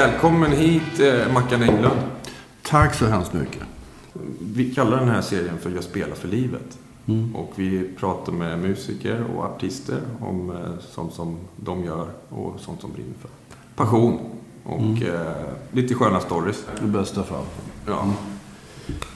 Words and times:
Välkommen 0.00 0.52
hit 0.52 1.00
eh, 1.00 1.32
Mackan 1.32 1.62
Englund. 1.62 2.00
Tack 2.62 2.94
så 2.94 3.06
hemskt 3.06 3.32
mycket. 3.32 3.62
Vi 4.40 4.74
kallar 4.74 4.96
den 4.96 5.08
här 5.08 5.22
serien 5.22 5.58
för 5.58 5.70
Jag 5.70 5.84
spelar 5.84 6.14
för 6.14 6.28
livet. 6.28 6.78
Mm. 7.06 7.36
Och 7.36 7.52
vi 7.54 7.88
pratar 7.98 8.32
med 8.32 8.58
musiker 8.58 9.24
och 9.34 9.44
artister 9.44 10.00
om 10.20 10.50
eh, 10.50 10.56
sånt 10.90 11.12
som 11.12 11.38
de 11.56 11.84
gör 11.84 12.08
och 12.28 12.60
sånt 12.60 12.80
som 12.80 12.92
brinner 12.92 13.14
för. 13.20 13.30
Passion 13.76 14.18
och 14.64 14.80
mm. 14.80 15.02
eh, 15.02 15.32
lite 15.72 15.94
sköna 15.94 16.20
stories. 16.20 16.64
I 16.84 16.86
bästa 16.86 17.22
fall. 17.22 17.44
Ja. 17.86 18.02
Mm. 18.02 18.14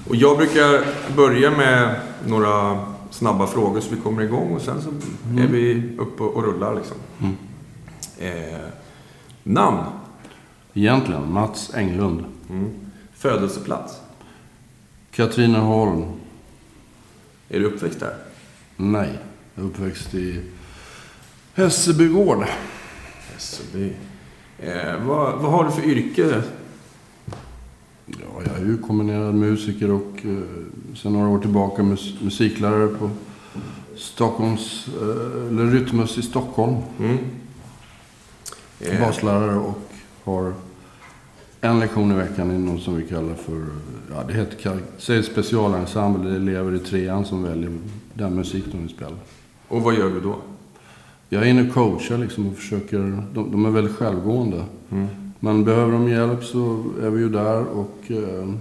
Och 0.09 0.17
jag 0.17 0.37
brukar 0.37 0.85
börja 1.17 1.51
med 1.51 2.01
några 2.27 2.81
snabba 3.11 3.47
frågor 3.47 3.81
så 3.81 3.95
vi 3.95 4.01
kommer 4.01 4.23
igång 4.23 4.55
och 4.55 4.63
sen 4.63 4.83
så 4.83 4.91
mm. 5.31 5.45
är 5.45 5.49
vi 5.49 5.97
uppe 5.99 6.23
och 6.23 6.43
rullar 6.43 6.75
liksom. 6.75 6.97
Mm. 7.21 7.37
Eh, 8.19 8.61
namn? 9.43 9.85
Egentligen 10.75 11.33
Mats 11.33 11.75
Englund. 11.75 12.25
Mm. 12.51 12.71
Födelseplats? 13.15 14.01
Katrineholm. 15.11 16.05
Är 17.49 17.61
du 17.61 17.65
uppväxt 17.65 18.01
där? 18.01 18.15
Nej, 18.77 19.19
jag 19.55 19.65
är 19.65 19.69
uppväxt 19.69 20.15
i 20.15 20.41
Hässelbygård. 21.55 22.45
Hässelby. 23.33 23.93
Eh, 24.59 25.05
vad, 25.07 25.39
vad 25.39 25.53
har 25.53 25.65
du 25.65 25.71
för 25.71 25.85
yrke? 25.85 26.43
Ja, 28.07 28.43
jag 28.47 28.57
är 28.57 28.65
ju 28.65 28.79
kombinerad 28.79 29.35
musiker 29.35 29.91
och 29.91 30.13
eh, 30.25 30.39
sen 30.97 31.13
några 31.13 31.29
år 31.29 31.39
tillbaka 31.39 31.83
mus 31.83 32.21
musiklärare 32.21 32.89
på 32.89 33.11
Stockholms, 33.97 34.89
eh, 34.89 35.49
eller 35.49 35.71
Rytmus 35.71 36.19
i 36.19 36.23
Stockholm. 36.23 36.77
Mm. 36.99 37.19
Eh. 38.81 39.01
Baslärare 39.01 39.57
och 39.57 39.79
har 40.25 40.53
en 41.61 41.81
lektion 41.81 42.13
i 42.13 42.15
veckan 42.15 42.51
i 42.51 42.59
något 42.59 42.83
som 42.83 42.97
vi 42.97 43.07
kallar 43.07 43.35
för, 43.35 43.67
ja 44.11 44.23
det 44.29 44.35
heter, 44.35 44.79
säg 44.99 45.23
specialensemble. 45.23 46.31
Det 46.31 46.37
är 46.37 46.37
elever 46.37 46.75
i 46.75 46.79
trean 46.79 47.25
som 47.25 47.43
väljer 47.43 47.79
den 48.15 48.35
musik 48.35 48.65
de 48.73 48.79
vill 48.79 48.89
spela. 48.89 49.17
Och 49.69 49.83
vad 49.83 49.95
gör 49.95 50.11
du 50.11 50.21
då? 50.21 50.37
Jag 51.29 51.43
är 51.43 51.47
inne 51.47 51.69
och 51.69 51.75
coachar 51.75 52.19
liksom 52.19 52.47
och 52.47 52.57
försöker, 52.57 53.23
de, 53.35 53.51
de 53.51 53.67
är 53.67 53.71
väldigt 53.71 53.97
självgående. 53.97 54.65
Mm. 54.91 55.07
Men 55.41 55.65
behöver 55.65 55.93
de 55.93 56.09
hjälp 56.09 56.45
så 56.45 56.85
är 57.03 57.11
vi 57.11 57.21
ju 57.21 57.29
där 57.29 57.65
och 57.65 57.99
eh, 58.09 58.55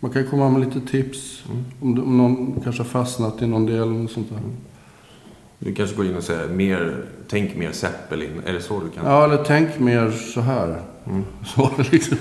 man 0.00 0.10
kan 0.10 0.26
komma 0.26 0.50
med 0.50 0.60
lite 0.60 0.80
tips. 0.80 1.44
Mm. 1.50 1.64
Om, 1.80 2.04
om 2.04 2.18
någon 2.18 2.60
kanske 2.64 2.82
har 2.82 2.88
fastnat 2.88 3.42
i 3.42 3.46
någon 3.46 3.66
del 3.66 3.82
eller 3.82 4.06
sånt 4.06 4.30
där. 4.30 4.40
Du 5.58 5.74
kanske 5.74 5.96
går 5.96 6.06
in 6.06 6.16
och 6.16 6.24
säger 6.24 6.48
mer, 6.48 7.04
tänk 7.28 7.56
mer 7.56 7.72
Zeppelin. 7.72 8.42
Är 8.46 8.52
det 8.52 8.60
så 8.60 8.80
du 8.80 8.90
kan? 8.90 9.06
Ja, 9.06 9.24
eller 9.24 9.44
tänk 9.44 9.78
mer 9.78 10.10
så 10.10 10.40
här. 10.40 10.82
Mm. 11.06 11.24
Så 11.44 11.70
liksom. 11.90 12.18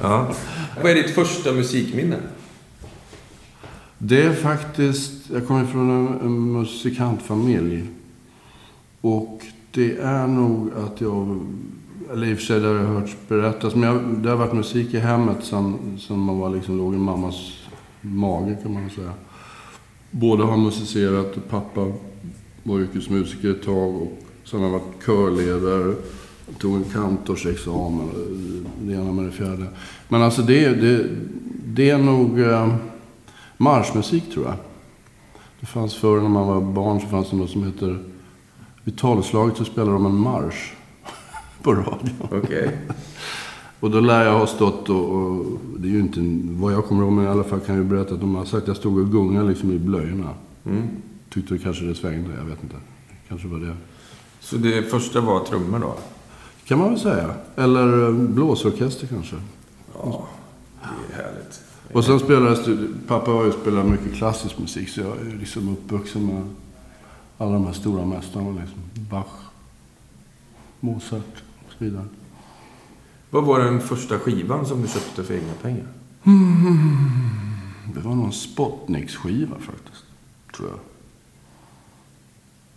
ja. 0.00 0.34
Vad 0.82 0.90
är 0.90 0.94
ditt 0.94 1.14
första 1.14 1.52
musikminne? 1.52 2.16
Det 3.98 4.22
är 4.22 4.32
faktiskt, 4.32 5.30
jag 5.30 5.46
kommer 5.46 5.66
från 5.66 5.90
en, 5.90 6.20
en 6.20 6.52
musikantfamilj. 6.52 7.84
Och 9.00 9.42
det 9.70 9.98
är 9.98 10.26
nog 10.26 10.70
att 10.76 11.00
jag, 11.00 11.46
eller 12.12 12.26
i 12.26 12.34
och 12.34 12.38
för 12.38 12.44
sig 12.44 12.60
det 12.60 12.68
har 12.68 12.74
jag 12.74 12.84
hört 12.84 13.16
berättas, 13.28 13.74
men 13.74 13.82
jag, 13.82 14.02
det 14.18 14.30
har 14.30 14.36
varit 14.36 14.52
musik 14.52 14.94
i 14.94 14.98
hemmet 14.98 15.36
sen, 15.40 15.98
sen 16.08 16.18
man 16.18 16.38
var 16.38 16.50
liksom, 16.50 16.78
låg 16.78 16.94
i 16.94 16.98
mammas 16.98 17.52
mage 18.00 18.56
kan 18.62 18.72
man 18.72 18.90
säga. 18.90 19.12
Båda 20.10 20.44
har 20.44 20.56
musicerat, 20.56 21.48
pappa 21.48 21.92
var 22.62 22.78
yrkesmusiker 22.78 23.50
ett 23.50 23.62
tag 23.62 24.02
och 24.02 24.18
sen 24.44 24.60
har 24.60 24.66
jag 24.66 24.72
varit 24.72 25.04
körledare. 25.06 25.94
Tog 26.58 26.76
en 26.76 26.84
kantorsexamen, 26.84 28.10
det 28.80 28.94
ena 28.94 29.12
med 29.12 29.24
det 29.24 29.32
fjärde. 29.32 29.66
Men 30.08 30.22
alltså 30.22 30.42
det, 30.42 30.68
det, 30.68 31.06
det 31.66 31.90
är 31.90 31.98
nog 31.98 32.40
eh, 32.40 32.74
marschmusik 33.56 34.32
tror 34.32 34.44
jag. 34.44 34.54
Det 35.60 35.66
fanns 35.66 35.94
förr 35.94 36.20
när 36.20 36.28
man 36.28 36.46
var 36.46 36.60
barn 36.60 37.00
så 37.00 37.06
fanns 37.06 37.30
det 37.30 37.36
något 37.36 37.50
som 37.50 37.64
heter... 37.64 37.98
Vid 38.84 38.98
talslaget 38.98 39.56
så 39.56 39.64
spelade 39.64 39.92
de 39.92 40.06
en 40.06 40.14
marsch 40.14 40.72
på 41.62 41.74
radio. 41.74 42.12
Okay. 42.30 42.68
och 43.80 43.90
då 43.90 44.00
lär 44.00 44.24
jag 44.24 44.38
ha 44.38 44.46
stått 44.46 44.88
och, 44.88 45.10
och, 45.10 45.46
Det 45.76 45.88
är 45.88 45.92
ju 45.92 46.00
inte 46.00 46.20
vad 46.60 46.72
jag 46.72 46.84
kommer 46.84 47.02
ihåg, 47.02 47.12
men 47.12 47.24
i 47.24 47.28
alla 47.28 47.44
fall 47.44 47.60
kan 47.60 47.76
jag 47.76 47.86
berätta 47.86 48.14
att 48.14 48.20
de 48.20 48.34
har 48.34 48.44
sagt 48.44 48.62
att 48.62 48.68
jag 48.68 48.76
stod 48.76 48.98
och 48.98 49.12
gungade 49.12 49.48
liksom 49.48 49.72
i 49.72 49.78
blöjorna. 49.78 50.34
Mm 50.64 50.88
tyckte 51.30 51.58
kanske 51.58 51.84
det 51.84 51.94
svängde. 51.94 52.34
Jag 52.38 52.44
vet 52.44 52.62
inte. 52.62 52.76
Kanske 53.28 53.48
var 53.48 53.58
det. 53.58 53.76
Så 54.40 54.56
det 54.56 54.82
första 54.82 55.20
var 55.20 55.44
trummor 55.44 55.78
då? 55.78 55.96
kan 56.70 56.78
man 56.78 56.90
väl 56.90 57.00
säga. 57.00 57.34
Eller 57.56 58.08
eh, 58.08 58.12
blåsorkester 58.14 59.06
kanske. 59.06 59.36
Ja, 59.94 60.28
det 60.82 61.14
är 61.14 61.22
härligt. 61.22 61.60
Och 61.92 62.04
sen 62.04 62.18
spelade 62.20 62.88
Pappa 63.06 63.30
har 63.30 63.44
ju 63.44 63.52
spelat 63.52 63.86
mycket 63.86 64.14
klassisk 64.14 64.58
musik. 64.58 64.88
Så 64.88 65.00
jag 65.00 65.16
är 65.16 65.38
liksom 65.38 65.68
uppvuxen 65.68 66.26
med 66.26 66.48
alla 67.38 67.52
de 67.52 67.66
här 67.66 67.72
stora 67.72 68.06
mästarna. 68.06 68.60
Liksom. 68.60 68.80
Bach, 69.10 69.26
Mozart 70.80 71.42
och 71.66 71.72
så 71.78 71.84
vidare. 71.84 72.04
Vad 73.30 73.44
var 73.44 73.58
den 73.58 73.80
första 73.80 74.18
skivan 74.18 74.66
som 74.66 74.82
du 74.82 74.88
köpte 74.88 75.24
för 75.24 75.34
egna 75.34 75.52
pengar? 75.62 75.86
Mm, 76.24 77.10
det 77.94 78.00
var 78.00 78.14
någon 78.14 78.32
Spotniks-skiva 78.32 79.58
faktiskt. 79.60 80.04
Tror 80.56 80.68
jag. 80.68 80.78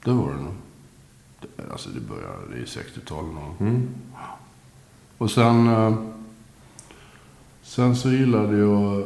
Det 0.04 0.12
var 0.12 0.34
det 0.34 0.44
nog. 0.44 0.54
Alltså 1.72 1.90
det 1.90 2.00
började 2.00 2.58
i 2.58 2.66
60-talet 2.66 3.60
mm. 3.60 3.88
Och 5.18 5.32
sen... 5.32 5.68
Eh, 5.68 5.96
sen 7.62 7.96
så 7.96 8.12
gillade 8.12 8.58
jag... 8.58 9.04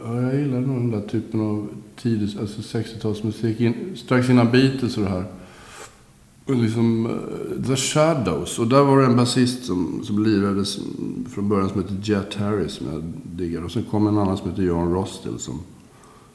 Ja, 0.00 0.20
jag 0.20 0.34
gillade 0.34 0.66
nog 0.66 0.76
den 0.76 0.90
där 0.90 1.08
typen 1.08 1.40
av 1.40 1.68
tidig, 1.96 2.38
alltså 2.40 2.78
60-talsmusik. 2.78 3.60
In, 3.60 3.96
strax 3.96 4.30
innan 4.30 4.50
Beatles 4.50 4.96
och 4.96 5.02
det 5.02 5.10
här. 5.10 5.24
Och 6.46 6.54
liksom 6.54 7.06
uh, 7.06 7.66
The 7.66 7.76
Shadows. 7.76 8.58
Och 8.58 8.68
där 8.68 8.82
var 8.82 9.00
det 9.00 9.06
en 9.06 9.16
basist 9.16 9.64
som, 9.64 10.00
som 10.04 10.24
lirade 10.24 10.64
från 11.34 11.48
början 11.48 11.68
som 11.68 11.82
hette 11.82 11.94
Jet 12.02 12.34
Harris 12.34 12.72
som 12.72 12.86
jag 12.92 13.02
diggade. 13.24 13.64
Och 13.64 13.72
sen 13.72 13.84
kom 13.90 14.06
en 14.06 14.18
annan 14.18 14.36
som 14.36 14.50
hette 14.50 14.62
John 14.62 14.94
Rostill 14.94 15.38
som, 15.38 15.60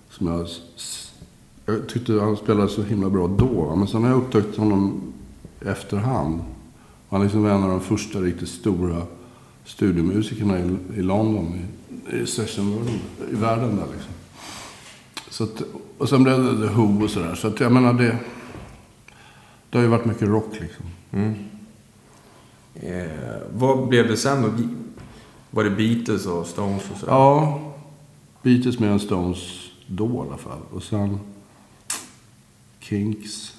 som 0.10 0.28
jag 0.28 0.48
jag 1.74 1.90
tyckte 1.90 2.14
han 2.14 2.38
spelade 2.38 2.70
så 2.70 2.84
himla 2.84 3.10
bra 3.10 3.28
då. 3.28 3.76
Men 3.76 3.88
sen 3.88 4.04
har 4.04 4.10
jag 4.10 4.18
upptäckt 4.18 4.58
honom 4.58 5.02
efterhand. 5.66 6.42
Han 7.10 7.22
är 7.22 7.26
liksom 7.26 7.46
en 7.46 7.64
av 7.64 7.70
de 7.70 7.82
första 7.82 8.20
riktigt 8.20 8.50
stora 8.50 9.02
studiomusikerna 9.66 10.60
i, 10.60 10.78
i 10.96 11.02
London. 11.02 11.62
I, 12.12 12.16
i 12.18 12.26
sessionvärlden. 12.26 13.00
I 13.32 13.36
världen 13.36 13.76
där 13.76 13.86
liksom. 13.94 14.14
Så 15.30 15.44
att, 15.44 15.64
och 15.98 16.10
sen 16.10 16.24
blev 16.24 16.44
det 16.44 16.68
The 16.68 16.74
Who 16.74 17.04
och 17.04 17.10
sådär. 17.10 17.36
Så 17.36 17.48
att 17.48 17.60
jag 17.60 17.72
menar 17.72 17.94
det. 17.94 18.18
Det 19.70 19.78
har 19.78 19.84
ju 19.84 19.90
varit 19.90 20.06
mycket 20.06 20.28
rock 20.28 20.54
liksom. 20.60 20.86
Mm. 21.12 21.34
Eh, 22.74 23.12
vad 23.54 23.88
blev 23.88 24.08
det 24.08 24.18
sen 24.18 24.42
då? 24.42 24.50
Var 25.52 25.64
det 25.64 25.70
Beatles 25.70 26.26
och 26.26 26.48
Stones 26.48 26.92
och 26.92 26.98
sådär? 26.98 27.14
Ja. 27.14 27.60
Beatles 28.42 28.80
mer 28.80 28.88
än 28.88 29.00
Stones 29.00 29.40
då 29.88 30.06
i 30.06 30.28
alla 30.28 30.38
fall. 30.38 30.60
Och 30.72 30.84
sen 30.84 31.20
Kinks. 32.90 33.56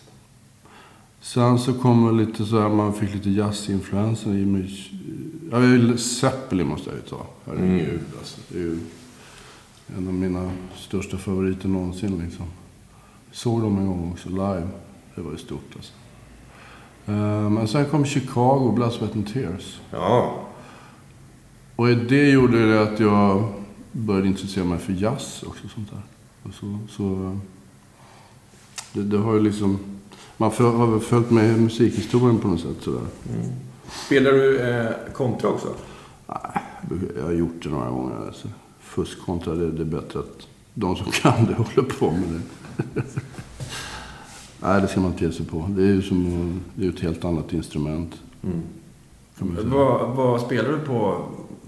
Sen 1.21 1.59
så 1.59 1.73
kommer 1.75 2.13
lite 2.13 2.45
så 2.45 2.61
här, 2.61 2.69
man 2.69 2.95
fick 2.95 3.15
lite 3.15 3.31
jazzinfluenser 3.31 4.31
i 4.31 4.47
mig. 4.47 4.91
Ja, 5.51 5.97
Zeppelin 5.97 6.67
måste 6.67 6.91
jag 6.91 6.97
ju 6.97 7.03
ta. 7.03 7.27
Herregud 7.47 7.89
mm. 7.89 8.05
alltså. 8.19 8.41
Det 8.49 8.59
är 8.59 8.63
ju 8.63 8.79
en 9.97 10.09
av 10.09 10.15
mina 10.15 10.51
största 10.77 11.19
favoriter 11.19 11.69
någonsin 11.69 12.23
liksom. 12.25 12.47
Såg 13.33 13.61
dem 13.63 13.79
en 13.79 13.87
gång 13.87 14.13
också 14.13 14.29
live. 14.29 14.69
Det 15.15 15.21
var 15.21 15.33
ju 15.33 15.39
stort 15.39 15.77
alltså. 15.77 15.93
Eh, 17.07 17.51
men 17.51 17.69
sen 17.69 17.87
kom 17.87 18.05
Chicago, 18.05 18.73
Blood, 18.73 18.93
Sweat 18.93 19.15
and 19.15 19.33
Tears. 19.33 19.81
Ja. 19.91 20.45
Och 21.77 21.89
det 21.89 22.31
gjorde 22.31 22.73
det 22.73 22.83
att 22.83 23.01
jag 23.01 23.53
började 23.93 24.29
intressera 24.29 24.65
mig 24.65 24.79
för 24.79 24.93
jazz 24.93 25.45
också. 25.47 25.69
Sånt 25.69 25.91
där. 25.91 26.03
Och 26.43 26.55
så, 26.55 26.79
så 26.89 27.39
det, 28.93 29.03
det 29.03 29.19
har 29.19 29.35
ju 29.35 29.41
liksom... 29.41 29.79
Man 30.37 30.53
för, 30.53 30.71
har 30.71 30.87
väl 30.87 31.01
följt 31.01 31.31
med 31.31 31.61
musikhistorien 31.61 32.39
på 32.39 32.49
något 32.49 32.61
sätt 32.61 32.77
sådär. 32.81 33.01
Mm. 33.33 33.51
Spelar 34.07 34.33
du 34.33 34.59
eh, 34.59 34.87
kontra 35.15 35.49
också? 35.49 35.69
Nej, 36.27 36.63
jag 37.17 37.25
har 37.25 37.33
gjort 37.33 37.63
det 37.63 37.69
några 37.69 37.91
gånger. 37.91 38.27
Alltså. 38.27 38.49
Fuskkontra, 38.81 39.55
det, 39.55 39.71
det 39.71 39.83
är 39.83 39.85
bättre 39.85 40.19
att 40.19 40.47
de 40.75 40.97
som 40.97 41.11
kan 41.11 41.47
det 41.47 41.55
håller 41.63 41.89
på 41.99 42.11
med 42.11 42.23
det. 42.29 43.03
Nej, 44.63 44.81
det 44.81 44.89
ska 44.89 45.01
man 45.01 45.13
inte 45.13 45.25
ge 45.25 45.33
sig 45.33 45.47
på. 45.47 45.67
Det 45.69 45.83
är 45.83 45.87
ju 45.87 46.03
som, 46.03 46.61
det 46.75 46.87
är 46.87 46.91
ett 46.91 47.01
helt 47.01 47.25
annat 47.25 47.53
instrument. 47.53 48.15
Mm. 48.43 48.63
Vad, 49.71 50.17
vad 50.17 50.41
spelar 50.41 50.71
du 50.71 50.79
på 50.79 51.25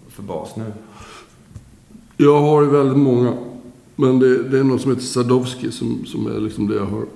för 0.08 0.22
bas 0.22 0.56
nu? 0.56 0.72
Jag 2.16 2.40
har 2.40 2.62
ju 2.62 2.69
väldigt 2.69 2.98
många. 2.98 3.34
Men 3.96 4.18
det, 4.18 4.48
det, 4.48 4.58
är 4.58 4.64
något 4.64 4.80
som 4.80 4.90
heter 4.90 5.02
Sadowski 5.02 5.72
som, 5.72 6.06
som 6.06 6.26
är 6.26 6.40
liksom 6.40 6.68
det 6.68 6.74
jag 6.74 6.86
har 6.86 7.06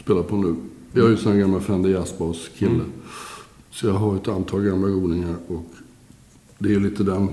spelat 0.00 0.28
på 0.28 0.36
nu. 0.36 0.54
Jag 0.92 1.06
är 1.06 1.10
ju 1.10 1.16
sån 1.16 1.38
gammal 1.38 1.60
Fender 1.60 1.90
Jazzbass-kille. 1.90 2.74
Mm. 2.74 2.92
Så 3.70 3.86
jag 3.86 3.94
har 3.94 4.16
ett 4.16 4.28
antal 4.28 4.62
gamla 4.62 4.88
godingar 4.88 5.36
och 5.48 5.64
Det 6.58 6.74
är 6.74 6.80
lite 6.80 7.02
den 7.02 7.28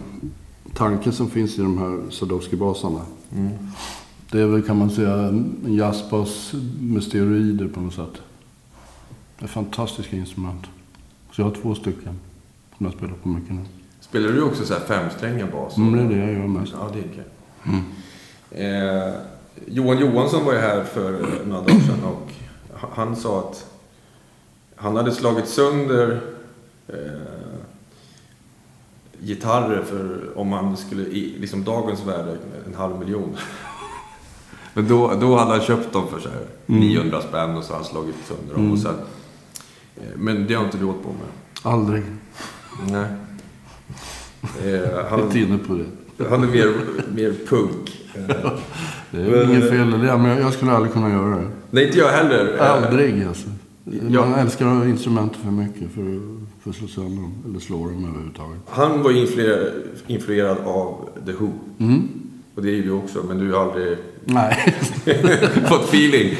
tanken 0.73 1.13
som 1.13 1.29
finns 1.29 1.59
i 1.59 1.61
de 1.61 1.77
här 1.77 2.01
Sadowski-basarna. 2.09 3.01
Mm. 3.35 3.51
Det 4.31 4.41
är 4.41 4.45
väl 4.47 4.61
kan 4.61 4.77
man 4.77 4.89
säga 4.89 5.13
en 5.13 5.55
jazzbas 5.65 6.53
med 6.79 7.03
steroider 7.03 7.67
på 7.67 7.81
något 7.81 7.93
sätt. 7.93 8.21
Det 9.39 9.45
är 9.45 9.49
fantastiska 9.49 10.15
instrument. 10.15 10.65
Så 11.31 11.41
jag 11.41 11.45
har 11.45 11.55
två 11.55 11.75
stycken 11.75 12.19
som 12.77 12.85
jag 12.85 12.93
spelar 12.93 13.13
på 13.13 13.29
mycket 13.29 13.53
nu. 13.53 13.61
Spelar 13.99 14.29
du 14.29 14.41
också 14.41 14.65
så 14.65 14.73
här 14.73 14.81
femsträngad 14.81 15.51
bas? 15.51 15.77
Mm, 15.77 15.93
det 15.93 16.15
är 16.15 16.17
det 16.17 16.25
jag 16.25 16.33
gör 16.33 16.47
mest. 16.47 16.73
Ja, 16.79 16.89
det 16.93 16.99
är 16.99 17.03
kul. 17.03 17.23
Eh, 18.55 19.13
Johan 19.67 19.97
Johansson 19.99 20.45
var 20.45 20.53
ju 20.53 20.59
här 20.59 20.83
för 20.83 21.11
några 21.45 21.61
dagar 21.61 21.79
sedan 21.79 22.03
och 22.03 22.31
han 22.95 23.15
sa 23.15 23.39
att 23.39 23.65
han 24.75 24.95
hade 24.95 25.11
slagit 25.11 25.47
sönder 25.47 26.21
eh, 26.87 26.95
gitarrer 29.19 29.83
för 29.83 30.29
om 30.37 30.47
man 30.47 30.77
skulle, 30.77 31.01
i 31.03 31.35
liksom 31.39 31.63
dagens 31.63 32.05
värde, 32.05 32.37
en 32.67 32.75
halv 32.75 32.99
miljon. 32.99 33.37
Men 34.73 34.87
då, 34.87 35.13
då 35.21 35.35
hade 35.35 35.51
han 35.51 35.61
köpt 35.61 35.93
dem 35.93 36.07
för 36.07 36.19
så 36.19 36.29
här 36.29 36.45
900 36.65 37.21
spänn 37.21 37.57
och 37.57 37.63
så 37.63 37.73
har 37.73 37.77
han 37.77 37.85
slagit 37.85 38.15
sönder 38.27 38.53
dem. 38.55 38.71
Och 38.71 38.79
sen, 38.79 38.95
eh, 39.95 40.03
men 40.15 40.47
det 40.47 40.53
har 40.53 40.65
inte 40.65 40.77
du 40.77 40.85
åt 40.85 41.03
på 41.03 41.09
med? 41.09 41.27
Aldrig. 41.73 42.03
Nej. 42.89 43.05
Eh, 44.63 44.69
Jag 44.69 44.81
är 45.05 45.09
han, 45.09 45.19
inte 45.21 45.39
inne 45.39 45.57
på 45.57 45.73
det. 46.17 46.29
han 46.29 46.43
är 46.43 46.47
mer, 46.47 46.73
mer 47.15 47.33
punk. 47.47 47.99
Det 49.11 49.17
är 49.21 49.43
inget 49.49 49.69
fel 49.69 49.89
i 49.89 49.91
det, 50.07 50.17
men 50.17 50.25
jag, 50.25 50.39
jag 50.41 50.53
skulle 50.53 50.71
aldrig 50.71 50.93
kunna 50.93 51.09
göra 51.09 51.35
det. 51.35 51.47
Nej, 51.71 51.85
inte 51.87 51.97
jag 51.97 52.09
heller. 52.11 52.57
Aldrig 52.57 53.23
alltså. 53.27 53.47
Man 53.83 54.11
Ja. 54.13 54.37
älskar 54.37 54.85
instrument 54.87 55.35
för 55.35 55.51
mycket 55.51 55.91
för, 55.93 56.19
för 56.63 56.69
att 56.69 56.75
slå 56.75 56.87
sönder 56.87 57.21
dem. 57.21 57.33
Eller 57.49 57.59
slå 57.59 57.77
dem 57.87 58.05
överhuvudtaget. 58.09 58.59
Han 58.69 59.03
var 59.03 59.11
influerad, 59.11 59.71
influerad 60.07 60.57
av 60.65 61.09
The 61.25 61.31
Who. 61.31 61.49
Mm. 61.79 62.07
Och 62.55 62.61
det 62.61 62.69
är 62.69 62.73
ju 62.75 62.83
du 62.83 62.91
också, 62.91 63.23
men 63.27 63.37
du 63.39 63.53
har 63.53 63.61
aldrig 63.61 63.97
Nej, 64.25 64.75
fått 65.69 65.83
feeling. 65.83 66.35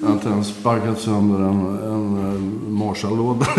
jag 0.00 0.06
har 0.06 0.14
inte 0.14 0.28
ens 0.28 0.46
sparkat 0.48 0.98
sönder 1.00 1.36
en, 1.48 1.76
en 1.84 2.58
Marshall-låda. 2.72 3.46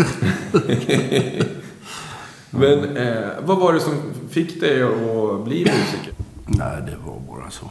Men 2.50 2.96
eh, 2.96 3.28
vad 3.46 3.58
var 3.58 3.72
det 3.72 3.80
som 3.80 3.92
fick 4.30 4.60
dig 4.60 4.82
att 4.82 5.44
bli 5.44 5.58
musiker? 5.58 6.12
Nej, 6.58 6.82
det 6.86 6.96
var 7.06 7.20
bara 7.28 7.50
så. 7.50 7.70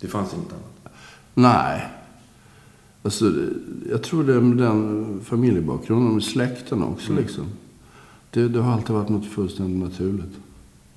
Det 0.00 0.08
fanns 0.08 0.34
inget 0.34 0.52
annat. 0.52 0.94
Nej. 1.34 1.88
Alltså, 3.02 3.32
jag 3.90 4.02
tror 4.02 4.24
det 4.24 4.34
är 4.34 4.40
med 4.40 4.56
den 4.56 5.20
familjebakgrunden, 5.24 6.14
med 6.14 6.22
släkten 6.22 6.82
också 6.82 7.12
liksom. 7.12 7.44
Det, 8.30 8.48
det 8.48 8.60
har 8.60 8.72
alltid 8.72 8.94
varit 8.94 9.08
något 9.08 9.26
fullständigt 9.26 9.90
naturligt. 9.90 10.38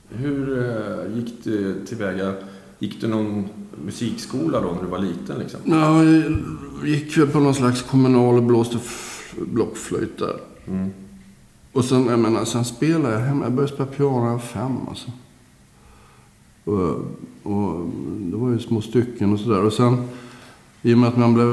Hur 0.09 0.59
eh, 0.59 1.17
gick 1.17 1.43
det 1.43 1.85
tillväga? 1.85 2.33
Gick 2.79 3.01
du 3.01 3.07
någon 3.07 3.47
musikskola 3.85 4.61
då 4.61 4.71
när 4.71 4.81
du 4.81 4.87
var 4.87 4.99
liten? 4.99 5.39
Liksom? 5.39 5.59
Ja, 5.63 6.03
jag 6.03 6.87
gick 6.87 7.17
väl 7.17 7.27
på 7.27 7.39
någon 7.39 7.55
slags 7.55 7.81
kommunal 7.81 8.35
och 8.37 8.43
blåste 8.43 8.77
blockflöjt 9.35 10.17
där. 10.19 10.39
Mm. 10.67 10.89
Och 11.71 11.85
sen, 11.85 12.05
jag 12.07 12.19
menar, 12.19 12.45
sen 12.45 12.65
spelade 12.65 13.13
jag 13.13 13.21
hemma. 13.21 13.45
Jag 13.45 13.53
började 13.53 13.73
spela 13.73 13.89
piano 13.89 14.19
när 14.19 14.25
jag 14.25 14.33
var 14.33 14.39
fem 14.39 14.77
alltså. 14.89 15.11
Och, 16.65 16.89
och 17.43 17.89
det 18.19 18.37
var 18.37 18.49
ju 18.49 18.59
små 18.59 18.81
stycken 18.81 19.33
och 19.33 19.39
sådär. 19.39 19.65
Och 19.65 19.73
sen, 19.73 19.97
i 20.81 20.93
och 20.93 20.97
med 20.97 21.09
att 21.09 21.17
man 21.17 21.33
blev 21.33 21.49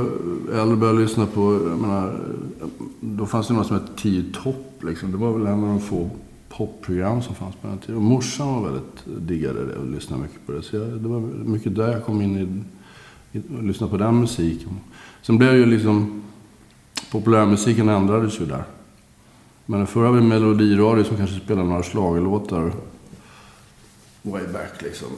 äldre 0.52 0.72
och 0.72 0.78
började 0.78 0.98
lyssna 0.98 1.26
på, 1.26 1.52
jag 1.68 1.78
menar, 1.78 2.20
då 3.00 3.26
fanns 3.26 3.48
det 3.48 3.54
något 3.54 3.66
som 3.66 3.76
hette 3.76 4.02
Tio 4.02 4.24
topp 4.42 4.82
liksom. 4.82 5.12
Det 5.12 5.18
var 5.18 5.32
väl 5.32 5.46
en 5.46 5.64
av 5.64 5.68
de 5.68 5.80
få 5.80 6.10
popprogram 6.48 7.22
som 7.22 7.34
fanns 7.34 7.54
på 7.56 7.68
den 7.68 7.78
tiden. 7.78 7.96
Och 7.96 8.02
morsan 8.02 8.54
var 8.54 8.62
väldigt 8.62 9.28
diggade 9.28 9.66
det 9.66 9.76
och 9.76 9.86
lyssnade 9.86 10.22
mycket 10.22 10.46
på 10.46 10.52
det. 10.52 10.62
Så 10.62 10.76
jag, 10.76 10.88
det 10.88 11.08
var 11.08 11.20
mycket 11.44 11.74
där 11.74 11.92
jag 11.92 12.04
kom 12.04 12.22
in 12.22 12.36
i, 12.36 13.38
i 13.38 13.42
och 13.58 13.62
lyssnade 13.62 13.90
på 13.90 13.96
den 13.96 14.20
musiken. 14.20 14.70
Sen 15.22 15.38
blev 15.38 15.52
det 15.52 15.58
ju 15.58 15.66
liksom, 15.66 16.22
populärmusiken 17.10 17.88
ändrades 17.88 18.40
ju 18.40 18.46
där. 18.46 18.64
Men 19.66 19.86
förr 19.86 20.06
hade 20.06 20.20
vi 20.20 20.26
melodiradio 20.26 21.04
som 21.04 21.16
kanske 21.16 21.40
spelade 21.40 21.68
några 21.68 21.82
schlagerlåtar 21.82 22.72
way 24.22 24.46
back 24.46 24.82
liksom. 24.82 25.08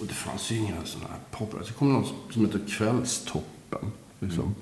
Och 0.00 0.06
det 0.06 0.14
fanns 0.14 0.50
ju 0.50 0.56
inga 0.56 0.74
sådana 0.84 1.08
här 1.10 1.38
pop. 1.38 1.54
Det 1.66 1.72
kom 1.72 1.92
något 1.92 2.12
som 2.30 2.46
heter 2.46 2.60
Kvällstoppen. 2.68 3.92
Liksom. 4.20 4.54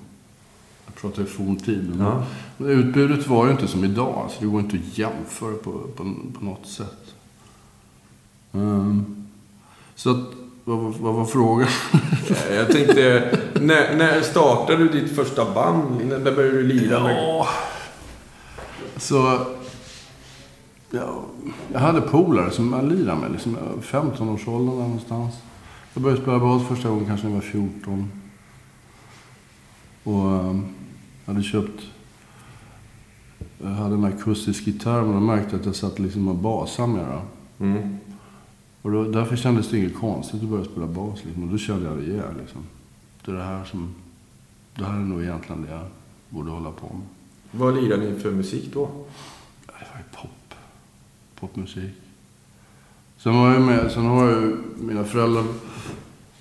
Jag 0.85 0.95
pratar 0.95 1.23
i 1.23 1.25
forntid. 1.25 1.95
Ja. 1.99 2.25
men 2.57 2.69
utbudet 2.69 3.27
var 3.27 3.45
ju 3.45 3.51
inte 3.51 3.67
som 3.67 3.83
idag. 3.83 4.19
Alltså, 4.23 4.37
det 4.41 4.45
går 4.47 4.59
inte 4.59 4.77
att 4.77 4.97
jämföra 4.97 5.53
på, 5.55 5.71
på, 5.71 6.13
på 6.39 6.45
något 6.45 6.67
sätt. 6.67 7.13
Ehm, 8.53 9.27
så 9.95 10.09
att, 10.11 10.17
vad, 10.63 10.77
var- 10.77 10.93
vad 10.99 11.13
var 11.13 11.25
frågan? 11.25 11.67
Jag 12.51 12.71
tänkte, 12.71 13.39
när, 13.53 13.95
när 13.97 14.21
startade 14.21 14.77
du 14.87 14.89
ditt 15.01 15.15
första 15.15 15.53
band? 15.53 16.05
När 16.05 16.19
när 16.19 16.31
började 16.35 16.57
du 16.57 16.63
lira 16.63 17.03
med? 17.03 17.17
Ja. 17.23 17.47
Så... 18.97 19.45
Ja, 20.93 21.23
jag 21.71 21.79
hade 21.79 22.01
polare 22.01 22.51
som 22.51 22.73
jag 22.73 22.91
lirade 22.91 23.21
med. 23.21 23.31
Liksom, 23.31 23.57
15-årsåldern 23.81 24.75
där 24.75 24.83
någonstans. 24.83 25.35
Jag 25.93 26.03
började 26.03 26.21
spela 26.21 26.39
bas 26.39 26.67
första 26.67 26.89
gången 26.89 27.05
kanske 27.05 27.27
när 27.27 27.33
jag 27.33 27.41
var 27.41 27.47
14. 27.47 28.11
Och 30.03 30.25
um, 30.25 30.65
jag 31.25 31.33
hade 31.33 31.43
köpt... 31.43 31.81
Jag 33.61 33.69
hade 33.69 33.95
en 33.95 34.05
akustisk 34.05 34.67
gitarr 34.67 35.01
men 35.01 35.13
jag 35.13 35.21
märkte 35.21 35.55
att 35.55 35.65
jag 35.65 35.75
satt 35.75 35.99
liksom 35.99 36.27
och 36.27 36.35
basade 36.35 36.93
det. 36.93 37.21
Mm. 37.65 37.97
Och 38.81 38.91
då, 38.91 39.03
därför 39.03 39.35
kändes 39.35 39.69
det 39.69 39.77
inget 39.77 39.95
konstigt 39.95 40.43
att 40.43 40.49
börja 40.49 40.65
spela 40.65 40.87
bas. 40.87 41.25
Liksom. 41.25 41.43
Och 41.43 41.49
då 41.49 41.57
kände 41.57 41.89
jag 41.89 41.97
det 41.97 42.03
igen. 42.03 42.35
Liksom. 42.41 42.61
Det 43.25 43.31
är 43.31 43.35
det 43.35 43.43
här 43.43 43.65
som... 43.65 43.95
Det 44.75 44.85
här 44.85 44.93
är 44.93 44.99
nog 44.99 45.23
egentligen 45.23 45.61
det 45.61 45.71
jag 45.71 45.85
borde 46.29 46.51
hålla 46.51 46.71
på 46.71 46.87
med. 46.87 47.07
Vad 47.51 47.75
lirade 47.75 48.09
ni 48.09 48.19
för 48.19 48.31
musik 48.31 48.73
då? 48.73 48.89
Det 49.65 49.71
var 49.93 49.99
ju 49.99 50.21
pop. 50.21 50.29
Popmusik. 51.41 51.93
Sen 53.17 53.35
var 53.35 53.53
jag 53.53 53.61
med, 53.61 53.91
sen 53.91 54.05
har 54.05 54.29
jag 54.29 54.57
mina 54.79 55.03
föräldrar 55.03 55.43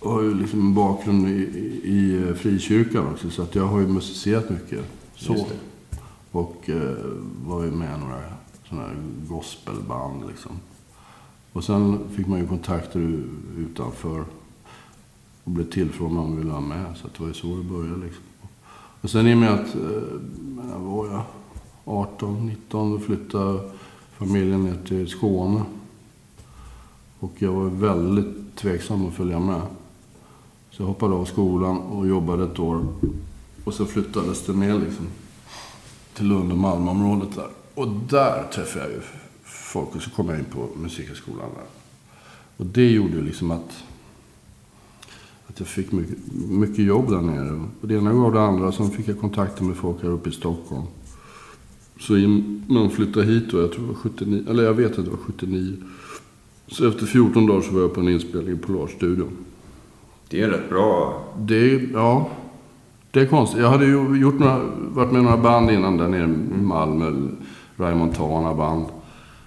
har 0.03 0.23
ju 0.23 0.35
liksom 0.35 0.61
en 0.61 0.75
bakgrund 0.75 1.29
i, 1.29 1.33
i, 1.33 2.31
i 2.31 2.35
frikyrkan 2.35 3.07
också. 3.13 3.31
Så 3.31 3.43
att 3.43 3.55
jag 3.55 3.67
har 3.67 3.81
ju 3.81 3.87
musicerat 3.87 4.51
mycket. 4.51 4.85
Så. 5.17 5.47
Och 6.31 6.71
eh, 6.71 6.97
var 7.47 7.65
ju 7.65 7.71
med 7.71 7.99
i 7.99 8.01
några 8.01 8.23
sådana 8.69 8.87
här 8.87 8.97
gospelband 9.29 10.23
liksom. 10.29 10.53
Och 11.53 11.65
sen 11.65 11.99
fick 12.17 12.27
man 12.27 12.39
ju 12.39 12.47
kontakter 12.47 13.23
utanför. 13.59 14.25
Och 15.45 15.51
blev 15.51 15.71
tillfrågad 15.71 16.19
om 16.19 16.29
man 16.29 16.37
ville 16.37 16.51
vara 16.51 16.61
med. 16.61 16.97
Så 16.97 17.07
att 17.07 17.15
det 17.15 17.21
var 17.21 17.29
ju 17.29 17.35
så 17.35 17.57
det 17.57 17.63
började 17.63 18.05
liksom. 18.05 18.25
Och 19.01 19.11
sen 19.11 19.27
i 19.27 19.35
och 19.35 19.39
med 19.39 19.51
att, 19.51 19.75
eh, 19.75 20.79
var 20.79 21.07
jag? 21.07 21.23
18, 21.85 22.47
19, 22.47 22.91
då 22.91 22.99
flyttade 22.99 23.71
familjen 24.21 24.65
ner 24.65 24.79
till 24.87 25.09
Skåne. 25.09 25.63
Och 27.21 27.33
jag 27.39 27.53
var 27.53 27.71
väldigt 27.71 28.57
tveksam 28.57 29.09
att 29.09 29.15
följa 29.15 29.39
med. 29.39 29.63
Så 30.71 30.83
jag 30.83 30.87
hoppade 30.87 31.15
av 31.15 31.25
skolan 31.25 31.79
och 31.79 32.09
jobbade 32.09 32.45
ett 32.45 32.59
år. 32.59 32.87
Och 33.65 33.75
så 33.75 33.87
flyttades 33.87 34.47
det 34.47 34.53
ner 34.53 34.79
liksom 34.79 35.07
till 36.15 36.27
Lund 36.27 36.53
och 36.53 36.59
Malmöområdet 36.59 37.35
där. 37.35 37.49
Och 37.75 37.89
där 37.89 38.49
träffade 38.53 38.85
jag 38.85 38.95
ju 38.95 39.01
folk 39.45 39.97
och 39.97 40.03
så 40.03 40.11
kom 40.11 40.29
jag 40.29 40.39
in 40.39 40.45
på 40.45 40.69
Musikhögskolan 40.77 41.49
där. 41.55 41.67
Och 42.57 42.67
det 42.67 42.91
gjorde 42.91 43.15
ju 43.15 43.25
liksom 43.25 43.51
att, 43.51 43.85
att 45.47 45.59
jag 45.59 45.69
fick 45.69 45.93
mycket, 45.93 46.19
mycket 46.49 46.85
jobb 46.85 47.11
där 47.11 47.21
nere. 47.21 47.65
Och 47.81 47.89
det 47.89 47.95
ena 47.95 48.13
gav 48.13 48.33
det 48.33 48.43
andra. 48.43 48.73
Sen 48.73 48.91
fick 48.91 49.09
jag 49.09 49.21
kontakter 49.21 49.65
med 49.65 49.77
folk 49.77 50.03
här 50.03 50.11
uppe 50.11 50.29
i 50.29 50.33
Stockholm. 50.33 50.87
Så 52.01 52.13
när 52.13 52.81
de 52.81 52.91
flyttade 52.91 53.27
hit 53.27 53.51
då, 53.51 53.61
jag 53.61 53.73
tror 53.73 53.83
det 53.83 53.89
var 53.89 53.95
79, 53.95 54.45
eller 54.49 54.63
jag 54.63 54.75
vet 54.75 54.99
att 54.99 55.05
det 55.05 55.11
var 55.11 55.19
79. 55.19 55.77
Så 56.69 56.89
efter 56.89 57.07
14 57.07 57.47
dagar 57.47 57.61
så 57.61 57.75
var 57.75 57.81
jag 57.81 57.95
på 57.95 58.01
en 58.01 58.09
inspelning 58.09 58.55
i 58.55 58.59
Polarstudion. 58.59 59.37
Det 60.29 60.43
är 60.43 60.49
rätt 60.49 60.69
bra. 60.69 61.23
Det, 61.39 61.89
ja, 61.93 62.31
det 63.11 63.21
är 63.21 63.27
konstigt. 63.27 63.61
Jag 63.61 63.69
hade 63.69 63.87
ju 63.87 64.21
gjort 64.21 64.39
några, 64.39 64.61
varit 64.79 65.13
med 65.13 65.21
i 65.21 65.25
några 65.25 65.37
band 65.37 65.71
innan 65.71 65.97
där 65.97 66.09
nere 66.09 66.25
i 66.25 66.61
Malmö. 66.63 67.29
Ray 67.77 67.95
Montana 67.95 68.55
band. 68.55 68.87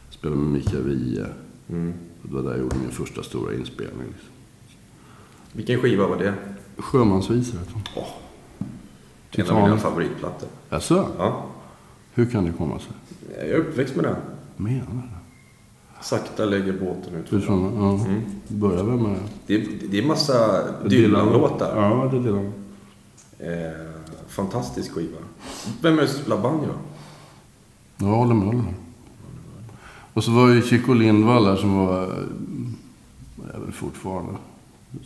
Spelade 0.09 0.41
med 0.41 0.51
Mikael 0.51 0.83
Wiehe. 0.83 1.27
Mm. 1.69 1.93
Det 2.21 2.35
var 2.35 2.41
där 2.41 2.49
jag 2.49 2.59
gjorde 2.59 2.75
min 2.75 2.91
första 2.91 3.23
stora 3.23 3.53
inspelning. 3.53 4.07
Liksom. 4.07 4.29
Vilken 5.51 5.79
skiva 5.79 6.07
var 6.07 6.17
det? 6.17 6.33
Sjömansvisor 6.77 7.57
heter 7.59 7.73
den. 9.35 9.45
En 9.45 9.55
av 9.55 9.63
mina 9.63 9.77
favoritplattor. 9.77 10.49
Jaså? 10.69 11.07
Ja. 11.17 11.45
Hur 12.13 12.25
kan 12.25 12.45
det 12.45 12.51
komma 12.51 12.79
sig? 12.79 12.91
Jag 13.37 13.49
är 13.49 13.55
uppväxt 13.55 13.95
med 13.95 14.05
den. 14.05 14.15
Menar 14.57 14.85
du? 14.91 15.01
Sakta 16.03 16.45
lägger 16.45 16.73
båten 16.73 17.15
ut. 17.15 17.33
Utifrån, 17.33 17.73
ja. 17.75 18.05
Mm. 18.05 18.21
Börjar 18.47 18.83
väl 18.83 18.99
med 18.99 19.17
Det, 19.47 19.55
är, 19.55 19.67
det 19.89 19.97
är 19.99 20.05
massa 20.07 20.63
Dylan-låtar. 20.89 21.81
Ja, 21.81 22.09
det 22.11 22.17
är 22.17 22.21
Dylan. 22.21 22.53
Eh, 23.39 23.93
fantastisk 24.27 24.91
skiva. 24.91 25.17
Vem 25.81 25.97
är 25.97 26.01
det 26.01 26.07
som 26.07 26.19
spelar 26.21 26.41
banjo? 26.41 26.69
Ja, 27.97 28.21
Olle 28.21 28.33
Möller. 28.33 28.73
Och 30.13 30.23
så 30.23 30.31
var 30.31 30.49
ju 30.49 30.61
Chico 30.61 30.93
Lindvall 30.93 31.43
där 31.43 31.55
som 31.55 31.77
var, 31.77 32.01
är 33.53 33.59
väl 33.59 33.71
fortfarande, 33.71 34.31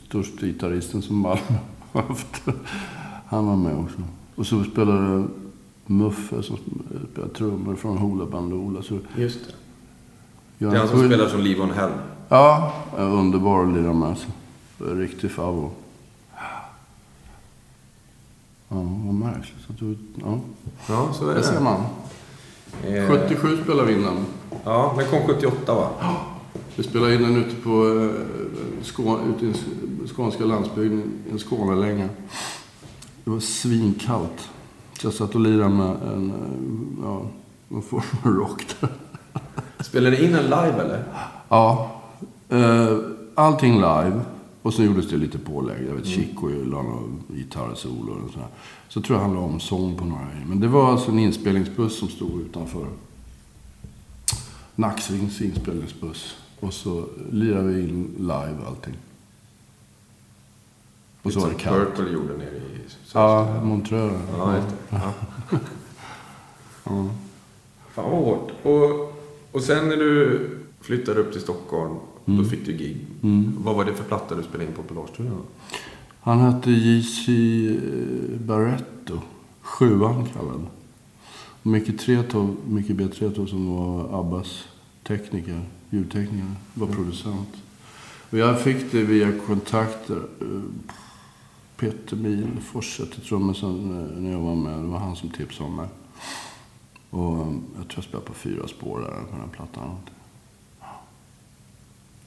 största 0.07 0.45
gitarristen 0.45 1.01
som 1.01 1.17
Malmö 1.17 1.57
haft. 1.91 2.43
Han 3.25 3.47
var 3.47 3.55
med 3.55 3.75
också. 3.75 3.97
Och 4.35 4.47
så 4.47 4.63
spelade 4.63 5.27
Muffe 5.87 6.43
som 6.43 6.57
spelade 7.11 7.33
trummor 7.33 7.75
från 7.75 7.97
Hoola 7.97 8.25
Bandoola. 8.25 8.81
Så 8.81 8.99
Just 9.15 9.39
det. 9.47 9.53
Det 10.57 10.75
är 10.75 10.79
han 10.79 10.87
som 10.87 11.05
spelar 11.05 11.27
som 11.27 11.41
Liv 11.41 11.61
on 11.61 11.71
Hell. 11.71 11.91
Ja, 12.29 12.73
underbar 12.97 13.63
att 13.63 13.73
lira 13.73 13.93
med. 13.93 14.09
Alltså. 14.09 14.27
Riktig 14.79 15.31
favorit. 15.31 15.71
Ja, 18.69 18.75
vad 19.05 19.13
märkligt. 19.13 19.69
Att 19.69 19.77
du, 19.79 19.97
ja. 20.15 20.39
Ja, 20.89 21.09
så 21.13 21.25
är 21.29 21.33
Det 21.33 21.39
det. 21.39 21.43
ser 21.47 21.61
man. 21.61 21.81
Eh, 22.83 23.07
77 23.27 23.57
spelade 23.63 23.87
vi 23.87 23.93
in 23.93 24.03
den. 24.03 24.25
Ja, 24.63 24.93
den 24.97 25.07
kom 25.09 25.19
78 25.27 25.75
va? 25.75 25.89
Vi 26.75 26.83
spelade 26.83 27.15
in 27.15 27.21
den 27.21 27.35
ute 27.35 27.55
på 27.55 27.87
eh, 27.87 28.11
Skå, 28.83 29.19
ute 29.29 29.45
i 29.45 29.53
skånska 30.15 30.45
landsbygden 30.45 31.11
i 31.27 31.31
en 31.31 31.39
Skånelänga. 31.39 32.09
Det 33.23 33.29
var 33.29 33.39
svinkallt. 33.39 34.49
Så 34.99 35.07
jag 35.07 35.13
satt 35.13 35.35
och 35.35 35.41
lirade 35.41 35.69
med 35.69 35.95
en, 36.13 36.33
ja, 37.03 37.21
någon 37.67 37.81
form 37.81 38.01
av 38.23 38.31
rock 38.31 38.65
där. 38.79 38.89
Spelade 39.79 40.17
ni 40.17 40.23
in 40.23 40.35
en 40.35 40.43
live 40.43 40.81
eller? 40.81 41.03
Ja. 41.49 41.91
Eh, 42.49 42.97
allting 43.35 43.75
live. 43.75 44.21
Och 44.61 44.73
så 44.73 44.83
gjordes 44.83 45.09
det 45.09 45.17
lite 45.17 45.37
pålägg. 45.37 45.87
Jag 45.89 45.95
vet, 45.95 46.05
Chico 46.05 46.47
la 46.47 46.81
några 46.81 46.99
gitarrsolo 47.29 48.11
och 48.25 48.31
sådär. 48.33 48.47
Så 48.89 49.01
tror 49.01 49.17
jag 49.17 49.25
han 49.25 49.35
la 49.35 49.39
om 49.39 49.59
sång 49.59 49.97
på 49.97 50.05
några 50.05 50.23
grejer. 50.23 50.45
Men 50.47 50.59
det 50.59 50.67
var 50.67 50.91
alltså 50.91 51.11
en 51.11 51.19
inspelningsbuss 51.19 51.99
som 51.99 52.07
stod 52.07 52.41
utanför. 52.41 52.87
Nacksvings 54.75 55.41
inspelningsbuss. 55.41 56.35
Och 56.59 56.73
så 56.73 57.05
lirade 57.31 57.67
vi 57.67 57.81
in 57.81 58.15
live 58.17 58.57
allting. 58.67 58.93
Och 61.21 61.33
så 61.33 61.39
var 61.39 61.49
det 61.49 61.55
kallt. 61.55 61.95
Purple 61.95 62.13
gjorde 62.13 62.37
nere 62.37 62.55
i... 62.57 62.61
Ja, 63.13 63.61
Montreux. 63.63 64.13
Ja, 64.37 64.55
just 64.55 64.67
det. 64.69 64.75
Ja. 64.89 65.13
Ja. 66.83 67.09
Fan 67.93 68.11
vad 68.11 68.19
hårt. 68.23 68.51
Och, 68.63 69.13
och 69.51 69.61
sen 69.63 69.89
när 69.89 69.97
du 69.97 70.49
flyttade 70.81 71.19
upp 71.19 71.31
till 71.31 71.41
Stockholm, 71.41 71.95
då 72.25 72.43
fick 72.43 72.65
du 72.65 72.73
gig. 72.73 72.97
Vad 73.57 73.75
var 73.75 73.85
det 73.85 73.93
för 73.93 74.03
platta 74.03 74.35
du 74.35 74.43
spelade 74.43 74.69
in 74.69 74.75
på 74.75 74.83
Polarstudion? 74.83 75.41
Han 76.21 76.39
hette 76.39 76.71
J.C. 76.71 77.31
Barretto. 78.45 79.19
Sjuan 79.61 80.25
kallad. 80.33 80.65
Micke 81.61 81.99
Tretow, 81.99 82.55
Micke 82.67 82.91
B. 82.95 83.07
Tretow 83.07 83.45
som 83.45 83.75
var 83.75 84.19
Abbas 84.19 84.63
tekniker, 85.07 85.61
ljudtekniker, 85.89 86.45
var 86.73 86.87
producent. 86.87 87.49
Och 88.29 88.37
jag 88.37 88.61
fick 88.61 88.91
det 88.91 89.03
via 89.03 89.31
kontakter. 89.47 90.21
Peter 91.77 92.15
Milfors 92.15 92.99
hette 92.99 93.21
trummisen 93.21 93.69
eh, 93.69 94.21
när 94.21 94.31
jag 94.31 94.39
var 94.39 94.55
med. 94.55 94.79
Det 94.79 94.87
var 94.87 94.99
han 94.99 95.15
som 95.15 95.29
tipsade 95.29 95.69
om 95.69 95.75
mig. 95.75 95.87
Och 97.09 97.33
eh, 97.33 97.53
jag 97.77 97.87
tror 97.87 97.95
jag 97.95 98.03
spelade 98.03 98.27
på 98.27 98.33
fyra 98.33 98.67
spår 98.67 98.99
där 98.99 99.31
på 99.31 99.37
den 99.37 99.49
plattan. 99.49 99.97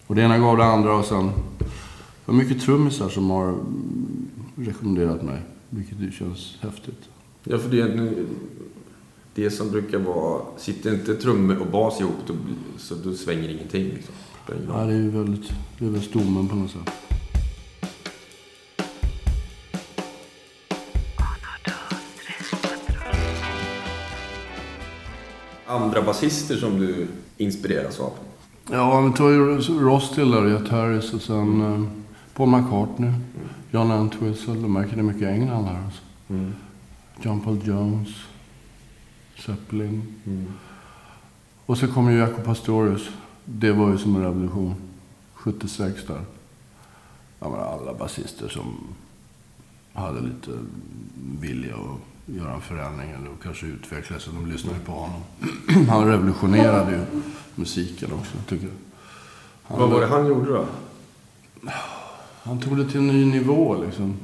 Och 0.06 0.14
det 0.14 0.22
ena 0.22 0.38
gav 0.38 0.56
det 0.56 0.64
andra 0.64 0.96
och 0.96 1.04
sen... 1.04 1.30
Det 1.58 2.32
var 2.32 2.34
mycket 2.34 2.62
trummisar 2.62 3.08
som 3.08 3.30
har 3.30 3.48
mm, 3.48 4.28
rekommenderat 4.56 5.22
mig. 5.22 5.42
Vilket 5.70 5.98
ju 5.98 6.12
känns 6.12 6.58
häftigt. 6.60 7.08
Ja, 7.44 7.58
för 7.58 7.70
det, 7.70 8.14
det 9.34 9.50
som 9.50 9.70
brukar 9.70 9.98
vara... 9.98 10.42
Sitter 10.56 10.94
inte 10.94 11.14
trummor 11.14 11.58
och 11.58 11.66
bas 11.66 12.00
ihop, 12.00 12.16
då, 12.26 12.34
så 12.78 12.94
då 12.94 13.14
svänger 13.14 13.48
ingenting. 13.48 13.84
Liksom. 13.84 14.14
Ja, 14.46 14.84
det 14.84 14.92
är 14.92 14.96
ju 14.96 15.10
väldigt... 15.10 15.50
Det 15.78 15.86
är 15.86 15.90
väl 15.90 16.02
stommen 16.02 16.48
på 16.48 16.56
något 16.56 16.70
sätt. 16.70 17.09
Andra 25.70 26.02
basister 26.02 26.56
som 26.56 26.80
du 26.80 27.08
inspireras 27.36 28.00
av? 28.00 28.12
Ja, 28.70 29.00
vi 29.00 29.12
tar 29.12 29.28
ju 29.28 29.58
Ross 29.80 30.10
till 30.10 30.30
där, 30.30 30.46
Jet 30.46 30.68
Harris 30.68 31.14
och 31.14 31.22
sen 31.22 31.60
eh, 31.60 31.88
Paul 32.34 32.48
McCartney. 32.48 33.12
John 33.70 33.90
Entwistle. 33.90 34.54
De 34.54 34.72
märker 34.72 34.96
det 34.96 35.02
mycket 35.02 35.28
England 35.28 35.64
här 35.64 35.84
alltså. 35.84 36.02
John 37.22 37.40
Paul 37.40 37.60
Jones. 37.64 38.08
Zeppelin. 39.46 40.14
Och 41.66 41.78
så 41.78 41.88
kom 41.88 42.10
ju 42.10 42.18
Jaco 42.18 42.42
Pastorius. 42.42 43.08
Det 43.44 43.72
var 43.72 43.90
ju 43.90 43.98
som 43.98 44.16
en 44.16 44.22
revolution. 44.22 44.74
76 45.34 46.06
där. 46.06 46.20
Ja, 47.40 47.48
men 47.48 47.60
alla 47.60 47.94
basister 47.94 48.48
som 48.48 48.74
hade 49.92 50.20
lite 50.20 50.50
vilja 51.40 51.74
att 51.74 52.34
göra 52.36 52.54
en 52.54 52.60
förändring 52.60 53.10
eller 53.10 53.30
kanske 53.42 53.66
utveckla 53.66 54.18
sig. 54.18 54.32
De 54.34 54.46
lyssnade 54.50 54.78
på 54.78 54.92
honom. 54.92 55.20
Han 55.88 56.06
revolutionerade 56.06 56.90
ju 56.92 57.20
musiken 57.54 58.12
också, 58.12 58.32
tycker 58.48 58.66
jag. 58.66 58.74
Han, 59.62 59.78
Vad 59.80 59.90
var 59.90 60.00
det 60.00 60.06
han 60.06 60.26
gjorde 60.26 60.52
då? 60.52 60.64
han 62.42 62.60
tog 62.60 62.76
det 62.76 62.84
till 62.84 62.98
en 63.00 63.06
ny 63.06 63.24
nivå 63.24 63.76
liksom. 63.84 64.14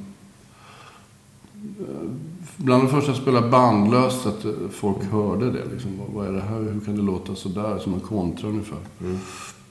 Bland 2.57 2.83
det 2.85 2.89
första 2.89 3.11
att 3.11 3.17
spela 3.17 3.49
bandlöst, 3.49 4.27
att 4.27 4.45
eh, 4.45 4.53
folk 4.73 5.05
hörde 5.05 5.51
det. 5.51 5.65
Liksom. 5.73 5.91
Vad- 6.15 6.27
är 6.29 6.33
det 6.33 6.41
här? 6.41 6.59
Hur 6.59 6.81
kan 6.81 6.97
det 6.97 7.03
låta 7.03 7.35
så 7.35 7.49
där 7.49 7.79
Som 7.79 7.95
en 7.95 8.01
kontra 8.01 8.49
ungefär. 8.49 8.79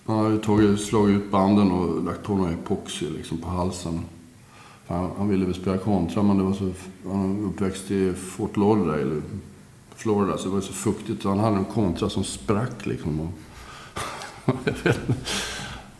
Han 0.05 0.15
har 0.17 0.29
ju 0.29 0.37
tagit, 0.37 0.79
slagit 0.81 1.17
ut 1.17 1.31
banden 1.31 1.71
och 1.71 2.03
lagt 2.03 2.23
på 2.23 2.35
någon 2.35 2.53
epoxy 2.53 3.09
liksom, 3.09 3.37
på 3.37 3.47
halsen. 3.49 3.99
Han, 4.87 5.11
han 5.17 5.29
ville 5.29 5.45
väl 5.45 5.55
spela 5.55 5.77
kontra, 5.77 6.23
men 6.23 6.37
det 6.37 6.43
var 6.43 6.53
så... 6.53 6.71
Han 7.03 7.41
var 7.41 7.49
uppväxt 7.49 7.91
i 7.91 8.13
Fort 8.13 8.57
Lauderdale, 8.57 9.21
Florida, 9.95 10.37
så 10.37 10.47
det 10.47 10.53
var 10.53 10.61
så 10.61 10.73
fuktigt. 10.73 11.23
Han 11.23 11.39
hade 11.39 11.57
en 11.57 11.65
kontra 11.65 12.09
som 12.09 12.23
sprack 12.23 12.85
liksom. 12.85 13.19
Och. 13.19 13.29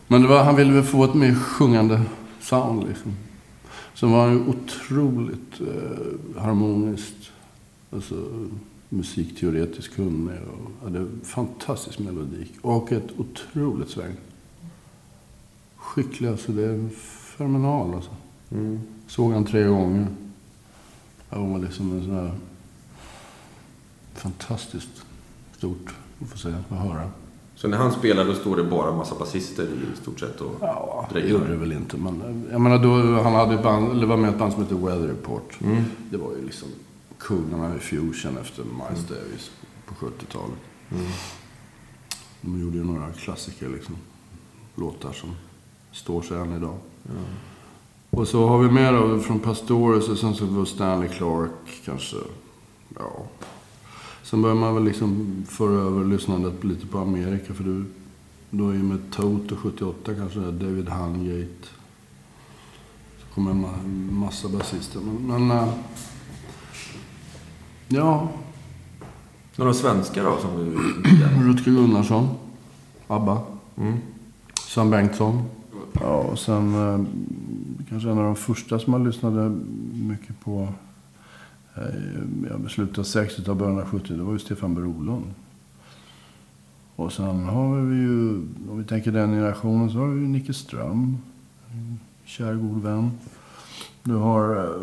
Men 0.08 0.22
det 0.22 0.28
var, 0.28 0.44
han 0.44 0.56
ville 0.56 0.72
väl 0.72 0.82
få 0.82 1.04
ett 1.04 1.14
mer 1.14 1.34
sjungande 1.34 2.02
sound 2.40 2.84
liksom. 2.88 3.12
Sen 3.94 4.10
var 4.10 4.26
han 4.26 4.32
ju 4.32 4.40
otroligt 4.46 5.60
eh, 5.60 6.42
harmoniskt. 6.42 7.30
Alltså 7.90 8.14
musikteoretiskt 8.88 9.94
kunnig 9.94 10.38
och 10.48 10.84
hade 10.84 11.06
fantastisk 11.22 11.98
melodik. 11.98 12.52
Och 12.62 12.92
ett 12.92 13.08
otroligt 13.18 13.90
sväng. 13.90 14.12
Skicklig 15.76 16.28
alltså. 16.28 16.52
Det 16.52 16.62
är 16.62 16.88
fenomenal 17.36 17.94
alltså. 17.94 18.10
Såg 19.06 19.32
han 19.32 19.44
tre 19.44 19.64
gånger. 19.64 20.06
Jag 21.30 21.46
var 21.46 21.58
liksom 21.58 21.92
en 21.92 22.04
sån 22.04 22.14
här 22.14 22.32
fantastiskt 24.14 25.04
stort 25.56 25.94
att 26.22 26.28
få 26.28 26.38
se 26.38 26.54
och 26.68 26.76
höra. 26.76 27.10
Så 27.54 27.68
när 27.68 27.78
han 27.78 27.92
spelar 27.92 28.24
då 28.24 28.34
står 28.34 28.56
det 28.56 28.64
bara 28.64 28.90
en 28.90 28.96
massa 28.96 29.14
basister 29.14 29.62
i 29.64 29.96
stort 30.02 30.20
sett 30.20 30.40
och 30.40 30.54
Ja, 30.60 31.08
det 31.12 31.20
gjorde 31.20 31.46
det 31.46 31.56
väl 31.56 31.72
inte. 31.72 31.96
Men 31.96 32.46
jag 32.52 32.60
menar, 32.60 32.78
då, 32.78 33.22
han 33.22 33.32
hade 33.32 33.56
band, 33.56 33.90
eller 33.90 34.06
var 34.06 34.16
med 34.16 34.30
i 34.30 34.32
ett 34.32 34.38
band 34.38 34.52
som 34.52 34.62
heter 34.62 34.76
Weather 34.76 35.08
Report. 35.08 35.58
Det 36.10 36.16
var 36.16 36.32
ju 36.32 36.44
liksom 36.44 36.68
kungarna 37.18 37.76
i 37.76 37.78
fusion 37.78 38.38
efter 38.38 38.62
Miles 38.64 39.08
Davis 39.08 39.50
på 39.86 39.94
70-talet. 39.94 40.58
De 42.40 42.60
gjorde 42.60 42.76
ju 42.76 42.84
några 42.84 43.12
klassiker 43.12 43.68
liksom. 43.68 43.96
Låtar 44.74 45.12
som 45.12 45.34
står 45.92 46.22
sig 46.22 46.36
än 46.38 46.56
idag. 46.56 46.78
Och 48.10 48.28
så 48.28 48.48
har 48.48 48.58
vi 48.58 48.70
mer 48.70 48.92
av 48.92 49.20
från 49.20 49.40
Pastores 49.40 50.08
och 50.08 50.18
sen 50.18 50.34
så 50.34 50.46
var 50.46 50.64
Stanley 50.64 51.08
Clark 51.08 51.50
kanske. 51.84 52.16
Ja. 52.98 53.26
Sen 54.22 54.42
börjar 54.42 54.56
man 54.56 54.74
väl 54.74 54.84
liksom 54.84 55.42
föra 55.48 55.80
över 55.80 56.04
lyssnandet 56.04 56.64
lite 56.64 56.86
på 56.86 56.98
Amerika. 56.98 57.54
För 57.54 57.64
du, 57.64 57.84
då 58.50 58.68
är 58.68 58.72
ju 58.74 58.82
med 58.82 58.98
Toto 59.12 59.56
78 59.56 60.14
kanske, 60.14 60.38
David 60.40 60.88
Hungate. 60.88 61.66
Så 63.18 63.34
kommer 63.34 63.50
en 63.50 63.64
ma- 63.66 64.12
massa 64.12 64.48
basister. 64.48 65.00
Men, 65.00 65.46
men 65.46 65.58
äh, 65.58 65.68
ja, 67.88 68.28
Några 69.56 69.74
svenskar 69.74 70.24
då 70.24 70.38
som 70.40 70.56
du... 70.56 70.78
Rutger 71.52 71.70
Gunnarsson, 71.72 72.28
ABBA. 73.06 73.40
Mm. 73.76 73.98
Sven 74.54 74.90
Bengtsson. 74.90 75.42
Ja, 75.92 76.16
och 76.16 76.38
sen 76.38 76.74
eh, 76.74 77.00
kanske 77.88 78.10
en 78.10 78.18
av 78.18 78.24
de 78.24 78.36
första 78.36 78.78
som 78.78 78.90
man 78.90 79.04
lyssnade 79.04 79.48
mycket 79.92 80.40
på 80.40 80.68
eh, 81.74 81.82
ja, 82.50 82.68
slutet 82.68 82.98
av 82.98 83.04
60-talet, 83.04 83.58
början 83.58 83.78
av 83.78 83.84
70 83.84 84.14
det 84.14 84.22
var 84.22 84.32
ju 84.32 84.38
Stefan 84.38 84.74
Brolund. 84.74 85.24
Och 86.96 87.12
sen 87.12 87.44
har 87.44 87.80
vi 87.80 87.96
ju, 87.96 88.34
om 88.70 88.78
vi 88.78 88.84
tänker 88.84 89.12
den 89.12 89.30
generationen, 89.30 89.90
så 89.90 89.98
har 89.98 90.06
vi 90.06 90.20
ju 90.20 90.28
Nicke 90.28 90.54
Ström. 90.54 91.18
Kär 92.24 92.54
god 92.54 92.82
vän. 92.82 93.10
Du 94.02 94.14
har 94.14 94.56
eh, 94.56 94.82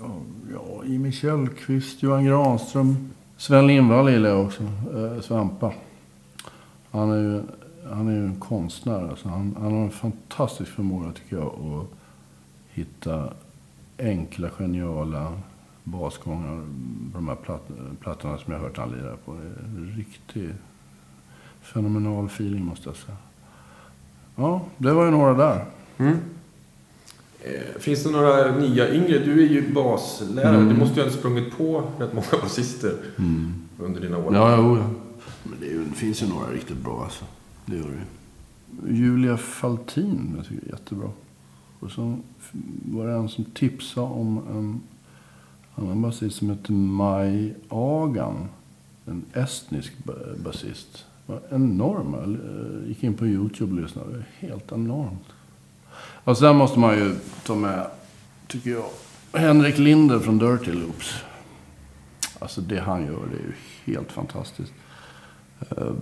ja, 0.00 0.16
ja, 0.52 0.84
Jimmy 0.84 1.12
Källqvist, 1.12 2.02
Johan 2.02 2.24
Granström. 2.24 3.10
Sven 3.36 3.66
Lindvall 3.66 4.10
gillar 4.10 4.28
jag 4.28 4.46
också. 4.46 4.62
Eh, 4.62 5.20
Svampa. 5.20 5.72
Han 6.90 7.10
är 7.10 7.16
ju, 7.16 7.42
han 7.90 8.08
är 8.08 8.12
ju 8.12 8.24
en 8.24 8.40
konstnär. 8.40 9.08
Alltså 9.08 9.28
han, 9.28 9.56
han 9.60 9.72
har 9.72 9.82
en 9.82 9.90
fantastisk 9.90 10.70
förmåga 10.70 11.12
tycker 11.12 11.36
jag 11.36 11.46
att 11.46 11.97
hitta 12.78 13.32
enkla, 13.98 14.50
geniala 14.50 15.32
basgångar 15.84 16.60
på 17.12 17.18
de 17.18 17.28
här 17.28 17.34
platt, 17.34 17.68
plattorna 18.00 18.38
som 18.38 18.52
jag 18.52 18.60
hört 18.60 18.76
han 18.76 18.90
lira 18.90 19.16
på. 19.24 19.32
Det 19.32 19.38
är 19.40 19.64
en 19.64 19.94
riktig 19.96 20.54
fenomenal 21.62 22.26
feeling 22.26 22.64
måste 22.64 22.88
jag 22.88 22.96
säga. 22.96 23.16
Ja, 24.36 24.62
det 24.78 24.92
var 24.92 25.04
ju 25.04 25.10
några 25.10 25.34
där. 25.34 25.64
Mm. 25.98 26.18
Eh, 27.40 27.80
finns 27.80 28.04
det 28.04 28.10
några 28.10 28.56
nya 28.56 28.94
yngre? 28.94 29.18
Du 29.18 29.42
är 29.42 29.48
ju 29.48 29.72
baslärare. 29.72 30.56
Mm. 30.56 30.68
Du 30.68 30.74
måste 30.74 31.00
ju 31.00 31.06
ha 31.06 31.12
sprungit 31.12 31.56
på 31.56 31.84
rätt 31.98 32.12
många 32.12 32.26
basister 32.42 32.94
mm. 33.18 33.54
under 33.78 34.00
dina 34.00 34.18
år. 34.18 34.34
Ja, 34.34 34.56
jo, 34.56 34.76
ja. 34.76 34.90
Men 35.42 35.60
det, 35.60 35.66
ju, 35.66 35.84
det, 35.84 35.94
finns 35.94 36.22
ju 36.22 36.28
några 36.28 36.50
riktigt 36.50 36.76
bra 36.76 37.04
alltså. 37.04 37.24
Det 37.66 37.76
gör 37.76 37.84
det 37.84 38.92
Julia 38.92 39.36
Faltin, 39.36 40.34
jag 40.36 40.46
tycker 40.46 40.66
är 40.66 40.70
jättebra. 40.70 41.10
Och 41.80 41.90
så 41.90 42.18
var 42.84 43.06
det 43.06 43.12
en 43.12 43.28
som 43.28 43.44
tipsade 43.44 44.06
om 44.06 44.38
en 44.50 44.80
annan 45.74 46.02
basist 46.02 46.36
som 46.36 46.50
heter 46.50 46.72
Maj 46.72 47.54
Agan. 47.68 48.48
En 49.06 49.24
estnisk 49.32 49.92
basist. 50.44 51.04
Var 51.26 51.40
enorm. 51.50 52.14
Jag 52.14 52.22
eh, 52.22 52.88
gick 52.88 53.04
in 53.04 53.14
på 53.14 53.26
YouTube 53.26 53.74
och 53.74 53.80
lyssnade. 53.82 54.24
Helt 54.38 54.72
enormt. 54.72 55.24
Alltså, 56.24 56.30
och 56.30 56.36
sen 56.50 56.56
måste 56.56 56.78
man 56.78 56.98
ju 56.98 57.14
ta 57.46 57.54
med, 57.54 57.86
tycker 58.46 58.70
jag, 58.70 58.86
Henrik 59.32 59.78
Linder 59.78 60.18
från 60.18 60.38
Dirty 60.38 60.72
Loops. 60.72 61.14
Alltså 62.38 62.60
det 62.60 62.80
han 62.80 63.06
gör, 63.06 63.20
det 63.30 63.36
är 63.36 63.42
ju 63.46 63.52
helt 63.94 64.12
fantastiskt. 64.12 64.72
Eh, 65.70 65.92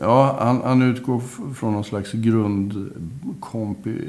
ja, 0.00 0.36
han, 0.40 0.62
han 0.62 0.82
utgår 0.82 1.20
från 1.54 1.72
någon 1.72 1.84
slags 1.84 2.12
grundkompi 2.12 4.00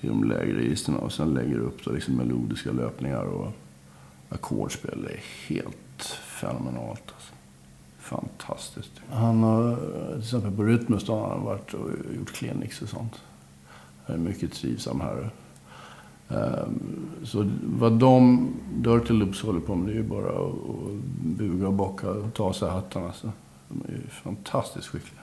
i, 0.00 0.06
de 0.06 0.24
lägre 0.24 0.58
registren 0.58 0.96
och 0.96 1.12
sen 1.12 1.34
lägger 1.34 1.58
upp 1.58 1.84
då 1.84 1.92
liksom 1.92 2.14
melodiska 2.14 2.72
löpningar 2.72 3.22
och 3.22 3.52
ackordspel. 4.28 5.02
Det 5.02 5.12
är 5.12 5.22
helt 5.48 6.04
fenomenalt. 6.40 7.02
Alltså. 7.14 7.34
Fantastiskt. 7.98 8.92
Han 9.10 9.42
har 9.42 9.76
till 10.12 10.22
exempel 10.22 10.52
på 10.52 10.62
Rytmus 10.62 11.08
har 11.08 11.28
han 11.28 11.44
varit 11.44 11.74
och 11.74 11.90
gjort 12.18 12.32
clinics 12.32 12.82
och 12.82 12.88
sånt. 12.88 13.20
Han 14.06 14.16
är 14.16 14.20
mycket 14.20 14.52
trivsam 14.52 15.00
herre. 15.00 15.30
Ehm, 16.28 17.10
så 17.24 17.50
vad 17.64 17.92
de 17.92 18.48
Dirty 18.74 19.14
Loops 19.14 19.42
håller 19.42 19.60
på 19.60 19.74
med 19.74 19.86
det 19.88 19.92
är 19.92 19.96
ju 19.96 20.02
bara 20.02 20.46
att 20.46 20.54
buga 21.22 21.66
och 21.66 21.72
bocka 21.72 22.10
och 22.10 22.34
ta 22.34 22.52
sig 22.52 22.70
hattarna. 22.70 23.06
Alltså. 23.06 23.32
De 23.68 23.92
är 23.92 23.96
ju 23.96 24.06
fantastiskt 24.08 24.86
skickliga. 24.86 25.22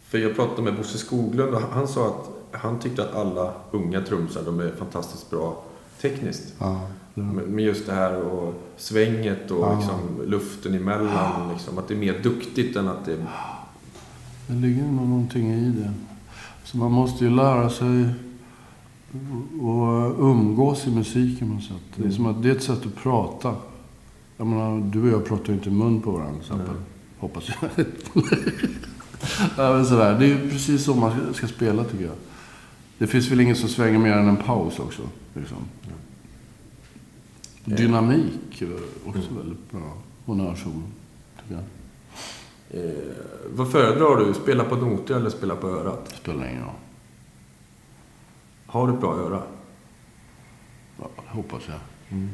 För 0.00 0.18
jag 0.18 0.36
pratade 0.36 0.62
med 0.62 0.76
Bosse 0.76 0.98
Skoglund 0.98 1.54
och 1.54 1.60
han 1.60 1.88
sa 1.88 2.06
att 2.06 2.39
han 2.52 2.78
tyckte 2.78 3.02
att 3.02 3.14
alla 3.14 3.52
unga 3.70 4.00
trumsar 4.00 4.42
de 4.42 4.60
är 4.60 4.72
fantastiskt 4.78 5.30
bra 5.30 5.62
tekniskt. 6.00 6.54
Ja, 6.58 6.80
Men 7.14 7.58
just 7.58 7.86
det 7.86 7.92
här 7.92 8.22
och 8.22 8.54
svänget 8.76 9.50
och 9.50 9.64
ja. 9.64 9.76
liksom 9.76 10.22
luften 10.26 10.74
emellan. 10.74 11.52
Liksom, 11.52 11.78
att 11.78 11.88
det 11.88 11.94
är 11.94 11.98
mer 11.98 12.18
duktigt 12.22 12.76
än 12.76 12.88
att 12.88 13.04
det... 13.04 13.26
Det 14.46 14.54
ligger 14.54 14.82
nog 14.82 15.08
någonting 15.08 15.52
i 15.52 15.70
det. 15.70 15.92
Så 16.64 16.76
man 16.76 16.92
måste 16.92 17.24
ju 17.24 17.30
lära 17.30 17.70
sig 17.70 18.04
att 19.52 20.18
umgås 20.18 20.86
i 20.86 20.90
musiken 20.90 21.48
på 21.48 21.54
något 21.54 21.64
sätt. 21.64 21.76
Det 21.96 22.08
är 22.08 22.10
som 22.10 22.26
att 22.26 22.42
det 22.42 22.50
är 22.50 22.54
ett 22.54 22.62
sätt 22.62 22.86
att 22.86 22.96
prata. 22.96 23.54
Jag 24.36 24.46
menar, 24.46 24.90
du 24.92 25.02
och 25.02 25.08
jag 25.08 25.24
pratar 25.24 25.46
ju 25.46 25.52
inte 25.52 25.68
i 25.68 25.72
mun 25.72 26.00
på 26.00 26.10
varandra 26.10 26.32
till 26.32 26.40
exempel. 26.40 26.74
Hoppas 27.18 27.48
jag. 27.48 27.86
ja, 29.56 29.72
men 29.72 29.86
sådär. 29.86 30.18
Det 30.18 30.24
är 30.24 30.28
ju 30.28 30.50
precis 30.50 30.84
så 30.84 30.94
man 30.94 31.34
ska 31.34 31.46
spela 31.46 31.84
tycker 31.84 32.04
jag. 32.04 32.14
Det 33.00 33.06
finns 33.06 33.30
väl 33.30 33.40
ingen 33.40 33.56
som 33.56 33.68
svänger 33.68 33.98
mer 33.98 34.12
än 34.12 34.28
en 34.28 34.36
paus 34.36 34.78
också. 34.78 35.02
Liksom. 35.34 35.56
Dynamik 37.64 38.62
är 38.62 38.74
också 39.04 39.30
mm. 39.30 39.36
väldigt 39.36 39.70
bra 39.70 39.96
honnörsord, 40.26 40.82
tycker 41.42 41.54
jag. 41.54 41.64
Eh, 42.80 43.14
vad 43.56 43.72
föredrar 43.72 44.16
du? 44.16 44.34
Spela 44.34 44.64
på 44.64 44.76
noter 44.76 45.14
eller 45.14 45.30
spela 45.30 45.56
på 45.56 45.68
örat? 45.68 46.14
Spelar 46.20 46.48
ingen 46.48 46.62
roll. 46.62 46.74
Har 48.66 48.86
du 48.86 48.94
ett 48.94 49.00
bra 49.00 49.14
öra? 49.14 49.42
Ja, 50.98 51.10
det 51.16 51.36
hoppas 51.36 51.62
jag. 51.68 51.78
Mm. 52.08 52.28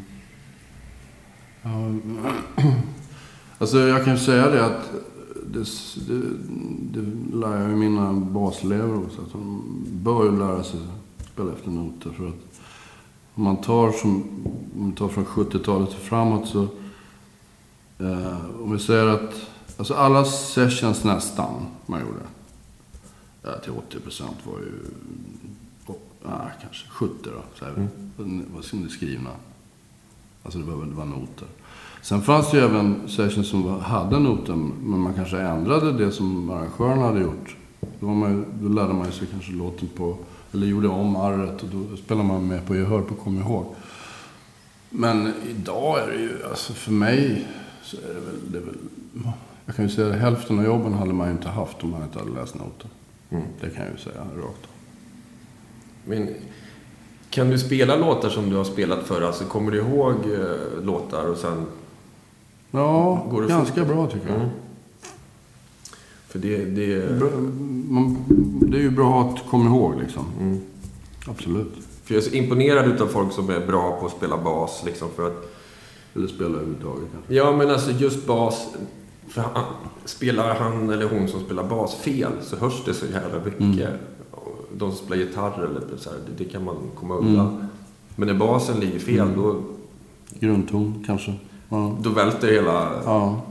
Ja, 1.63 2.63
alltså 3.59 3.79
jag 3.79 4.05
kan 4.05 4.15
ju 4.15 4.21
säga 4.21 4.51
det 4.51 4.65
att 4.65 4.91
det, 5.57 6.13
det, 6.13 7.01
det 7.01 7.37
lär 7.37 7.61
jag 7.61 7.71
ju 7.71 7.77
mina 7.77 8.13
baselever 8.13 8.99
också. 8.99 9.23
Att 9.23 9.33
de 9.33 9.63
bör 9.89 10.25
ju 10.25 10.39
lära 10.39 10.65
sig 10.65 10.81
spela 11.33 11.53
efter 11.53 11.71
noter. 11.71 12.11
För 12.11 12.29
att 12.29 12.61
om 13.35 13.45
man 13.45 13.57
tar, 13.57 13.93
som, 13.93 14.23
om 14.75 14.83
man 14.83 14.93
tar 14.93 15.09
från 15.09 15.25
70-talet 15.25 15.89
och 15.89 15.95
framåt 15.95 16.49
så... 16.49 16.63
Eh, 17.99 18.63
om 18.63 18.73
vi 18.73 18.79
säger 18.79 19.07
att 19.07 19.35
Alltså 19.77 19.95
alla 19.95 20.25
sessions 20.25 21.05
nästan 21.05 21.67
man 21.87 22.01
gjorde. 22.01 22.21
Ja, 23.43 23.59
till 23.59 23.73
80 23.73 24.01
procent 24.01 24.37
var 24.45 24.59
ju... 24.59 24.73
Ja, 26.23 26.51
kanske 26.63 26.89
70 26.89 27.15
då. 27.23 27.43
Så 27.59 27.65
här, 27.65 27.73
mm. 27.73 28.45
var 28.55 28.83
det 28.83 28.89
skrivna. 28.89 29.31
Alltså 30.43 30.59
det 30.59 30.65
var, 30.65 30.85
det 30.85 30.95
var 30.95 31.05
noter. 31.05 31.49
Sen 32.07 32.23
fanns 32.23 32.51
det 32.51 32.57
ju 32.57 32.65
även 32.65 33.09
sessions 33.09 33.49
som 33.49 33.81
hade 33.81 34.19
noten, 34.19 34.73
men 34.83 34.99
man 34.99 35.15
kanske 35.15 35.39
ändrade 35.39 35.93
det 35.93 36.13
som 36.13 36.51
arrangören 36.51 36.99
hade 36.99 37.21
gjort. 37.21 37.57
Då, 38.01 38.07
man, 38.07 38.45
då 38.61 38.69
lärde 38.69 38.93
man 38.93 39.13
sig 39.13 39.29
kanske 39.31 39.53
låten 39.53 39.89
på, 39.97 40.17
eller 40.53 40.67
gjorde 40.67 40.89
om 40.89 41.17
arret 41.17 41.63
och 41.63 41.69
då 41.69 41.97
spelade 41.97 42.29
man 42.29 42.49
med 42.49 42.67
på 42.67 42.77
gehör 42.77 43.03
på 43.03 43.15
kom 43.15 43.39
ihåg. 43.39 43.75
Men 44.91 45.33
idag 45.51 45.99
är 45.99 46.07
det 46.07 46.19
ju, 46.19 46.45
alltså 46.51 46.73
för 46.73 46.93
mig 46.93 47.47
så 47.83 47.97
är 47.97 48.15
det 48.15 48.21
väl, 48.21 48.53
det 48.53 48.59
är 48.59 48.63
väl 48.63 48.77
jag 49.67 49.77
kan 49.77 49.85
ju 49.85 49.91
säga 49.91 50.15
att 50.15 50.21
hälften 50.21 50.59
av 50.59 50.65
jobben 50.65 50.93
hade 50.93 51.13
man 51.13 51.27
ju 51.27 51.33
inte 51.33 51.49
haft 51.49 51.83
om 51.83 51.91
man 51.91 52.03
inte 52.03 52.19
hade 52.19 52.31
läst 52.31 52.55
noter. 52.55 52.91
Mm. 53.31 53.45
Det 53.61 53.71
kan 53.71 53.85
jag 53.85 53.93
ju 53.93 53.99
säga 53.99 54.21
rakt 54.21 54.65
av. 54.65 54.77
Men 56.05 56.29
kan 57.31 57.51
du 57.51 57.59
spela 57.59 57.97
låtar 57.97 58.29
som 58.29 58.51
du 58.51 58.57
har 58.57 58.65
spelat 58.65 59.07
förr? 59.07 59.23
Alltså 59.23 59.45
kommer 59.45 59.71
du 59.73 59.79
ihåg 59.79 60.15
eh, 60.15 60.85
låtar 60.85 61.31
och 61.31 61.37
sen... 61.37 61.67
Ja, 62.71 63.27
går 63.31 63.43
ganska 63.43 63.85
fort? 63.85 63.95
bra 63.95 64.07
tycker 64.07 64.29
jag. 64.29 64.37
Mm. 64.37 64.49
För 66.29 66.39
det, 66.39 66.65
det... 66.65 67.21
Man, 67.89 68.25
det 68.61 68.77
är 68.77 68.83
ju 68.83 68.91
bra 68.91 69.23
att 69.23 69.51
komma 69.51 69.67
ihåg 69.67 70.01
liksom. 70.01 70.25
Mm. 70.41 70.61
Absolut. 71.27 71.73
För 72.05 72.15
jag 72.15 72.25
är 72.25 72.29
så 72.29 72.35
imponerad 72.35 73.01
av 73.01 73.07
folk 73.07 73.33
som 73.33 73.51
är 73.51 73.67
bra 73.67 74.01
på 74.01 74.07
att 74.07 74.13
spela 74.13 74.37
bas 74.37 74.83
liksom 74.85 75.09
för 75.17 75.27
att... 75.27 75.53
Eller 76.15 76.27
spela 76.27 76.49
överhuvudtaget 76.49 77.09
kanske. 77.13 77.35
Ja, 77.35 77.57
men 77.57 77.71
alltså 77.71 77.91
just 77.91 78.27
bas. 78.27 78.67
För 79.29 79.41
han, 79.41 79.65
spelar 80.05 80.55
han 80.55 80.91
eller 80.91 81.09
hon 81.09 81.29
som 81.29 81.41
spelar 81.41 81.65
bas 81.65 81.95
fel 81.95 82.33
så 82.43 82.57
hörs 82.57 82.85
det 82.85 82.95
så 82.95 83.07
jävla 83.07 83.45
mycket. 83.45 83.89
Mm. 83.89 83.99
De 84.77 84.93
som 84.93 85.07
spelar 85.07 85.23
gitarr 85.23 85.65
eller 85.65 85.97
så 85.97 86.11
här, 86.11 86.19
det, 86.27 86.45
det, 86.45 86.51
kan 86.51 86.65
man 86.65 86.77
komma 86.95 87.15
undan. 87.15 87.49
Mm. 87.49 87.67
Men 88.17 88.29
när 88.29 88.35
basen 88.35 88.81
ligger 88.81 88.99
fel 88.99 89.19
mm. 89.21 89.43
då... 89.43 89.63
Grundton 90.41 91.05
kanske. 91.07 91.35
Ja. 91.69 91.99
Då 92.03 92.11
välter 92.11 92.49
hela... 92.53 93.03
Ja. 93.05 93.43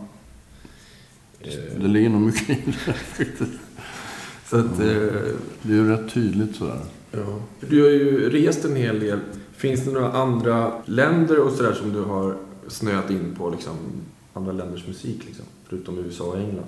Eh. 1.39 1.79
Det 1.81 1.87
ligger 1.87 2.09
nog 2.09 2.21
mycket 2.21 2.49
i 2.49 2.73
det 3.15 3.47
Så 4.45 4.57
att, 4.57 4.79
ja. 4.79 4.85
eh, 4.85 5.13
det 5.61 5.73
är 5.73 5.77
ju 5.77 5.89
rätt 5.89 6.13
tydligt 6.13 6.55
sådär. 6.55 6.79
Ja. 7.11 7.39
Du 7.59 7.83
har 7.83 7.89
ju 7.89 8.29
rest 8.29 8.65
en 8.65 8.75
hel 8.75 8.99
del. 8.99 9.19
Finns 9.51 9.85
det 9.85 9.91
några 9.91 10.11
andra 10.11 10.71
länder 10.85 11.39
och 11.39 11.51
sådär 11.51 11.73
som 11.73 11.93
du 11.93 12.01
har 12.01 12.35
snöat 12.67 13.09
in 13.09 13.35
på 13.37 13.49
liksom, 13.49 13.75
andra 14.33 14.51
länders 14.51 14.87
musik 14.87 15.25
liksom? 15.25 15.45
Förutom 15.67 15.97
USA 15.97 16.23
och 16.23 16.37
England. 16.37 16.65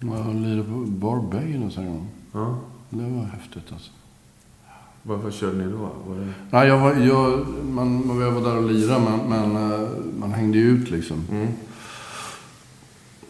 Jag 0.00 0.34
lirade 0.34 0.62
på 0.62 0.84
Barbados 0.86 1.76
en 1.76 1.86
gång. 1.86 2.08
Ja. 2.32 2.58
Det 2.90 3.02
var 3.02 3.24
häftigt 3.24 3.72
alltså. 3.72 3.90
Vad, 5.02 5.32
körde 5.32 5.64
ni 5.64 5.72
då? 5.72 5.78
Var 5.78 6.16
det... 6.16 6.32
Nej, 6.50 6.68
jag 6.68 6.78
var, 6.78 6.94
jag, 6.94 7.46
man, 7.64 8.06
man 8.06 8.34
var 8.34 8.40
där 8.40 8.56
och 8.56 8.70
lirade, 8.70 9.00
men, 9.00 9.28
men 9.28 9.72
eh, 9.72 9.88
man 10.18 10.32
hängde 10.32 10.58
ju 10.58 10.64
ut 10.64 10.90
liksom. 10.90 11.24
Mm. 11.30 11.48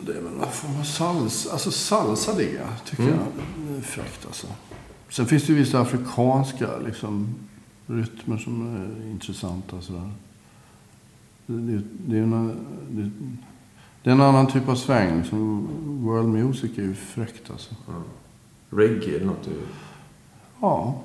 Det 0.00 0.12
är 0.12 0.22
väl 0.22 0.33
någon 0.33 0.52
form 0.52 0.80
av 0.80 0.85
salsa, 0.85 1.52
alltså 1.52 1.70
salsa 1.70 2.33
det, 2.35 2.61
tycker 2.85 3.02
mm. 3.02 3.14
jag. 3.14 3.26
Det 3.68 3.78
är 3.78 3.83
fräckt 3.83 4.26
alltså. 4.26 4.46
Sen 5.09 5.26
finns 5.26 5.46
det 5.46 5.52
ju 5.52 5.59
vissa 5.59 5.80
afrikanska 5.80 6.78
liksom, 6.87 7.35
rytmer 7.87 8.38
som 8.38 8.76
är 8.76 9.11
intressanta. 9.11 9.80
Sådär. 9.80 10.11
Det, 11.46 11.56
det, 11.56 11.83
det 12.06 12.18
är 12.18 12.22
en, 12.22 12.56
det, 12.90 13.11
det 14.02 14.11
är 14.11 14.14
en 14.14 14.20
annan 14.20 14.46
typ 14.46 14.68
av 14.68 14.74
sväng. 14.74 15.24
Som 15.24 15.68
world 16.04 16.28
music 16.28 16.78
är 16.78 16.83
ju 16.83 16.94
fräckt 16.94 17.50
alltså. 17.50 17.74
Ja. 17.87 18.02
Reggae 18.70 19.16
eller 19.16 19.26
något? 19.26 19.48
Ja. 20.61 21.02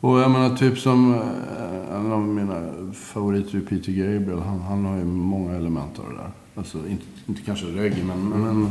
Och 0.00 0.18
jag 0.20 0.30
menar 0.30 0.56
typ 0.56 0.78
som 0.78 1.14
eh, 1.14 1.96
en 1.96 2.12
av 2.12 2.22
mina 2.22 2.72
favoriter 2.92 3.58
är 3.58 3.62
Peter 3.62 3.92
Gabriel. 3.92 4.38
Han, 4.38 4.60
han 4.60 4.84
har 4.84 4.96
ju 4.96 5.04
många 5.04 5.56
element 5.56 5.98
av 5.98 6.04
det 6.10 6.16
där. 6.16 6.30
Alltså 6.54 6.78
inte, 6.88 7.04
inte 7.26 7.42
kanske 7.42 7.66
reggae 7.66 8.04
men, 8.04 8.28
men, 8.28 8.70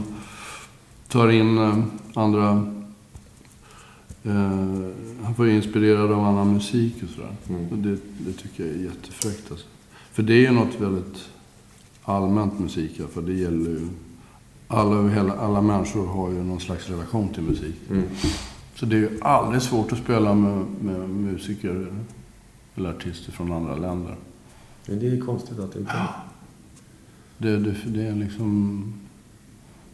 tar 1.08 1.30
in 1.30 1.58
eh, 1.58 1.84
andra... 2.14 2.50
Eh, 4.24 4.92
han 5.24 5.36
får 5.36 5.48
ju 5.48 5.56
inspirerad 5.56 6.12
av 6.12 6.20
annan 6.20 6.54
musik 6.54 7.04
och 7.04 7.10
sådär. 7.10 7.36
Mm. 7.50 7.68
Och 7.72 7.78
det, 7.78 7.98
det 8.18 8.34
tycker 8.34 8.66
jag 8.66 8.76
är 8.76 8.84
jättefräckt 8.84 9.52
alltså. 9.52 9.66
För 10.12 10.24
det 10.24 10.34
är 10.34 10.42
ju 10.42 10.52
något 10.52 10.80
väldigt 10.80 11.30
allmänt 12.04 12.60
musik. 12.60 13.02
För 13.14 13.22
det 13.22 13.34
gäller 13.34 13.70
ju... 13.70 13.88
Alla, 14.68 15.34
alla 15.34 15.62
människor 15.62 16.08
har 16.08 16.30
ju 16.30 16.44
någon 16.44 16.60
slags 16.60 16.90
relation 16.90 17.30
till 17.30 17.44
musik. 17.44 17.76
Mm. 17.90 18.04
Så 18.76 18.86
det 18.86 18.96
är 18.96 19.00
ju 19.00 19.20
aldrig 19.22 19.62
svårt 19.62 19.92
att 19.92 19.98
spela 19.98 20.34
med, 20.34 20.66
med 20.82 21.10
musiker 21.10 21.94
eller 22.76 22.90
artister 22.90 23.32
från 23.32 23.52
andra 23.52 23.76
länder. 23.76 24.16
Men 24.86 25.00
det 25.00 25.08
är 25.08 25.22
konstigt 25.22 25.60
att 25.60 25.74
det 25.74 25.80
inte 25.80 25.92
är. 25.92 26.08
Det, 27.38 27.58
det, 27.58 27.76
det 27.86 28.04
är 28.08 28.16
liksom... 28.16 28.94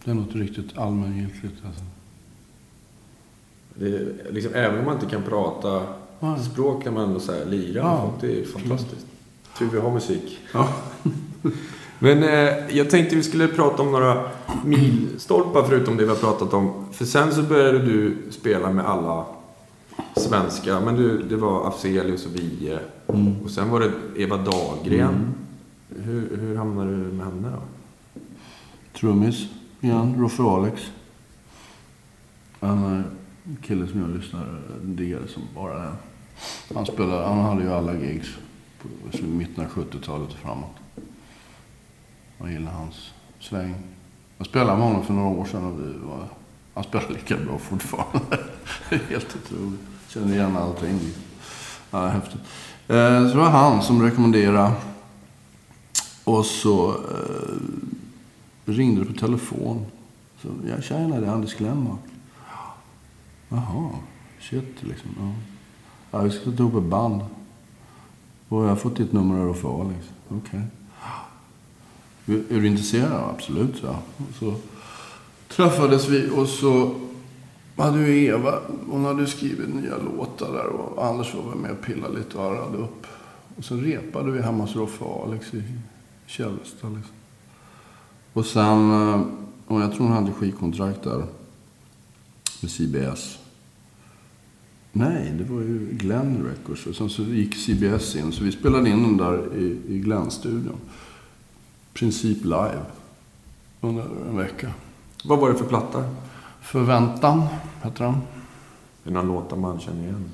Det 0.06 0.12
är 0.12 0.16
något 0.16 0.36
riktigt 0.36 0.78
allmängiltigt. 0.78 1.54
Alltså. 1.66 1.84
Är, 3.80 4.32
liksom, 4.32 4.54
även 4.54 4.80
om 4.80 4.86
man 4.86 4.94
inte 4.94 5.06
kan 5.06 5.24
prata 5.24 5.84
Ja. 6.20 6.38
språk 6.40 6.84
kan 6.84 6.94
man 6.94 7.04
ändå 7.08 7.20
säga 7.20 7.46
lira 7.46 7.84
med 7.84 7.92
Ja. 7.92 8.02
folk. 8.10 8.22
Det 8.22 8.40
är 8.42 8.46
fantastiskt. 8.46 9.06
Tur 9.58 9.70
vi 9.70 9.80
har 9.80 9.92
musik. 9.94 10.40
Ja. 10.54 10.74
Men 12.04 12.24
eh, 12.24 12.78
jag 12.78 12.90
tänkte 12.90 13.16
vi 13.16 13.24
skulle 13.24 13.48
prata 13.48 13.84
om 13.84 13.92
några 13.92 14.30
milstolpar 14.66 15.64
förutom 15.64 15.98
det 15.98 16.04
vi 16.04 16.10
har 16.10 16.16
pratat 16.16 16.54
om. 16.54 16.86
För 16.92 17.06
sen 17.06 17.34
så 17.34 17.44
började 17.44 17.80
du 17.80 18.18
spela 18.30 18.72
med 18.72 18.86
alla 18.86 19.26
svenska. 20.16 20.80
Men 20.80 20.96
du, 20.96 21.24
det 21.24 21.36
var 21.36 21.68
Afzelius 21.68 22.26
och 22.26 22.36
Wiehe. 22.36 22.80
Mm. 23.08 23.42
Och 23.44 23.52
sen 23.52 23.70
var 23.70 23.80
det 23.80 23.92
Eva 24.24 24.38
Dahlgren. 24.38 25.34
Hur, 25.90 26.38
hur 26.38 26.56
hamnade 26.56 26.92
du 26.92 26.98
med 26.98 27.26
henne 27.26 27.52
då? 27.52 27.62
Trummis 29.00 29.46
igen, 29.82 30.16
Roffe 30.20 30.44
Alex. 30.44 30.92
Han 32.60 32.84
är 32.84 33.04
en 33.44 33.58
kille 33.62 33.88
som 33.88 34.00
jag 34.00 34.10
lyssnar 34.10 34.62
diggar 34.82 35.22
som 35.28 35.44
bara 35.56 35.80
den. 35.80 35.94
Han, 36.76 36.86
spelade, 36.86 37.26
han 37.26 37.40
hade 37.40 37.64
ju 37.64 37.74
alla 37.74 37.94
gigs 37.94 38.28
på 38.82 39.26
mitten 39.26 39.66
av 39.66 39.72
70-talet 39.72 40.30
och 40.30 40.40
framåt. 40.40 40.81
Jag 42.42 42.52
gillar 42.52 42.72
hans 42.72 43.12
sväng. 43.40 43.76
Jag 44.38 44.48
spelade 44.48 44.78
med 44.78 44.88
honom 44.88 45.04
för 45.04 45.14
några 45.14 45.30
år 45.30 45.46
sedan 45.46 45.66
och 45.66 45.80
det 45.80 45.98
var, 46.08 46.28
han 46.74 46.84
spelar 46.84 47.10
lika 47.10 47.38
bra 47.38 47.58
fortfarande. 47.58 48.20
Det 48.90 48.96
är 48.96 49.00
helt 49.10 49.36
otroligt. 49.36 49.80
Känner 50.08 50.34
igen 50.34 50.58
allting. 50.58 51.00
Ja, 51.92 52.08
häftigt. 52.08 52.42
Eh, 52.88 53.28
Så 53.28 53.34
det 53.34 53.38
var 53.38 53.50
han 53.50 53.82
som 53.82 54.02
rekommenderade. 54.04 54.74
Och 56.24 56.46
så 56.46 56.90
eh, 56.90 57.56
ringde 58.66 59.02
det 59.02 59.14
på 59.14 59.20
telefon. 59.20 59.86
Så, 60.42 60.48
ja, 60.68 60.82
tjena, 60.82 61.20
det 61.20 61.28
är 61.28 61.32
Anders 61.32 61.56
Glenmark. 61.56 62.00
Jaha, 63.50 63.90
shit 64.40 64.76
liksom. 64.80 65.10
Ja. 65.20 65.32
ja, 66.12 66.24
vi 66.24 66.32
ska 66.32 66.40
sätta 66.40 66.64
ihop 66.64 66.76
ett 66.76 66.90
band. 66.90 67.22
Och 68.50 68.64
jag 68.64 68.70
har 68.70 68.76
fått 68.76 68.98
ditt 68.98 69.14
nummer 69.14 69.40
av 69.40 69.46
Roffe 69.48 69.94
liksom. 69.94 70.16
Okej. 70.28 70.40
Okay 70.40 70.62
är 72.34 72.62
du 72.62 72.68
intresserad? 72.68 73.12
Ja, 73.12 73.32
Absolut, 73.36 73.76
så. 73.76 73.96
Så 74.40 74.56
träffades 75.48 76.08
vi 76.08 76.30
och 76.30 76.48
så 76.48 76.96
hade 77.78 78.00
ju 78.00 78.26
Eva, 78.26 78.60
hon 78.90 79.06
hade 79.06 79.22
ju 79.22 79.28
skrivit 79.28 79.76
nya 79.76 79.98
låtar 79.98 80.54
där 80.54 80.66
och 80.66 81.06
Anders 81.06 81.34
var 81.34 81.50
väl 81.50 81.60
med 81.60 81.72
och 81.72 81.82
pillade 81.82 82.18
lite 82.18 82.38
och 82.38 82.44
arrade 82.44 82.78
upp. 82.78 83.08
Och 83.58 83.66
så 83.66 83.76
repade 83.76 84.32
vi 84.32 84.42
hemma 84.42 84.64
hos 84.64 84.76
Roffe 84.76 85.04
och 85.04 85.28
Alex 85.28 85.54
i 85.54 85.64
Källsta 86.26 86.88
liksom. 86.88 87.16
Och 88.34 88.46
sen, 88.46 88.92
eh, 88.92 89.22
och 89.68 89.82
jag 89.82 89.94
tror 89.94 90.08
hon 90.08 90.16
hade 90.16 90.32
skivkontrakt 90.32 91.04
där 91.04 91.26
med 92.62 92.72
CBS. 92.72 93.38
Nej, 94.92 95.34
det 95.38 95.54
var 95.54 95.62
ju 95.62 95.88
Glenn 95.92 96.44
Records. 96.44 96.86
Och 96.86 96.96
sen 96.96 97.10
så 97.10 97.22
gick 97.22 97.56
CBS 97.56 98.16
in, 98.16 98.32
så 98.32 98.44
vi 98.44 98.52
spelade 98.52 98.90
in 98.90 99.04
den 99.04 99.18
där 99.18 99.58
i, 99.58 99.78
i 99.88 100.00
Glenn-studion. 100.00 100.78
Princip 101.94 102.44
live. 102.44 102.86
Under 103.82 104.04
en 104.04 104.38
vecka. 104.38 104.74
Vad 105.24 105.40
var 105.40 105.50
det 105.50 105.56
för 105.56 105.66
platta? 105.66 106.04
Förväntan, 106.62 107.48
heter 107.84 108.04
den. 108.04 108.18
Det 109.04 109.10
är 109.10 109.14
några 109.14 109.28
låtar 109.28 109.58
man 109.58 109.80
känner 109.80 110.04
igen. 110.04 110.32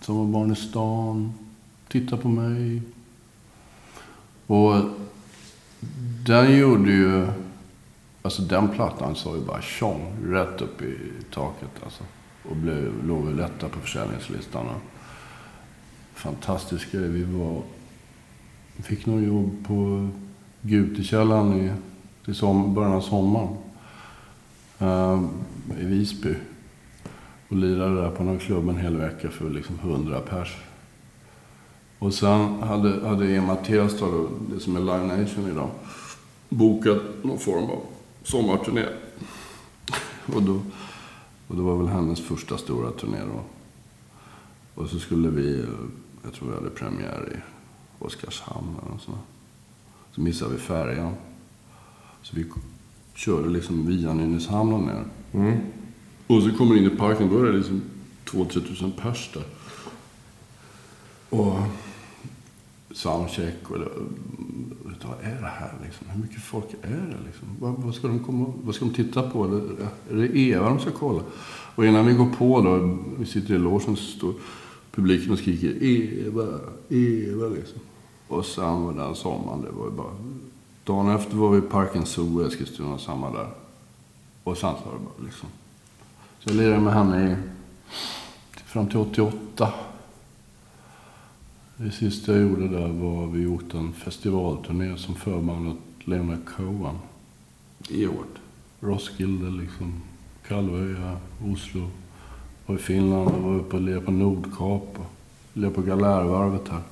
Som 0.00 0.16
var 0.16 0.24
barn 0.24 0.52
i 0.52 0.56
stan. 0.56 1.32
Titta 1.88 2.16
på 2.16 2.28
mig. 2.28 2.82
Och 4.46 4.74
den 6.26 6.56
gjorde 6.56 6.90
ju... 6.90 7.28
Alltså 8.22 8.42
den 8.42 8.68
plattan 8.68 9.16
sa 9.16 9.34
ju 9.34 9.40
bara 9.40 9.62
tjong 9.62 10.12
rätt 10.24 10.60
upp 10.60 10.82
i 10.82 10.96
taket 11.34 11.70
alltså. 11.84 12.04
Och 12.48 12.56
blev, 12.56 13.06
låg 13.06 13.24
väl 13.24 13.40
etta 13.40 13.68
på 13.68 13.80
försäljningslistan. 13.80 14.66
Och 14.66 14.82
Fantastisk 16.14 16.92
grej. 16.92 17.08
Vi 17.08 17.22
var... 17.22 17.62
Fick 18.82 19.06
nog 19.06 19.22
jobb 19.22 19.66
på 19.66 20.08
Gutekällaren 20.62 21.52
i, 21.52 21.72
i 22.30 22.34
som, 22.34 22.74
början 22.74 22.92
av 22.92 23.00
sommaren. 23.00 23.56
Uh, 24.82 25.24
I 25.80 25.84
Visby. 25.84 26.34
Och 27.48 27.56
lirade 27.56 27.94
där 27.94 28.10
på 28.10 28.24
någon 28.24 28.38
klubb 28.38 28.68
en 28.68 28.76
hel 28.76 28.96
vecka 28.96 29.30
för 29.30 29.50
liksom 29.50 29.78
100 29.82 30.20
pers. 30.20 30.56
Och 31.98 32.14
sen 32.14 32.62
hade, 32.62 33.08
hade 33.08 33.34
E-Mattias, 33.34 33.94
det 34.50 34.60
som 34.60 34.76
är 34.76 34.80
Live 34.80 35.22
Nation 35.22 35.50
idag, 35.50 35.70
bokat 36.48 37.02
någon 37.22 37.38
form 37.38 37.64
av 37.64 37.82
sommarturné. 38.22 38.84
Och, 40.34 40.42
då, 40.42 40.60
och 41.48 41.56
det 41.56 41.62
var 41.62 41.76
väl 41.76 41.88
hennes 41.88 42.20
första 42.20 42.58
stora 42.58 42.90
turné 42.90 43.18
då. 43.18 43.40
Och 44.82 44.88
så 44.88 44.98
skulle 44.98 45.28
vi, 45.28 45.64
jag 46.24 46.32
tror 46.32 46.48
vi 46.48 46.54
hade 46.54 46.70
premiär 46.70 47.32
i 47.32 47.59
Oskarshamn 48.00 48.76
eller 48.82 48.92
något 48.92 49.02
sånt. 49.02 49.18
Så 50.12 50.20
missade 50.20 50.54
vi 50.54 50.60
färjan. 50.60 51.14
Så 52.22 52.36
vi 52.36 52.44
körde 53.14 53.48
liksom 53.48 53.86
via 53.86 54.14
Nynäshamn 54.14 54.72
och 54.72 54.80
ner. 54.80 55.04
Mm. 55.32 55.58
Och 56.26 56.42
så 56.42 56.52
kommer 56.52 56.76
in 56.76 56.84
i 56.84 56.96
parken, 56.96 57.28
då 57.28 57.38
är 57.38 57.44
det 57.44 57.58
liksom 57.58 57.82
2-3 58.24 58.68
tusen 58.68 58.92
pers 58.92 59.30
där. 59.34 59.44
Och 61.28 61.56
soundcheck 62.90 63.70
och 63.70 63.78
det, 63.78 63.88
vad 65.02 65.32
är 65.32 65.40
det 65.40 65.46
här 65.46 65.72
liksom? 65.84 66.10
Hur 66.10 66.22
mycket 66.22 66.42
folk 66.42 66.74
är 66.82 66.88
det 66.88 67.26
liksom? 67.26 67.48
Vad, 67.60 67.74
vad, 67.74 67.94
ska, 67.94 68.08
de 68.08 68.18
komma, 68.18 68.52
vad 68.62 68.74
ska 68.74 68.84
de 68.84 68.94
titta 68.94 69.30
på? 69.30 69.44
Eller, 69.44 69.60
är 70.10 70.16
det 70.16 70.38
Eva 70.38 70.68
de 70.68 70.78
ska 70.78 70.90
kolla? 70.90 71.22
Och 71.74 71.86
innan 71.86 72.06
vi 72.06 72.12
går 72.12 72.28
på 72.38 72.60
då, 72.60 72.98
vi 73.18 73.26
sitter 73.26 73.54
i 73.54 73.58
logen, 73.58 73.96
så 73.96 74.02
står 74.02 74.34
publiken 75.00 75.32
och 75.32 75.38
skriker 75.38 75.82
Eva, 75.82 76.60
Eva 76.88 77.48
liksom. 77.48 77.80
Och 78.28 78.44
sen 78.46 78.82
var 78.82 78.92
den 78.92 79.14
sommaren, 79.14 79.62
det 79.62 79.70
var 79.70 79.84
ju 79.84 79.90
bara... 79.90 80.16
Dagen 80.84 81.08
efter 81.08 81.36
var 81.36 81.50
vi 81.50 81.58
i 81.58 81.70
Parken 81.70 82.06
Zoo 82.06 82.42
i 82.42 82.46
Eskilstuna, 82.46 82.98
samma 82.98 83.30
där. 83.30 83.48
Och 84.44 84.58
sen 84.58 84.74
så 84.74 84.90
var 84.90 84.98
det 84.98 85.04
bara 85.04 85.24
liksom... 85.24 85.48
Så 86.38 86.48
jag 86.48 86.56
lirade 86.56 86.80
med 86.80 86.92
henne 86.92 87.32
i, 87.32 87.36
fram 88.54 88.86
till 88.86 88.98
88. 88.98 89.72
Det 91.76 91.90
sista 91.90 92.32
jag 92.32 92.42
gjorde 92.42 92.68
där 92.68 92.88
var 92.88 93.26
vi 93.26 93.46
åkte 93.46 93.78
en 93.78 93.92
festivalturné 93.92 94.96
som 94.96 95.14
förband 95.14 95.68
åt 95.68 96.06
Leonard 96.06 96.44
Cohen. 96.56 96.98
Är 97.90 98.06
hårt. 98.06 98.36
Roskilde, 98.80 99.50
liksom, 99.50 100.02
Kalvöja, 100.48 101.16
Oslo. 101.44 101.90
Var 102.70 102.76
i 102.76 102.78
Finland 102.78 103.28
och 103.28 103.42
var 103.42 103.54
uppe 103.54 103.76
och 103.76 103.82
lirade 103.82 104.04
på 104.04 104.10
Nordkap. 104.10 104.98
Och 104.98 105.06
lirade 105.52 105.74
på 105.74 105.82
Galärvarvet 105.82 106.68
här. 106.68 106.82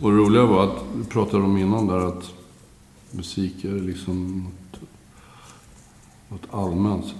Och 0.00 0.10
det 0.10 0.16
roliga 0.16 0.44
var 0.44 0.64
att, 0.64 0.84
vi 0.96 1.04
pratade 1.04 1.42
om 1.42 1.56
innan 1.56 1.86
där, 1.86 2.08
att 2.08 2.30
musik 3.10 3.64
är 3.64 3.72
liksom 3.72 4.48
något, 6.28 6.42
allmänt. 6.50 7.14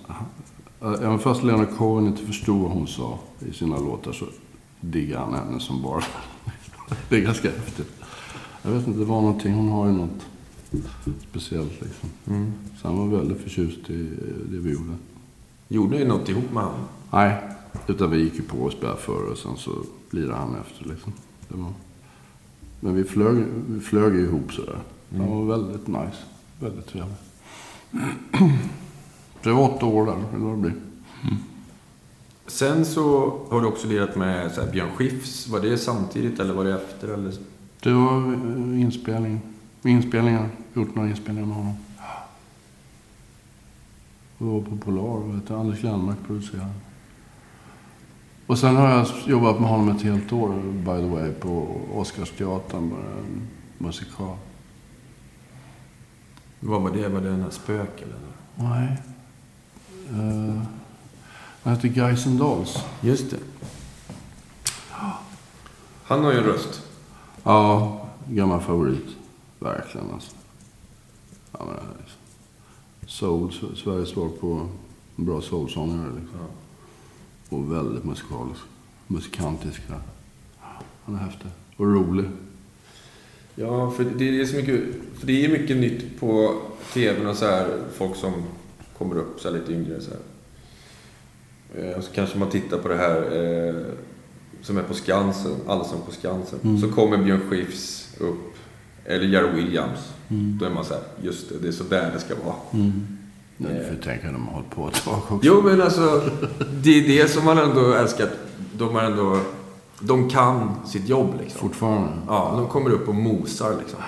Även 0.80 1.18
fast 1.18 1.42
Leonard 1.42 1.76
Cohen 1.76 2.06
inte 2.06 2.22
förstod 2.22 2.62
vad 2.62 2.70
hon 2.70 2.86
sa 2.86 3.18
i 3.48 3.52
sina 3.52 3.78
låtar 3.78 4.12
så 4.12 4.24
diggar 4.80 5.18
han 5.18 5.34
henne 5.34 5.60
som 5.60 5.82
bara. 5.82 6.02
Det 7.08 7.16
är 7.16 7.20
ganska 7.20 7.50
häftigt. 7.50 7.92
Jag 8.62 8.70
vet 8.70 8.86
inte, 8.86 8.98
det 8.98 9.04
var 9.04 9.20
någonting. 9.20 9.54
Hon 9.54 9.68
har 9.68 9.86
ju 9.86 9.92
något 9.92 10.26
speciellt 11.30 11.82
liksom. 11.82 12.08
Mm. 12.26 12.52
Så 12.80 12.88
han 12.88 12.98
var 12.98 13.18
väldigt 13.18 13.40
förtjust 13.40 13.90
i 13.90 14.10
det 14.50 14.58
vi 14.58 14.72
gjorde. 14.72 14.96
Gjorde 15.72 15.98
ni 15.98 16.04
något 16.04 16.28
ihop 16.28 16.52
med 16.52 16.62
honom? 16.62 16.80
Nej, 17.10 17.36
utan 17.86 18.10
vi 18.10 18.22
gick 18.22 18.34
ju 18.34 18.42
på 18.42 18.56
och 18.58 18.72
spelade 18.72 18.98
förr 18.98 19.30
och 19.30 19.38
sen 19.38 19.56
så 19.56 19.70
lirade 20.10 20.38
han 20.38 20.56
efter 20.60 20.88
liksom. 20.88 21.12
Det 21.48 21.56
var... 21.56 21.72
Men 22.80 22.94
vi 22.94 23.04
flög, 23.04 23.44
vi 23.68 23.80
flög 23.80 24.14
ihop 24.14 24.52
sådär. 24.52 24.78
Han 25.16 25.46
var 25.46 25.56
väldigt 25.56 25.86
nice. 25.86 26.16
Väldigt 26.60 26.86
trevlig. 26.86 27.14
Det 29.42 29.52
var 29.52 29.74
åtta 29.74 29.86
år 29.86 30.06
där, 30.06 30.16
eller 30.34 30.44
vad 30.44 30.54
det 30.54 30.60
blir. 30.60 30.74
Sen 32.46 32.84
så 32.84 33.38
har 33.50 33.60
du 33.60 33.66
också 33.66 33.88
lirat 33.88 34.16
med 34.16 34.52
så 34.52 34.60
här, 34.60 34.72
Björn 34.72 34.90
Skifs. 34.96 35.48
Var 35.48 35.60
det 35.60 35.78
samtidigt 35.78 36.40
eller 36.40 36.54
var 36.54 36.64
det 36.64 36.74
efter? 36.74 37.08
Eller? 37.08 37.32
Det 37.82 37.92
var 37.92 38.16
eh, 38.16 38.80
inspelning. 38.80 39.40
Inspelningar. 39.82 40.48
Gjort 40.74 40.94
några 40.94 41.08
inspelningar 41.08 41.46
med 41.46 41.56
honom. 41.56 41.74
Och 44.42 44.48
var 44.48 44.60
på 44.60 44.76
Polar. 44.76 45.34
Vet 45.34 45.48
du, 45.48 45.54
Anders 45.54 45.80
Glenmark 45.80 46.16
producerade. 46.26 46.72
Och 48.46 48.58
sen 48.58 48.76
har 48.76 48.88
jag 48.88 49.06
jobbat 49.26 49.60
med 49.60 49.68
honom 49.68 49.88
ett 49.88 50.02
helt 50.02 50.32
år, 50.32 50.62
by 50.72 50.84
the 50.84 51.08
way, 51.14 51.32
på 51.32 51.80
Oscarsteatern. 51.94 52.92
En 52.92 53.48
musikal. 53.78 54.36
Vad 56.60 56.82
var 56.82 56.90
det? 56.90 57.08
Var 57.08 57.20
det 57.20 57.28
en 57.28 57.50
spök 57.50 58.02
eller? 58.02 58.16
Nej. 58.54 59.02
Uh, 60.12 60.62
han 61.62 61.74
heter 61.74 61.88
Guys 61.88 62.26
and 62.26 62.38
Dolls. 62.38 62.84
Just 63.00 63.30
det. 63.30 63.38
Han 66.04 66.24
har 66.24 66.32
ju 66.32 66.38
en 66.38 66.44
röst. 66.44 66.82
Ja, 67.42 68.00
gammal 68.28 68.60
favorit. 68.60 69.06
Verkligen 69.58 70.10
alltså. 70.14 70.36
Soul, 73.12 73.52
Sveriges 73.76 74.08
svar 74.08 74.28
på 74.28 74.68
en 75.16 75.24
bra 75.24 75.40
soulsångare. 75.40 76.08
Liksom. 76.20 76.38
Ja. 76.38 77.56
Och 77.56 77.72
väldigt 77.72 78.04
musikalisk. 78.04 78.60
Musikantisk. 79.06 79.82
Ja. 79.88 79.94
Han 81.04 81.14
är 81.14 81.18
häftig. 81.18 81.50
Och 81.76 81.86
rolig. 81.94 82.24
Ja, 83.54 83.90
för 83.90 84.04
det 84.04 84.40
är 84.40 84.44
så 84.44 84.56
mycket, 84.56 84.80
för 85.14 85.26
det 85.26 85.44
är 85.44 85.48
mycket 85.48 85.76
nytt 85.76 86.20
på 86.20 86.60
tvn 86.92 87.26
och 87.26 87.36
så 87.36 87.44
här, 87.46 87.78
folk 87.94 88.16
som 88.16 88.32
kommer 88.98 89.16
upp 89.18 89.40
så 89.40 89.50
här 89.50 89.58
lite 89.58 89.72
yngre 89.72 90.00
så 90.00 90.10
här. 90.10 90.20
Eh, 91.90 91.96
Och 91.96 92.04
så 92.04 92.12
kanske 92.12 92.38
man 92.38 92.50
tittar 92.50 92.78
på 92.78 92.88
det 92.88 92.96
här 92.96 93.20
eh, 93.42 93.74
som 94.62 94.76
är 94.78 94.82
på 94.82 94.94
Skansen, 94.94 95.56
Allsång 95.66 96.00
på 96.06 96.12
Skansen. 96.12 96.58
Mm. 96.62 96.80
Så 96.80 96.88
kommer 96.92 97.18
Björn 97.18 97.50
Skifs 97.50 98.14
upp, 98.20 98.54
eller 99.04 99.24
Jerry 99.26 99.50
Williams. 99.50 100.12
Mm. 100.28 100.58
Då 100.58 100.66
är 100.66 100.70
man 100.70 100.84
så 100.84 100.94
här, 100.94 101.02
just 101.22 101.48
det, 101.48 101.58
det 101.58 101.68
är 101.68 101.72
så 101.72 101.84
där 101.84 102.10
det 102.12 102.20
ska 102.20 102.34
vara. 102.44 102.54
Mm. 102.72 103.18
Ja, 103.56 103.68
du 103.68 103.84
får 103.96 104.02
tänka 104.02 104.26
att 104.26 104.32
de 104.34 104.46
har 104.46 104.52
hållit 104.54 104.70
på 104.70 104.88
ett 104.88 105.04
tag 105.04 105.14
också. 105.18 105.38
Jo, 105.42 105.62
men 105.62 105.82
alltså, 105.82 106.30
det 106.82 106.90
är 106.90 107.08
det 107.08 107.28
som 107.30 107.44
man 107.44 107.58
ändå 107.58 107.92
älskar. 107.94 108.28
De 108.72 108.94
har 108.94 109.02
ändå, 109.02 109.40
de 110.00 110.28
kan 110.30 110.70
sitt 110.86 111.08
jobb 111.08 111.34
liksom. 111.40 111.60
Fortfarande. 111.60 112.08
Ja, 112.28 112.54
de 112.56 112.66
kommer 112.68 112.90
upp 112.90 113.08
och 113.08 113.14
mosar 113.14 113.76
liksom. 113.78 113.98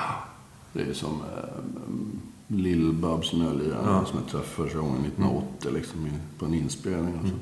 Det 0.72 0.83
är 0.83 0.92
som 0.94 1.11
eh, 1.37 2.57
Lill-Babs 2.57 3.33
Nölliraren 3.37 3.85
Ja. 3.87 4.04
som 4.04 4.18
jag 4.18 4.30
träffade 4.30 4.44
första 4.68 4.78
gången 4.78 5.00
1980 5.04 5.70
liksom, 5.74 6.09
på 6.38 6.44
en 6.44 6.54
inspelning. 6.54 7.18
Och 7.22 7.28
så. 7.28 7.35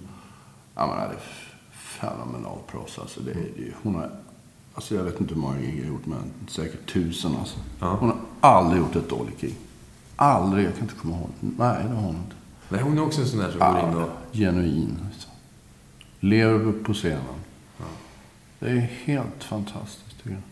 Ja, 0.74 0.86
men 0.86 0.96
det 0.98 1.14
är 1.14 1.18
fenomenalt 1.72 2.66
proffs. 2.66 2.98
Alltså, 2.98 3.20
det, 3.20 3.30
är- 3.30 3.34
det, 3.56 3.62
är- 3.62 3.76
hon 3.82 3.94
har, 3.94 4.10
alltså, 4.74 4.94
jag 4.94 5.04
vet 5.04 5.20
inte 5.20 5.34
hur 5.34 5.40
många 5.40 5.58
gig 5.58 5.78
jag 5.78 5.84
har 5.84 5.92
gjort, 5.92 6.06
men 6.06 6.32
säkert 6.48 6.92
tusen. 6.92 7.36
Alltså. 7.36 7.58
Ja. 7.80 7.96
Hon 8.00 8.08
har 8.08 8.18
aldrig 8.40 8.82
gjort 8.82 8.96
ett 8.96 9.08
dåligt 9.08 9.40
gig. 9.40 9.54
Aldrig. 10.16 10.66
Jag 10.66 10.74
kan 10.74 10.82
inte 10.82 10.94
komma 10.94 11.16
ihåg. 11.16 11.30
Nej, 11.40 11.84
det 11.88 11.94
har 11.94 12.02
hon 12.02 12.16
inte. 12.16 12.36
Nej, 12.68 12.82
hon 12.82 12.98
är 12.98 13.02
också 13.02 13.20
en 13.20 13.26
sån 13.26 13.38
där 13.38 13.50
som 13.50 13.58
går 13.60 13.78
in 13.78 13.96
och... 13.96 14.08
Genuin. 14.32 14.98
Alltså. 15.06 15.28
Lever 16.20 16.72
på 16.72 16.94
scenen. 16.94 17.22
Ja. 17.78 17.84
Det 18.58 18.70
är 18.70 18.90
helt 19.04 19.44
fantastiskt 19.44 20.16
tycker 20.22 20.30
jag. 20.30 20.42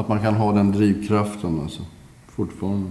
Att 0.00 0.08
man 0.08 0.20
kan 0.20 0.34
ha 0.34 0.52
den 0.52 0.72
drivkraften 0.72 1.60
alltså. 1.60 1.82
Fortfarande. 2.28 2.90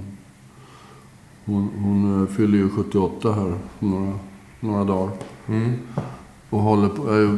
Hon, 1.45 1.69
hon 1.83 2.23
eh, 2.23 2.29
fyller 2.29 2.57
ju 2.57 2.69
78 2.69 3.33
här 3.33 3.57
om 3.79 3.91
några, 3.91 4.19
några 4.59 4.83
dagar. 4.83 5.15
Mm. 5.47 5.79
Och 6.51 6.59
håller 6.61 6.89
på. 6.89 7.13
Jag 7.15 7.37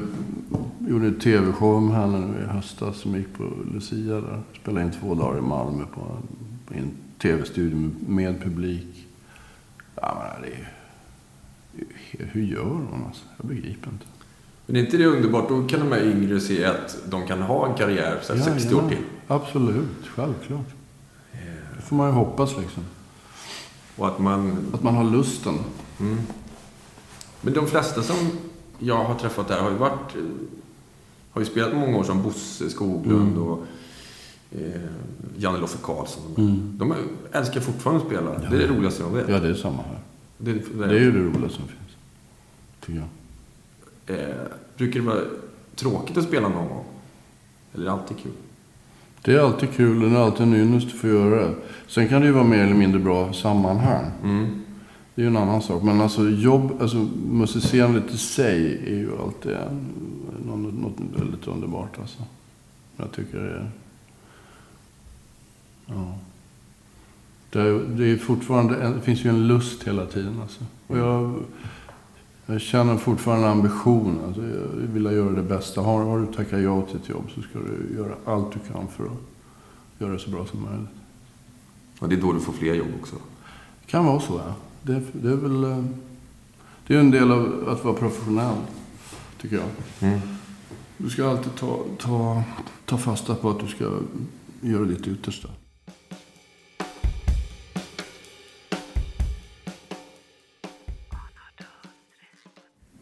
gjorde 0.89 1.05
en 1.07 1.19
tv-show 1.19 1.81
med 1.81 1.95
henne 1.95 2.19
nu 2.19 2.43
i 2.43 2.47
höstas 2.47 2.97
som 2.97 3.15
gick 3.15 3.33
på 3.37 3.43
Lucia 3.73 4.13
där. 4.21 4.41
Spelade 4.61 4.85
in 4.85 4.91
två 4.91 5.15
dagar 5.15 5.37
i 5.37 5.41
Malmö 5.41 5.83
på 5.95 6.01
en, 6.71 6.77
en 6.77 6.91
tv-studio 7.21 7.91
med, 8.07 8.43
publik. 8.43 9.07
Ja, 9.95 10.17
men 10.41 10.41
det 10.41 10.47
är 10.57 10.69
hur- 12.31 12.43
gör 12.45 12.63
hon 12.63 13.03
alltså? 13.07 13.23
Jag 13.37 13.45
begriper 13.47 13.89
inte. 13.91 14.05
Men 14.65 14.75
är 14.75 14.79
inte 14.79 14.97
det 14.97 15.05
underbart? 15.05 15.49
Då 15.49 15.67
kan 15.67 15.79
de 15.79 15.91
här 15.91 16.11
yngre 16.11 16.39
se 16.39 16.65
att 16.65 16.97
de 17.09 17.27
kan 17.27 17.41
ha 17.41 17.67
en 17.69 17.77
karriär 17.77 18.19
så 18.23 18.33
här, 18.33 18.41
60 18.41 18.67
år 18.67 18.71
Jajamän. 18.81 18.89
till. 18.89 19.05
Absolut, 19.27 20.07
självklart. 20.15 20.69
Det 21.75 21.81
får 21.81 21.95
man 21.95 22.07
ju 22.07 22.13
hoppas 22.13 22.57
liksom. 22.57 22.83
Och 23.95 24.07
att 24.07 24.19
man... 24.19 24.57
Att 24.73 24.83
man 24.83 24.95
har 24.95 25.03
lusten. 25.03 25.53
Mm. 25.99 26.17
Men 27.41 27.53
de 27.53 27.67
flesta 27.67 28.01
som 28.03 28.15
jag 28.83 29.03
har 29.03 29.15
träffat 29.15 29.47
där 29.47 29.61
har 29.61 29.71
ju 29.71 29.77
varit... 29.77 30.15
eh, 30.15 30.21
Har 31.31 31.41
ju 31.41 31.45
spelat 31.45 31.75
många 31.75 31.97
år 31.97 32.03
som 32.03 32.23
Bosse 32.23 32.69
Skoglund 32.69 33.31
Mm. 33.37 33.43
och 33.43 33.65
eh, 34.51 34.81
Janne 35.37 35.57
Loffe 35.59 35.77
Karlsson. 35.83 36.23
Mm. 36.37 36.73
De 36.77 36.91
är- 36.91 36.97
älskar 37.31 37.59
fortfarande 37.61 38.01
att 38.01 38.07
spela. 38.07 38.31
Det 38.49 38.55
är 38.55 38.59
det 38.59 38.67
roligaste 38.67 39.03
de 39.03 39.13
vet. 39.13 39.29
Ja, 39.29 39.39
det 39.39 39.49
är 39.49 39.53
samma 39.53 39.77
här. 39.83 39.99
Det, 40.37 40.53
Det 40.53 40.85
är 40.85 40.99
ju 40.99 41.11
det 41.11 41.19
roligaste 41.19 41.57
som 41.57 41.67
finns. 41.67 41.91
Tycker 42.85 43.03
jag. 44.07 44.19
eh, 44.19 44.35
brukar 44.77 44.99
det 44.99 45.05
vara 45.05 45.19
tråkigt 45.75 46.17
att 46.17 46.23
spela 46.23 46.47
någon 46.49 46.67
gång? 46.67 46.85
Eller 47.73 47.83
är 47.83 47.85
det 47.85 47.93
alltid 47.93 48.17
kul? 48.17 48.31
Det 49.21 49.33
är 49.33 49.39
alltid 49.39 49.71
kul 49.73 50.03
och 50.03 50.09
det 50.09 50.15
är 50.17 50.21
alltid 50.21 50.41
en 50.41 50.53
ynnest 50.53 50.87
att 50.87 50.93
få 51.01 51.07
göra 51.07 51.35
det. 51.47 51.55
Sen 51.87 52.07
kan 52.09 52.21
det 52.21 52.27
ju 52.27 52.33
vara 52.33 52.43
mer 52.43 52.63
eller 52.63 52.73
mindre 52.75 52.99
bra 52.99 53.33
sammanhang. 53.33 54.05
Mm. 54.23 54.62
Det 55.15 55.21
är 55.21 55.23
ju 55.23 55.27
en 55.27 55.37
annan 55.37 55.61
sak. 55.61 55.83
Men 55.83 56.01
alltså 56.01 56.29
jobb, 56.29 56.81
alltså 56.81 57.07
musicerandet 57.29 58.11
i 58.13 58.17
sig 58.17 58.83
är 58.85 58.95
ju 58.95 59.21
alltid 59.21 59.51
en, 59.51 59.89
något, 60.45 60.73
något 60.73 61.19
väldigt 61.19 61.47
underbart 61.47 61.99
alltså. 61.99 62.23
Jag 62.97 63.11
tycker 63.11 63.39
det 63.39 63.49
är... 63.49 63.71
Ja. 65.85 66.17
Det 67.49 67.61
är, 67.61 67.79
det 67.87 68.11
är 68.11 68.17
fortfarande, 68.17 68.89
det 68.89 69.01
finns 69.01 69.25
ju 69.25 69.29
en 69.29 69.47
lust 69.47 69.83
hela 69.83 70.05
tiden 70.05 70.41
alltså. 70.41 70.65
Och 70.87 70.97
jag, 70.97 71.33
jag 72.45 72.61
känner 72.61 72.97
fortfarande 72.97 73.49
ambition. 73.49 74.19
Alltså 74.27 74.41
jag 74.41 74.87
vill 74.93 75.03
göra 75.03 75.31
det 75.31 75.43
bästa. 75.43 75.81
Har, 75.81 76.03
har 76.03 76.19
du 76.19 76.25
tackat 76.25 76.61
ja 76.61 76.81
till 76.81 76.95
ett 76.95 77.09
jobb 77.09 77.25
så 77.35 77.41
ska 77.41 77.59
du 77.59 77.95
göra 77.95 78.15
allt 78.25 78.51
du 78.51 78.73
kan 78.73 78.87
för 78.87 79.03
att 79.03 79.11
göra 79.99 80.11
det 80.11 80.19
så 80.19 80.29
bra 80.29 80.45
som 80.45 80.61
möjligt. 80.61 80.89
Och 81.99 82.09
det 82.09 82.15
är 82.15 82.21
då 82.21 82.33
du 82.33 82.39
får 82.39 82.53
fler 82.53 82.73
jobb 82.73 82.87
också. 83.01 83.15
Det 83.85 83.91
kan 83.91 84.05
vara 84.05 84.19
så, 84.19 84.41
ja. 84.47 84.55
Det, 84.83 85.01
det 85.11 85.29
är 85.31 85.35
väl... 85.35 85.63
eh, 85.63 85.83
Det 86.87 86.95
är 86.95 86.99
en 86.99 87.11
del 87.11 87.31
av 87.31 87.69
att 87.69 87.83
vara 87.85 87.95
professionell, 87.95 88.55
tycker 89.41 89.55
jag. 89.55 89.65
Mm. 90.09 90.19
Du 90.97 91.09
ska 91.09 91.29
alltid 91.29 91.55
ta, 91.55 91.79
ta, 91.99 92.43
ta 92.85 92.97
fasta 92.97 93.35
på 93.35 93.49
att 93.49 93.59
du 93.59 93.67
ska 93.67 93.99
göra 94.61 94.83
ditt 94.85 95.07
yttersta. 95.07 95.49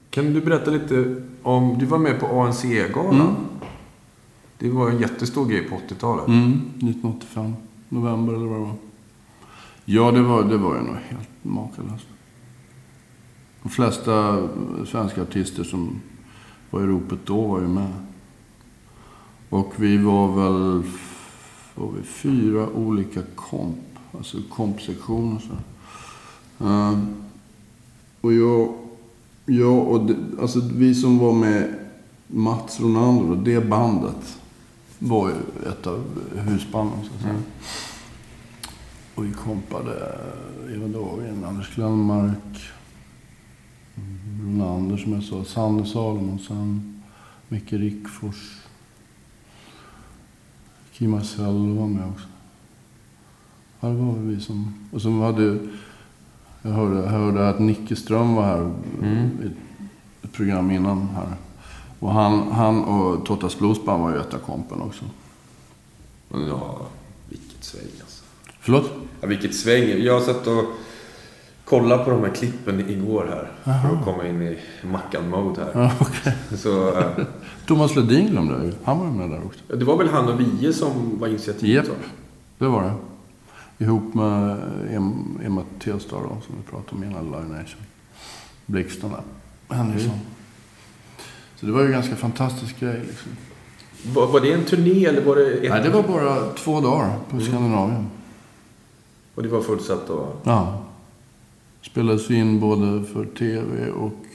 Kan 0.09 0.33
du 0.33 0.41
berätta 0.41 0.71
lite 0.71 1.15
om... 1.43 1.75
Du 1.79 1.85
var 1.85 1.97
med 1.97 2.19
på 2.19 2.25
ANC-galan. 2.41 3.21
Mm. 3.21 3.35
Det 4.59 4.69
var 4.69 4.89
en 4.89 4.99
jättestor 4.99 5.45
grej 5.45 5.63
på 5.69 5.75
80-talet. 5.75 6.27
Mm, 6.27 6.51
1985. 6.51 7.53
November 7.89 8.33
eller 8.33 8.45
vad 8.45 8.59
det 8.59 8.65
var. 8.65 8.75
Ja, 9.93 10.12
det 10.12 10.21
var, 10.21 10.43
det 10.43 10.58
var 10.58 10.75
ju 10.75 10.82
nog 10.82 10.95
helt 10.95 11.30
makalöst. 11.41 12.08
De 13.63 13.69
flesta 13.69 14.47
svenska 14.86 15.21
artister 15.21 15.63
som 15.63 16.01
var 16.69 16.82
i 16.82 16.86
ropet 16.86 17.19
då 17.25 17.47
var 17.47 17.62
ju 17.62 17.67
med. 17.67 17.93
Och 19.49 19.73
vi 19.75 19.97
var 19.97 20.27
väl 20.27 20.84
var 21.75 21.91
vi 21.97 22.04
fyra 22.04 22.69
olika 22.69 23.21
komp. 23.36 23.77
Alltså 24.17 24.38
kompsektioner. 24.49 25.39
Så. 25.39 25.54
Ehm, 26.65 27.15
och 28.21 28.34
jag, 28.34 28.73
jag 29.45 29.88
och 29.88 30.06
det, 30.06 30.15
alltså 30.41 30.60
vi 30.73 30.95
som 30.95 31.17
var 31.17 31.34
med 31.34 31.75
Mats 32.27 32.82
Ronander 32.82 33.32
och 33.32 33.38
det 33.38 33.69
bandet 33.69 34.39
var 34.99 35.30
ju 35.30 35.36
ett 35.71 35.88
av 35.88 36.04
husbanden 36.36 36.99
så 37.04 37.15
att 37.15 37.21
säga. 37.21 37.34
Mm. 37.34 37.43
Och 39.21 39.27
vi 39.27 39.34
kompade 39.34 40.19
Eva 40.75 40.88
Dahlgren, 40.88 41.43
Anders 41.43 41.75
Glenmark, 41.75 42.71
Ronander 44.43 44.97
som 44.97 45.13
jag 45.13 45.23
sa, 45.23 45.43
Sanne 45.43 45.86
Salomonsen, 45.86 47.01
Micke 47.47 47.73
Rickfors. 47.73 48.62
Kim 50.93 51.12
Marcello 51.12 51.79
var 51.79 51.88
med 51.88 52.07
också. 52.10 52.27
Ja, 53.79 53.88
det 53.88 53.95
var 53.95 54.13
vi 54.13 54.41
som... 54.41 54.73
Och 54.91 55.01
så 55.01 55.21
hade... 55.21 55.60
Jag 56.62 56.71
hörde, 56.71 56.95
jag 56.99 57.10
hörde 57.10 57.49
att 57.49 57.60
Nicke 57.60 57.95
Ström 57.95 58.36
var 58.36 58.43
här 58.43 58.71
Mm. 59.01 59.29
i 59.43 59.51
ett 60.23 60.34
program 60.34 60.71
innan 60.71 61.07
här. 61.07 61.36
Och 61.99 62.12
han, 62.13 62.51
han 62.51 62.84
och 62.84 63.25
Tottas 63.25 63.60
Bluesband 63.60 64.03
var 64.03 64.12
ju 64.12 64.17
ett 64.17 64.34
av 64.34 64.39
kompen 64.39 64.81
också. 64.81 65.05
Ja, 66.29 66.88
vilket 67.29 67.63
sväng 67.63 67.84
alltså. 68.01 68.23
Förlåt? 68.60 69.00
Ja, 69.21 69.27
vilket 69.27 69.55
sväng. 69.55 69.99
Jag 70.03 70.21
satt 70.21 70.47
och 70.47 70.63
kolla 71.65 71.97
på 71.97 72.12
de 72.12 72.23
här 72.23 72.31
klippen 72.31 72.89
igår 72.89 73.25
här. 73.29 73.51
För 73.81 73.95
att 73.97 74.05
komma 74.05 74.27
in 74.27 74.41
i 74.41 74.57
Mackan-mode 74.84 75.62
här. 75.62 75.81
Ja, 75.81 75.91
okej. 75.99 76.34
Så, 76.57 76.97
eh, 76.99 77.05
Thomas 77.67 77.95
Ledin 77.95 78.27
glömde 78.27 78.53
jag. 78.53 78.73
Han 78.84 78.99
var 78.99 79.05
med 79.05 79.29
där 79.29 79.45
också. 79.45 79.60
det 79.77 79.86
var 79.86 79.97
väl 79.97 80.10
han 80.10 80.27
och 80.29 80.39
Vie 80.39 80.73
som 80.73 81.19
var 81.19 81.27
initiativet? 81.27 81.86
Japp. 81.88 81.97
Det 82.57 82.65
var 82.67 82.84
det. 82.84 82.93
Ihop 83.86 84.13
med 84.13 84.57
Em- 84.89 85.45
Emma 85.45 85.63
då, 85.86 85.97
som 86.10 86.55
vi 86.57 86.71
pratade 86.71 86.95
om 86.95 87.03
innan 87.03 87.25
Live 87.25 87.57
Nation. 87.62 87.81
Blixten 88.65 89.10
där. 89.10 89.75
Henriksson. 89.75 90.19
Så 91.55 91.65
det 91.65 91.71
var 91.71 91.79
ju 91.81 91.86
en 91.86 91.91
ganska 91.91 92.15
fantastisk 92.15 92.79
grej 92.79 93.01
liksom. 93.07 93.31
Var, 94.13 94.27
var 94.27 94.39
det 94.39 94.53
en 94.53 94.63
turné 94.63 95.05
eller 95.05 95.21
var 95.21 95.36
det 95.36 95.51
ett... 95.51 95.69
Nej, 95.69 95.81
det 95.84 95.89
var 95.89 96.03
bara 96.03 96.49
två 96.55 96.81
dagar 96.81 97.15
på 97.29 97.39
Skandinavien. 97.39 98.07
Och 99.41 99.47
det 99.47 99.54
var 99.54 99.62
fullsatt 99.62 100.08
då? 100.08 100.27
Ja. 100.43 100.82
Spelades 101.82 102.32
in 102.32 102.60
både 102.60 103.04
för 103.04 103.25
tv 103.25 103.91
och 103.91 104.25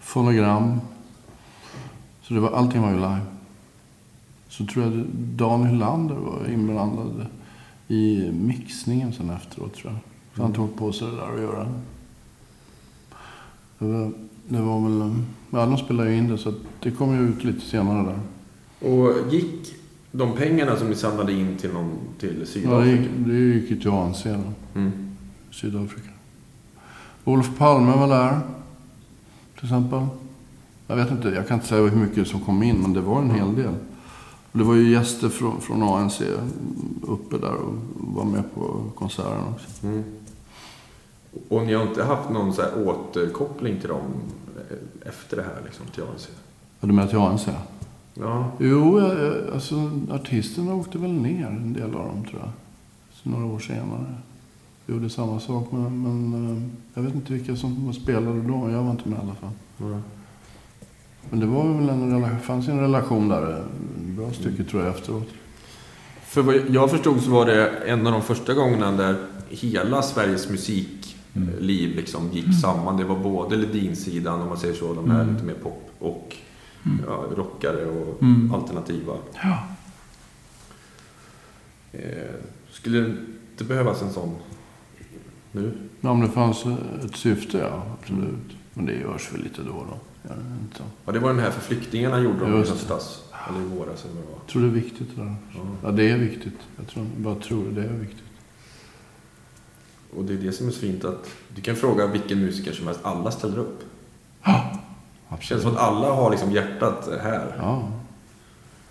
fonogram. 0.00 0.80
Så 2.22 2.34
det 2.34 2.40
var, 2.40 2.50
allting 2.50 2.82
var 2.82 2.90
ju 2.90 2.96
live. 2.96 3.20
Så 4.48 4.66
tror 4.66 4.84
jag 4.84 5.06
Dan 5.14 5.66
Hylander 5.66 6.14
var 6.14 6.50
inblandad 6.52 7.26
i 7.88 8.30
mixningen 8.32 9.12
sen 9.12 9.30
efteråt 9.30 9.74
tror 9.74 9.92
jag. 9.92 10.00
Så 10.36 10.42
han 10.42 10.52
tog 10.52 10.76
på 10.76 10.92
sig 10.92 11.08
det 11.08 11.16
där 11.16 11.34
att 11.34 11.40
göra. 11.40 11.68
Det 13.78 13.86
var, 13.86 14.12
det 14.48 14.62
var 14.62 14.80
väl... 14.80 15.14
Ja, 15.50 15.66
de 15.66 15.76
spelade 15.78 16.10
ju 16.10 16.16
in 16.16 16.28
det 16.28 16.38
så 16.38 16.54
det 16.82 16.90
kom 16.90 17.14
ju 17.14 17.28
ut 17.28 17.44
lite 17.44 17.60
senare 17.60 18.06
där. 18.06 18.20
Och 18.90 19.32
gick 19.32 19.74
de 20.12 20.36
pengarna 20.36 20.76
som 20.76 20.88
ni 20.88 20.94
samlade 20.94 21.32
in 21.32 21.56
till, 21.56 21.72
någon, 21.72 21.98
till 22.18 22.34
Ja, 22.34 22.40
det 22.40 22.46
Sydafrika? 22.46 23.02
gick, 23.02 23.10
det 23.26 23.32
gick 23.34 23.70
ju 23.70 23.80
till 23.80 23.90
ANC 23.90 24.22
då. 24.24 24.52
Mm. 24.80 25.16
Sydafrika. 25.50 26.08
Olof 27.24 27.58
Palme 27.58 27.96
var 27.96 28.08
där, 28.08 28.40
till 29.56 29.64
exempel. 29.64 30.06
Jag 30.86 30.96
vet 30.96 31.10
inte, 31.10 31.28
jag 31.28 31.48
kan 31.48 31.54
inte 31.54 31.66
säga 31.68 31.82
hur 31.82 32.00
mycket 32.06 32.28
som 32.28 32.40
kom 32.40 32.62
in, 32.62 32.76
men 32.82 32.92
det 32.92 33.00
var 33.00 33.18
en 33.18 33.30
hel 33.30 33.54
del. 33.54 33.74
Och 34.52 34.58
det 34.58 34.64
var 34.64 34.74
ju 34.74 34.90
gäster 34.90 35.28
från, 35.28 35.60
från 35.60 35.82
ANC 35.82 36.22
uppe 37.02 37.38
där 37.38 37.54
och 37.54 37.74
var 37.94 38.24
med 38.24 38.54
på 38.54 38.82
konserten 38.94 39.42
också. 39.54 39.86
Mm. 39.86 40.04
Och 41.48 41.66
ni 41.66 41.74
har 41.74 41.82
inte 41.82 42.04
haft 42.04 42.30
någon 42.30 42.52
så 42.54 42.62
här 42.62 42.88
återkoppling 42.88 43.80
till 43.80 43.88
dem 43.88 44.02
eh, 44.70 45.08
efter 45.08 45.36
det 45.36 45.42
här, 45.42 45.62
liksom, 45.64 45.86
till 45.94 46.02
ANC? 46.02 46.28
Var 46.80 46.88
du 46.88 46.94
med 46.94 47.08
till 47.08 47.18
ANC? 47.18 47.48
Ja. 48.20 48.50
Jo, 48.58 49.00
jag, 49.00 49.18
jag- 49.18 49.54
alltså 49.54 49.90
artisterna 50.10 50.74
åkte 50.74 50.98
väl 50.98 51.12
ner, 51.12 51.46
en 51.46 51.72
del 51.72 51.84
av 51.94 52.06
dem 52.06 52.24
tror 52.30 52.40
jag. 52.40 52.50
Så 53.12 53.28
några 53.28 53.44
år 53.54 53.58
senare. 53.58 54.14
Jag 54.86 54.94
gjorde 54.96 55.10
samma 55.10 55.40
sak, 55.40 55.68
men, 55.72 56.02
men 56.02 56.56
eh, 56.56 56.62
jag 56.94 57.02
vet 57.02 57.14
inte 57.14 57.32
vilka 57.32 57.56
som 57.56 57.92
spelade 57.94 58.40
då. 58.42 58.70
Jag 58.70 58.82
var 58.82 58.90
inte 58.90 59.08
med 59.08 59.18
i 59.18 59.22
alla 59.22 59.34
fall. 59.34 59.50
Mm. 59.80 60.00
Men 61.30 61.40
det 61.40 61.46
var 61.46 61.64
väl 61.74 61.88
en 61.88 62.40
fanns 62.40 62.68
en 62.68 62.80
relation 62.80 63.28
där 63.28 63.58
ett 63.58 63.64
bra 64.16 64.32
stycke 64.32 64.64
tror 64.64 64.82
jag 64.84 64.90
efteråt. 64.94 65.28
För 66.22 66.42
vad 66.42 66.54
jag 66.70 66.90
förstod 66.90 67.20
så 67.20 67.30
var 67.30 67.46
det 67.46 67.68
en 67.68 68.06
av 68.06 68.12
de 68.12 68.22
första 68.22 68.54
gångerna 68.54 68.92
där 68.92 69.16
hela 69.48 70.02
Sveriges 70.02 70.50
musikliv 70.50 71.96
liksom 71.96 72.28
gick 72.32 72.60
samman. 72.62 72.96
Det 72.96 73.04
var 73.04 73.18
både 73.18 73.56
Ledin-sidan, 73.56 74.40
om 74.40 74.48
man 74.48 74.58
säger 74.58 74.74
så, 74.74 74.94
de 74.94 75.10
här 75.10 75.24
lite 75.32 75.44
mer 75.44 75.54
pop 75.54 75.90
och 75.98 76.36
ja, 77.06 77.24
rockare 77.36 77.86
och 77.86 78.22
Mm. 78.22 78.54
alternativa. 78.54 79.16
Ja. 79.42 79.58
Eh, 81.92 82.34
skulle 82.70 83.00
det 83.00 83.16
inte 83.50 83.64
behövas 83.64 84.02
en 84.02 84.12
sån 84.12 84.34
nu? 85.52 85.72
ja, 86.00 86.10
om 86.10 86.20
det 86.20 86.28
fanns 86.28 86.64
ett 87.04 87.16
syfte, 87.16 87.58
ja 87.58 87.82
absolut. 88.00 88.56
Men 88.74 88.86
det 88.86 88.92
görs 88.94 89.32
väl 89.32 89.42
lite 89.42 89.62
då 89.62 89.70
och 89.72 89.86
då. 89.86 89.98
Det 90.22 90.34
inte? 90.62 90.82
Ja, 91.04 91.12
det 91.12 91.18
var 91.18 91.28
den 91.28 91.38
här 91.38 91.50
för 91.50 91.60
flyktingarna 91.60 92.20
gjorde 92.20 92.38
de 92.40 92.54
i 92.54 92.56
höstas. 92.56 93.22
Eller 93.48 93.60
i 93.60 93.64
våras 93.64 94.04
eller 94.04 94.14
vad 94.14 94.24
det 94.24 94.30
var. 94.30 94.38
Jag 94.38 94.46
tror 94.46 94.62
det 94.62 94.68
är 94.68 94.72
viktigt 94.72 95.08
det 95.16 95.22
där. 95.22 95.34
Ja. 95.54 95.60
Ja, 95.82 95.90
det 95.90 96.10
är 96.10 96.18
viktigt. 96.18 96.54
Jag 96.76 96.86
tror, 96.86 97.06
bara 97.16 97.34
tror 97.34 97.64
det 97.70 97.82
är 97.84 97.92
viktigt. 97.92 98.22
Och 100.16 100.24
det 100.24 100.32
är 100.32 100.36
det 100.38 100.52
som 100.52 100.66
är 100.66 100.70
så 100.70 100.80
fint 100.80 101.04
att 101.04 101.30
du 101.54 101.62
kan 101.62 101.76
fråga 101.76 102.06
vilken 102.06 102.40
musiker 102.40 102.72
som 102.72 102.86
helst, 102.86 103.00
alla 103.02 103.30
ställer 103.30 103.58
upp. 103.58 103.82
Ja, 104.42 104.77
Det 105.28 105.42
känns 105.44 105.62
som 105.62 105.72
att 105.72 105.78
alla 105.78 106.12
har 106.12 106.30
liksom 106.30 106.52
hjärtat 106.52 107.08
här. 107.22 107.56
Ja, 107.58 107.88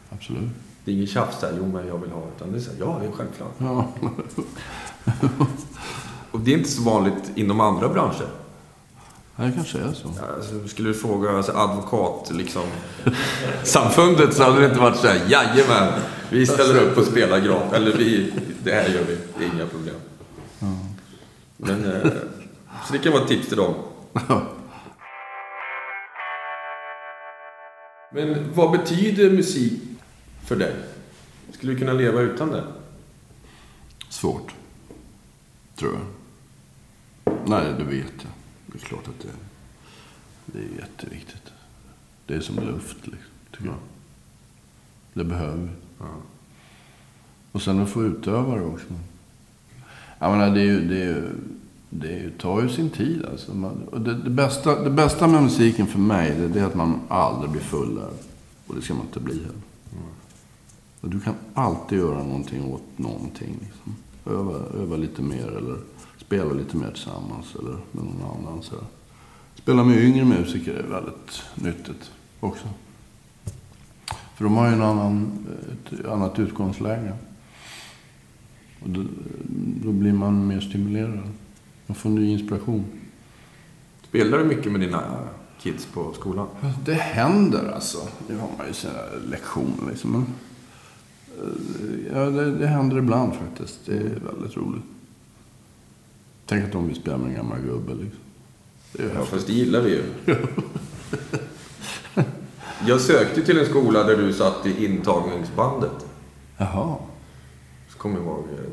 absolut. 0.09 0.49
Det 0.85 0.91
är 0.91 0.95
ingen 0.95 1.07
tjafs 1.07 1.39
där, 1.39 1.53
jo 1.57 1.65
men 1.65 1.87
jag 1.87 1.97
vill 1.97 2.11
ha, 2.11 2.21
utan 2.35 2.51
det 2.51 2.57
är 2.57 2.61
så 2.61 2.71
här, 2.71 2.77
ja 2.79 2.99
det 3.01 3.07
är 3.07 3.11
självklart. 3.11 3.53
Ja. 3.57 3.87
Och 6.31 6.39
det 6.39 6.53
är 6.53 6.57
inte 6.57 6.69
så 6.69 6.81
vanligt 6.81 7.31
inom 7.35 7.59
andra 7.59 7.89
branscher. 7.89 8.27
Det 9.35 9.51
kanske 9.55 9.77
är 9.77 9.93
så. 9.93 10.07
Alltså, 10.07 10.67
skulle 10.67 10.89
du 10.89 10.93
fråga 10.93 11.31
alltså, 11.31 11.51
advokat, 11.51 12.31
liksom, 12.33 12.63
samfundet 13.63 14.33
så 14.33 14.43
hade 14.43 14.59
det 14.59 14.65
inte 14.65 14.79
varit 14.79 14.97
så 14.97 15.07
här, 15.07 15.21
jajamän, 15.27 15.93
vi 16.29 16.47
ställer 16.47 16.81
upp 16.81 16.97
och 16.97 17.03
spelar 17.03 17.39
gratis. 17.39 17.73
Eller 17.73 17.97
vi, 17.97 18.33
det 18.63 18.71
här 18.71 18.89
gör 18.89 19.03
vi, 19.03 19.17
det 19.37 19.45
är 19.45 19.53
inga 19.53 19.65
problem. 19.65 19.95
Men, 21.57 21.85
eh, 21.85 22.11
så 22.87 22.93
det 22.93 22.99
kan 22.99 23.11
vara 23.11 23.21
ett 23.21 23.27
tips 23.27 23.47
till 23.47 23.57
dem. 23.57 23.73
Men 28.11 28.53
vad 28.53 28.71
betyder 28.71 29.31
musik 29.31 29.81
för 30.45 30.55
dig? 30.55 30.75
Skulle 31.51 31.73
du 31.73 31.79
kunna 31.79 31.93
leva 31.93 32.21
utan 32.21 32.49
det? 32.49 32.63
Svårt. 34.09 34.55
Tror 35.75 35.93
jag. 35.93 36.03
Nej, 37.45 37.73
det 37.77 37.83
vet 37.83 38.13
jag. 38.17 38.31
Det 38.65 38.77
är 38.77 38.85
klart 38.85 39.07
att 39.07 39.19
det, 39.19 39.29
det 40.45 40.59
är 40.59 40.79
jätteviktigt. 40.79 41.51
Det 42.25 42.35
är 42.35 42.39
som 42.39 42.55
luft, 42.55 42.97
liksom, 43.03 43.31
tycker 43.51 43.65
jag. 43.65 43.79
Det 45.13 45.23
behöver 45.23 45.57
vi. 45.57 45.69
Ja. 45.99 46.15
Och 47.51 47.61
sen 47.61 47.79
att 47.79 47.89
få 47.89 48.03
utöva 48.03 48.55
det 48.55 48.65
också. 48.65 48.85
Jag 50.19 50.31
menar, 50.31 50.55
det, 50.55 50.61
är 50.61 50.65
ju, 50.65 50.87
det, 50.87 50.95
är 50.95 51.07
ju, 51.07 51.31
det 51.89 52.37
tar 52.37 52.61
ju 52.61 52.69
sin 52.69 52.89
tid. 52.89 53.25
Alltså. 53.31 53.53
Man, 53.53 53.83
och 53.91 54.01
det, 54.01 54.13
det, 54.13 54.29
bästa, 54.29 54.83
det 54.83 54.89
bästa 54.89 55.27
med 55.27 55.43
musiken 55.43 55.87
för 55.87 55.99
mig, 55.99 56.35
det, 56.39 56.47
det 56.47 56.59
är 56.59 56.65
att 56.65 56.75
man 56.75 56.99
aldrig 57.07 57.51
blir 57.51 57.61
full 57.61 57.95
där. 57.95 58.09
Och 58.67 58.75
det 58.75 58.81
ska 58.81 58.93
man 58.93 59.05
inte 59.05 59.19
bli 59.19 59.33
heller. 59.33 59.61
Och 61.01 61.09
du 61.09 61.19
kan 61.19 61.33
alltid 61.53 61.97
göra 61.97 62.23
någonting 62.23 62.73
åt 62.73 62.83
någonting. 62.95 63.57
Liksom. 63.61 63.95
Öva, 64.25 64.81
öva 64.81 64.97
lite 64.97 65.21
mer 65.21 65.47
eller 65.47 65.77
spela 66.17 66.53
lite 66.53 66.77
mer 66.77 66.91
tillsammans 66.91 67.55
eller 67.59 67.71
med 67.71 68.03
någon 68.03 68.21
annan. 68.21 68.63
Så. 68.63 68.75
Spela 69.55 69.83
med 69.83 70.03
yngre 70.03 70.25
musiker 70.25 70.73
är 70.73 70.83
väldigt 70.83 71.43
nyttigt 71.55 72.11
också. 72.39 72.67
För 74.35 74.43
de 74.43 74.55
har 74.55 74.67
ju 74.67 74.73
en 74.73 74.81
annan, 74.81 75.45
ett 75.71 76.05
annat 76.05 76.39
utgångsläge. 76.39 77.13
Och 78.79 78.89
då, 78.89 79.03
då 79.83 79.91
blir 79.91 80.13
man 80.13 80.47
mer 80.47 80.59
stimulerad. 80.59 81.19
Man 81.87 81.95
får 81.95 82.09
ny 82.09 82.31
inspiration. 82.31 82.85
Spelar 84.03 84.37
du 84.37 84.43
mycket 84.43 84.71
med 84.71 84.81
dina 84.81 85.19
kids 85.59 85.85
på 85.85 86.13
skolan? 86.13 86.47
Det 86.85 86.93
händer 86.93 87.71
alltså. 87.75 87.97
Nu 88.27 88.37
har 88.37 88.49
man 88.57 88.67
ju 88.67 88.73
sina 88.73 88.93
lektioner 89.29 89.89
liksom. 89.89 90.11
Men, 90.11 90.25
eh, 91.37 92.17
ja, 92.17 92.29
det, 92.29 92.57
det 92.57 92.67
händer 92.67 92.97
ibland 92.97 93.33
faktiskt. 93.35 93.79
Det 93.85 93.97
är 93.97 94.19
väldigt 94.33 94.57
roligt. 94.57 94.83
Tänk 96.45 96.65
att 96.65 96.71
de 96.71 96.87
vill 96.87 96.95
spela 96.95 97.17
med 97.17 97.27
en 97.27 97.35
gammal 97.35 97.61
gubbe 97.61 97.93
liksom. 97.93 98.19
Det 98.93 99.03
är 99.03 99.15
Ja, 99.15 99.25
fast 99.25 99.47
det 99.47 99.53
gillar 99.53 99.81
vi 99.81 99.89
ju. 99.89 100.03
Jag 102.87 103.01
sökte 103.01 103.41
till 103.41 103.59
en 103.59 103.65
skola 103.65 104.03
där 104.03 104.17
du 104.17 104.33
satt 104.33 104.65
i 104.65 104.85
intagningsbandet. 104.85 106.05
Jaha. 106.57 106.95
Så 107.89 107.97
kommer 107.97 108.15
jag 108.15 108.25
ihåg, 108.25 108.39
eh, 108.39 108.65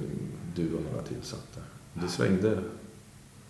du 0.55 0.75
och 0.75 0.83
några 0.91 1.03
till 1.03 1.23
satt 1.23 1.55
där. 1.55 2.03
Det 2.03 2.09
svängde. 2.09 2.59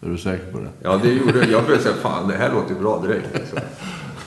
Är 0.05 0.09
du 0.09 0.19
säker 0.19 0.53
på 0.53 0.59
det? 0.59 0.71
Ja, 0.83 0.97
det 1.03 1.13
gjorde 1.13 1.47
Jag 1.51 1.65
började 1.65 1.83
säga, 1.83 1.95
fan 1.95 2.29
det 2.29 2.35
här 2.35 2.53
låter 2.53 2.75
ju 2.75 2.81
bra 2.81 3.03
direkt. 3.03 3.29
Liksom. 3.35 3.59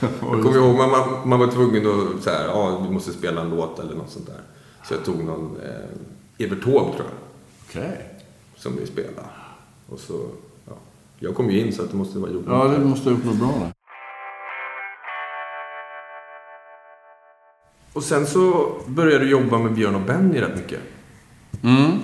Jag 0.00 0.42
kommer 0.42 0.56
ihåg, 0.56 0.76
man, 0.76 0.90
man, 0.90 1.28
man 1.28 1.38
var 1.38 1.46
tvungen 1.46 1.86
att 1.86 2.22
så 2.22 2.30
här, 2.30 2.44
ja, 2.46 2.80
vi 2.88 2.94
måste 2.94 3.12
spela 3.12 3.40
en 3.40 3.50
låt 3.50 3.78
eller 3.78 3.94
något 3.94 4.10
sånt 4.10 4.26
där. 4.26 4.40
Så 4.84 4.94
jag 4.94 5.04
tog 5.04 5.24
någon, 5.24 5.56
eh, 5.56 6.44
Evert 6.46 6.64
Taube 6.64 6.96
tror 6.96 7.06
jag, 7.06 7.82
Okej. 7.82 8.00
som 8.56 8.76
vi 8.76 8.86
spelade. 8.86 9.28
Och 9.88 9.98
så, 9.98 10.26
ja. 10.66 10.72
Jag 11.18 11.34
kom 11.34 11.50
ju 11.50 11.60
in 11.60 11.72
så 11.72 11.82
att 11.82 11.90
det 11.90 11.96
måste 11.96 12.18
vara 12.18 12.30
gjort. 12.30 12.44
Ja, 12.48 12.74
du 12.78 12.84
måste 12.84 13.08
ha 13.08 13.16
gjort 13.16 13.24
något 13.24 13.36
bra 13.38 13.54
där. 13.60 13.72
Och 17.92 18.02
sen 18.02 18.26
så 18.26 18.72
började 18.86 19.24
du 19.24 19.30
jobba 19.30 19.58
med 19.58 19.74
Björn 19.74 19.94
och 19.94 20.00
Benny 20.00 20.40
rätt 20.40 20.56
mycket. 20.56 20.80
Mm. 21.62 21.98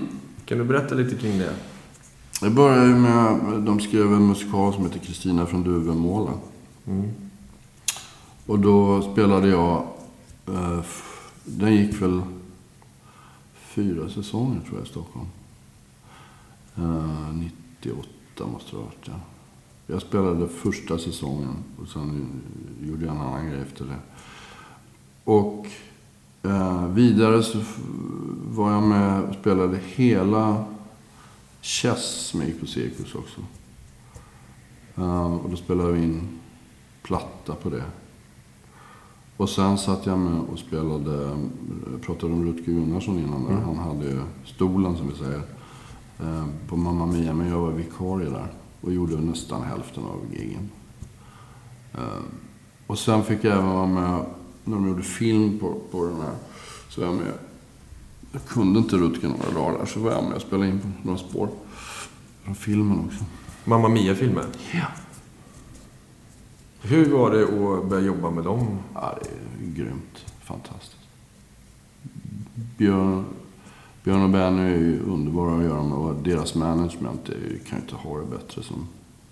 Kan 0.44 0.58
du 0.58 0.64
berätta 0.64 0.94
lite 0.94 1.16
kring 1.16 1.38
det? 1.38 1.54
Det 2.40 2.50
började 2.50 2.86
ju 2.86 2.94
med, 2.94 3.40
de 3.62 3.80
skrev 3.80 4.12
en 4.12 4.26
musikal 4.26 4.74
som 4.74 4.82
heter 4.82 4.98
Kristina 4.98 5.46
från 5.46 5.62
Duvemåla. 5.62 6.32
Mm. 6.86 7.10
Och 8.46 8.58
då 8.58 9.02
spelade 9.02 9.48
jag, 9.48 9.86
eh, 10.46 10.80
den 11.44 11.76
gick 11.76 12.02
väl 12.02 12.22
fyra 13.54 14.08
säsonger 14.08 14.60
tror 14.60 14.78
jag 14.78 14.86
i 14.86 14.90
Stockholm. 14.90 15.26
Eh, 16.76 17.34
98 17.34 18.08
åtta 18.34 18.46
måste 18.46 18.70
det 18.70 18.76
ha 18.76 18.84
varit, 18.84 19.08
ja. 19.08 19.20
Jag 19.86 20.02
spelade 20.02 20.48
första 20.48 20.98
säsongen 20.98 21.56
och 21.82 21.88
sen 21.88 22.26
gjorde 22.82 23.06
jag 23.06 23.14
en 23.14 23.20
annan 23.20 23.46
grej 23.46 23.60
efter 23.60 23.84
det. 23.84 23.98
Och 25.24 25.66
eh, 26.42 26.86
vidare 26.86 27.42
så 27.42 27.58
var 28.48 28.72
jag 28.72 28.82
med 28.82 29.22
och 29.22 29.34
spelade 29.34 29.80
hela 29.94 30.64
Chess 31.64 32.26
som 32.26 32.42
gick 32.42 32.60
på 32.60 32.66
Cirkus 32.66 33.14
också. 33.14 33.40
Uh, 34.98 35.34
och 35.34 35.50
då 35.50 35.56
spelade 35.56 35.92
vi 35.92 36.02
in 36.02 36.40
platta 37.02 37.54
på 37.54 37.70
det. 37.70 37.84
Och 39.36 39.50
sen 39.50 39.78
satt 39.78 40.06
jag 40.06 40.18
med 40.18 40.40
och 40.40 40.58
spelade, 40.58 41.38
jag 41.92 42.02
pratade 42.02 42.32
om 42.32 42.46
Rutger 42.46 42.72
Gunnarsson 42.72 43.18
innan 43.18 43.44
där. 43.44 43.52
Mm. 43.52 43.64
Han 43.64 43.76
hade 43.76 44.04
ju 44.04 44.20
stolen 44.44 44.96
som 44.96 45.08
vi 45.08 45.14
säger. 45.14 45.42
Uh, 46.22 46.46
på 46.68 46.76
Mamma 46.76 47.06
Mia, 47.06 47.34
men 47.34 47.48
jag 47.48 47.58
var 47.58 47.70
vikarie 47.70 48.30
där. 48.30 48.48
Och 48.80 48.92
gjorde 48.92 49.16
nästan 49.16 49.62
hälften 49.62 50.04
av 50.04 50.20
gigen. 50.32 50.70
Uh, 51.94 52.24
och 52.86 52.98
sen 52.98 53.24
fick 53.24 53.44
jag 53.44 53.52
även 53.52 53.66
vara 53.66 53.86
med 53.86 54.24
när 54.64 54.76
de 54.76 54.88
gjorde 54.88 55.02
film 55.02 55.58
på, 55.58 55.80
på 55.90 56.04
den 56.04 56.20
här. 56.20 56.34
Så 56.88 57.00
var 57.00 57.08
jag 57.08 57.16
med. 57.16 57.32
Jag 58.34 58.44
kunde 58.44 58.78
inte 58.78 58.96
Rutger 58.96 59.28
några 59.28 59.50
dagar 59.50 59.86
så 59.86 60.00
var 60.00 60.12
jag 60.12 60.24
med 60.24 60.34
och 60.34 60.42
spelade 60.42 60.68
in 60.68 60.80
på 60.80 60.88
några 61.02 61.18
spår. 61.18 61.48
Från 62.42 62.54
filmen 62.54 63.04
också. 63.06 63.24
Mamma 63.64 63.88
Mia-filmen? 63.88 64.44
Ja. 64.72 64.86
Hur 66.82 67.10
var 67.10 67.30
det 67.30 67.42
att 67.42 67.88
börja 67.88 68.06
jobba 68.06 68.30
med 68.30 68.44
dem? 68.44 68.78
Ja, 68.94 69.18
det 69.22 69.28
är 69.28 69.74
grymt. 69.74 70.24
Fantastiskt. 70.42 70.96
Björn, 72.76 73.24
Björn 74.04 74.22
och 74.22 74.30
Benny 74.30 74.62
är 74.62 74.78
ju 74.78 75.00
underbara 75.00 75.56
att 75.56 75.64
göra 75.64 75.82
med. 75.82 75.98
Och 75.98 76.14
deras 76.14 76.54
management 76.54 77.28
är, 77.28 77.58
kan 77.68 77.78
ju 77.78 77.82
inte 77.82 77.94
ha 77.94 78.18
det 78.18 78.26
bättre 78.26 78.62
som, 78.62 78.86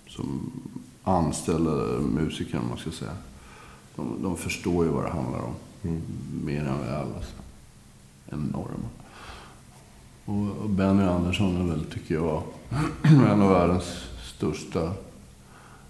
som 0.07 0.51
anställda 1.03 1.71
musiker, 1.99 2.59
om 2.59 2.67
man 2.69 2.77
ska 2.77 2.91
säga. 2.91 3.15
De, 3.95 4.23
de 4.23 4.37
förstår 4.37 4.85
ju 4.85 4.91
vad 4.91 5.03
det 5.03 5.11
handlar 5.11 5.39
om. 5.39 5.53
Mm. 5.83 6.01
Mer 6.45 6.59
än 6.59 6.79
väl. 6.79 7.07
Alltså. 7.15 7.42
Enorma. 8.33 8.89
Och, 10.25 10.69
Benny 10.69 11.03
Andersson 11.03 11.61
är 11.61 11.75
väl, 11.75 11.85
tycker 11.85 12.15
jag, 12.15 12.41
en 13.03 13.41
av 13.41 13.49
världens 13.49 14.05
största 14.35 14.91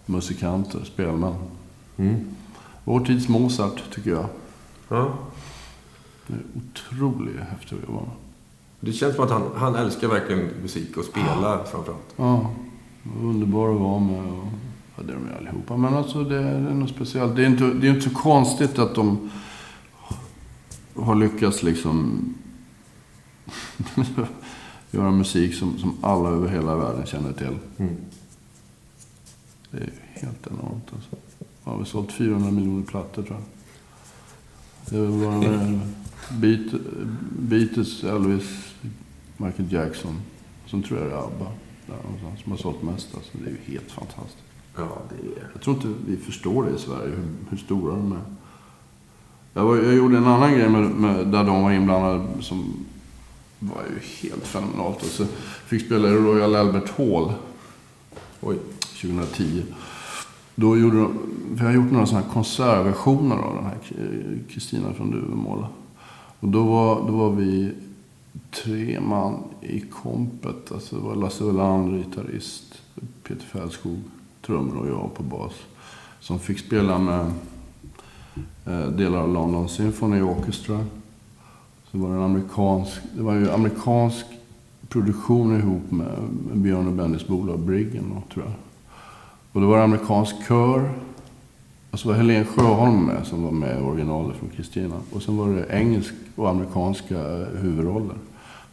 musikanter, 0.05 0.79
spelmän. 0.83 1.35
Mm. 1.97 2.25
Vår 2.83 2.99
tids 2.99 3.27
Mozart, 3.27 3.83
tycker 3.91 4.11
jag. 4.11 4.25
Ja. 4.89 5.13
Det 6.27 6.33
är 6.33 6.39
otroligt 6.55 7.39
häftigt 7.39 7.73
att 7.83 7.89
jobba 7.89 8.01
med. 8.01 8.11
Det 8.79 8.93
känns 8.93 9.15
som 9.15 9.25
att 9.25 9.31
han, 9.31 9.41
han 9.55 9.75
älskar 9.75 10.07
verkligen 10.07 10.49
musik 10.61 10.97
och 10.97 11.05
spela 11.05 11.41
ja. 11.41 11.63
framförallt. 11.71 12.13
Ja. 12.15 12.49
Underbar 13.21 13.73
att 13.73 13.79
vara 13.79 13.99
med. 13.99 14.33
Och, 14.33 14.45
ja, 14.95 15.03
det 15.03 15.13
är 15.13 15.15
de 15.15 15.27
ju 15.27 15.37
allihopa. 15.37 15.77
Men 15.77 15.93
alltså 15.93 16.23
det, 16.23 16.39
det 16.39 16.49
är 16.49 16.73
något 16.73 16.89
speciellt. 16.89 17.35
Det 17.35 17.41
är, 17.41 17.47
inte, 17.47 17.63
det 17.63 17.87
är 17.87 17.89
inte 17.89 18.09
så 18.09 18.15
konstigt 18.15 18.79
att 18.79 18.95
de 18.95 19.29
har 21.03 21.15
lyckats 21.15 21.63
liksom 21.63 22.25
göra 24.91 25.11
musik 25.11 25.55
som, 25.55 25.77
som 25.77 25.97
alla 26.01 26.29
över 26.29 26.47
hela 26.47 26.75
världen 26.75 27.05
känner 27.05 27.33
till. 27.33 27.57
Mm. 27.77 27.95
Det 29.71 29.77
är 29.77 29.91
helt 30.13 30.47
enormt 30.47 30.93
alltså. 30.93 31.15
Ja, 31.63 31.71
vi 31.71 31.77
har 31.77 31.85
sålt 31.85 32.11
400 32.11 32.51
miljoner 32.51 32.85
plattor 32.85 33.23
tror 33.23 33.37
jag. 33.37 33.45
Det 34.85 35.07
var 35.07 35.41
bara 35.41 35.79
Beat, 36.31 36.81
Beatles, 37.39 38.03
Elvis, 38.03 38.73
Michael 39.37 39.73
Jackson. 39.73 40.21
Som 40.65 40.83
tror 40.83 40.99
jag 40.99 41.11
är 41.11 41.15
ABBA. 41.15 41.51
Där 41.87 41.95
som 42.43 42.51
har 42.51 42.57
sålt 42.57 42.83
mest. 42.83 43.15
Alltså, 43.15 43.37
det 43.37 43.45
är 43.45 43.49
ju 43.49 43.73
helt 43.73 43.91
fantastiskt. 43.91 44.43
Ja, 44.75 45.01
det 45.09 45.15
är... 45.15 45.49
Jag 45.53 45.61
tror 45.61 45.75
inte 45.75 45.87
vi 46.07 46.17
förstår 46.17 46.65
det 46.65 46.75
i 46.75 46.79
Sverige, 46.79 47.15
hur, 47.15 47.27
hur 47.49 47.57
stora 47.57 47.95
de 47.95 48.11
är. 48.11 48.21
Jag, 49.53 49.65
var, 49.65 49.77
jag 49.77 49.93
gjorde 49.95 50.17
en 50.17 50.27
annan 50.27 50.53
grej 50.53 50.69
med, 50.69 50.89
med, 50.89 51.27
där 51.27 51.43
de 51.43 51.63
var 51.63 51.71
inblandade 51.71 52.23
som 52.39 52.73
var 53.59 53.81
ju 53.81 54.27
helt 54.29 54.47
fenomenalt. 54.47 54.97
Och 54.97 55.07
så 55.07 55.25
fick 55.67 55.85
spela 55.85 56.07
i 56.07 56.11
Royal 56.11 56.55
Albert 56.55 56.97
Hall. 56.97 57.33
Oj. 58.41 58.57
2010. 59.01 59.63
Då 60.55 60.77
gjorde 60.77 60.97
de, 60.97 61.19
vi 61.51 61.65
har 61.65 61.71
gjort 61.71 61.91
några 61.91 62.05
sådana 62.05 62.25
här 62.25 62.33
konsertversioner 62.33 63.35
av 63.35 63.55
den 63.55 63.65
här 63.65 63.77
Kristina 64.49 64.93
från 64.93 65.11
Duvemåla. 65.11 65.67
Och 66.39 66.47
då 66.47 66.63
var, 66.63 67.07
då 67.07 67.17
var 67.17 67.29
vi 67.29 67.71
tre 68.51 68.99
man 68.99 69.43
i 69.61 69.79
kompet. 69.79 70.71
Alltså 70.71 70.95
det 70.95 71.01
var 71.01 71.15
Lasse 71.15 71.43
Welander, 71.43 71.97
gitarrist, 71.97 72.81
Peter 73.23 73.45
Fällskog, 73.45 74.01
trummor 74.45 74.77
och 74.77 74.87
jag 74.87 75.13
på 75.15 75.23
bas. 75.23 75.53
Som 76.19 76.39
fick 76.39 76.59
spela 76.59 76.99
med 76.99 77.31
Eh, 78.65 78.87
delar 78.87 79.19
av 79.19 79.33
London 79.33 79.69
Symphony 79.69 80.21
Orchestra. 80.21 80.85
Så 81.91 81.97
var 81.97 82.09
det, 82.09 82.15
en 82.15 82.21
amerikansk, 82.21 83.01
det 83.15 83.23
var 83.23 83.33
ju 83.33 83.51
amerikansk 83.51 84.25
produktion 84.89 85.59
ihop 85.59 85.91
med, 85.91 86.07
Björn 86.53 86.87
och 86.87 86.93
Bennys 86.93 87.27
bolag 87.27 87.59
Briggen, 87.59 88.21
tror 88.33 88.45
jag. 88.45 88.53
Och 89.51 89.61
det 89.61 89.67
var 89.67 89.77
en 89.77 89.83
amerikansk 89.83 90.35
kör. 90.47 90.89
Och 91.91 91.99
så 91.99 92.07
var 92.07 92.15
Helen 92.15 92.45
Sjöholm 92.45 93.05
med, 93.05 93.27
som 93.27 93.43
var 93.43 93.51
med 93.51 93.79
i 93.79 93.81
originalet 93.81 94.37
från 94.37 94.49
Kristina. 94.49 94.95
Och 95.11 95.21
sen 95.21 95.37
var 95.37 95.49
det 95.49 95.65
engelsk 95.69 96.13
och 96.35 96.49
amerikanska 96.49 97.15
eh, 97.15 97.47
huvudroller. 97.61 98.15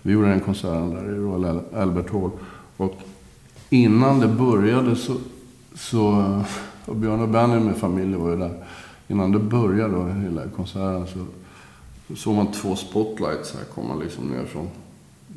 Vi 0.02 0.12
gjorde 0.12 0.28
den 0.28 0.40
konserten 0.40 0.90
där 0.90 1.04
i 1.04 1.14
Royal 1.14 1.60
Albert 1.76 2.12
Hall. 2.12 2.30
Och 2.76 2.94
innan 3.70 4.20
det 4.20 4.28
började 4.28 4.96
så... 4.96 5.16
så 5.74 6.20
eh, 6.20 6.42
och 6.90 6.96
Björn 6.96 7.20
och 7.20 7.28
Benny 7.28 7.60
med 7.60 7.76
familj 7.76 8.14
var 8.14 8.30
ju 8.30 8.36
där. 8.36 8.64
Innan 9.10 9.32
det 9.32 9.38
började 9.38 9.94
då, 9.94 10.04
hela 10.04 10.48
konserten 10.48 11.06
så 11.06 11.26
så 12.10 12.16
såg 12.16 12.34
man 12.34 12.52
två 12.52 12.76
spotlights 12.76 13.54
här 13.54 13.64
komma 13.74 13.94
liksom 13.94 14.24
ner 14.24 14.44
från, 14.44 14.68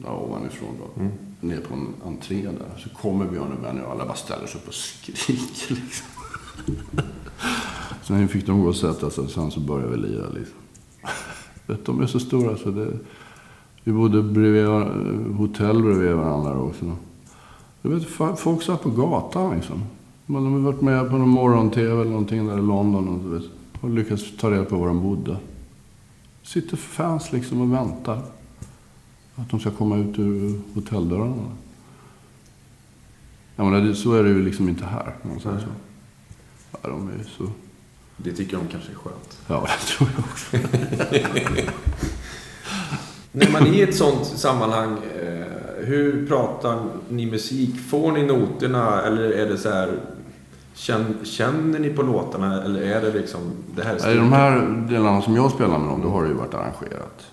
ja, 0.04 0.18
ovanifrån 0.18 0.70
då. 0.80 1.02
Mm. 1.02 1.14
Ner 1.40 1.62
på 1.62 1.74
en 1.74 1.88
entré 2.06 2.42
där. 2.42 2.78
Så 2.78 2.90
kommer 2.90 3.26
Björn 3.26 3.52
och 3.52 3.62
Benny 3.62 3.82
och 3.82 3.92
alla 3.92 4.06
bara 4.06 4.16
ställer 4.16 4.48
sig 4.48 4.62
upp 4.62 4.68
och 4.68 4.74
skriker 4.74 5.76
liksom. 5.76 6.08
Sen 8.04 8.28
fick 8.28 8.46
de 8.46 8.62
gå 8.62 8.68
och 8.68 8.76
sätta 8.76 9.10
sig 9.10 9.24
och 9.24 9.30
sen 9.30 9.52
så 9.52 9.60
började 9.60 9.92
vi 9.92 9.98
lira 9.98 10.26
liksom. 10.30 10.58
De 11.86 12.02
är 12.02 12.08
så 12.08 12.20
stora 12.20 12.58
så 12.58 12.72
det... 12.72 12.92
Vi 13.84 13.92
bodde 13.92 14.24
bredvid, 14.24 14.66
hotell 15.38 15.84
bredvid 15.84 16.12
varandra 16.12 16.62
också. 16.62 16.92
Du 17.82 17.90
vet, 17.90 18.06
folk 18.40 18.64
satt 18.64 18.84
på 18.84 18.90
gatan 18.90 19.56
liksom. 19.56 19.84
De 20.26 20.54
har 20.54 20.72
varit 20.72 20.82
med 20.82 21.10
på 21.10 21.18
någon 21.18 21.30
morgon-tv 21.30 21.92
eller 21.92 22.12
någonting 22.12 22.48
där 22.48 22.58
i 22.58 22.62
London 22.62 23.08
och, 23.08 23.34
vet, 23.34 23.44
och 23.84 23.90
lyckats 23.90 24.38
ta 24.38 24.52
reda 24.52 24.66
på 24.66 24.78
var 24.78 24.88
de 24.88 25.02
bodde 25.02 25.38
sitter 26.44 26.78
fans 26.78 27.32
liksom 27.32 27.62
och 27.62 27.74
väntar. 27.74 28.22
Att 29.36 29.50
de 29.50 29.60
ska 29.60 29.72
komma 29.72 29.98
ut 29.98 30.20
ur 30.20 30.62
hotelldörrarna. 30.74 31.52
Ja, 33.56 33.64
men 33.64 33.96
så 33.96 34.14
är 34.14 34.24
det 34.24 34.30
ju 34.30 34.46
liksom 34.46 34.70
inte 34.70 34.86
här. 34.86 35.16
Någonstans. 35.22 35.64
Ja, 36.72 36.78
de 36.82 37.10
är 37.10 37.24
så... 37.38 37.48
Det 38.18 38.34
tycker 38.34 38.58
de 38.58 38.68
kanske 38.68 38.92
är 38.92 38.96
skönt. 38.96 39.38
Ja, 39.48 39.68
det 39.68 39.86
tror 39.86 40.10
jag 40.16 40.26
också. 40.26 40.58
När 43.32 43.52
man 43.52 43.68
är 43.68 43.74
i 43.74 43.82
ett 43.82 43.96
sånt 43.96 44.26
sammanhang, 44.26 44.98
eh, 44.98 45.46
hur 45.86 46.28
pratar 46.28 46.90
ni 47.10 47.26
musik? 47.26 47.80
Får 47.80 48.12
ni 48.12 48.26
noterna 48.26 49.02
eller 49.02 49.24
är 49.24 49.50
det 49.50 49.58
så 49.58 49.70
här 49.70 50.00
Känner, 50.74 51.26
känner 51.26 51.80
ni 51.80 51.90
på 51.90 52.02
låtarna 52.02 52.64
eller 52.64 52.82
är 52.82 53.02
det 53.02 53.14
liksom 53.14 53.42
det 53.76 53.84
här? 53.84 54.12
I 54.12 54.16
de 54.16 54.34
här 54.34 54.86
delarna 54.90 55.22
som 55.22 55.36
jag 55.36 55.52
spelar 55.52 55.80
med 55.80 55.90
dem, 55.90 56.02
då 56.02 56.10
har 56.10 56.24
det 56.24 56.30
ju 56.30 56.36
varit 56.36 56.54
arrangerat. 56.54 57.26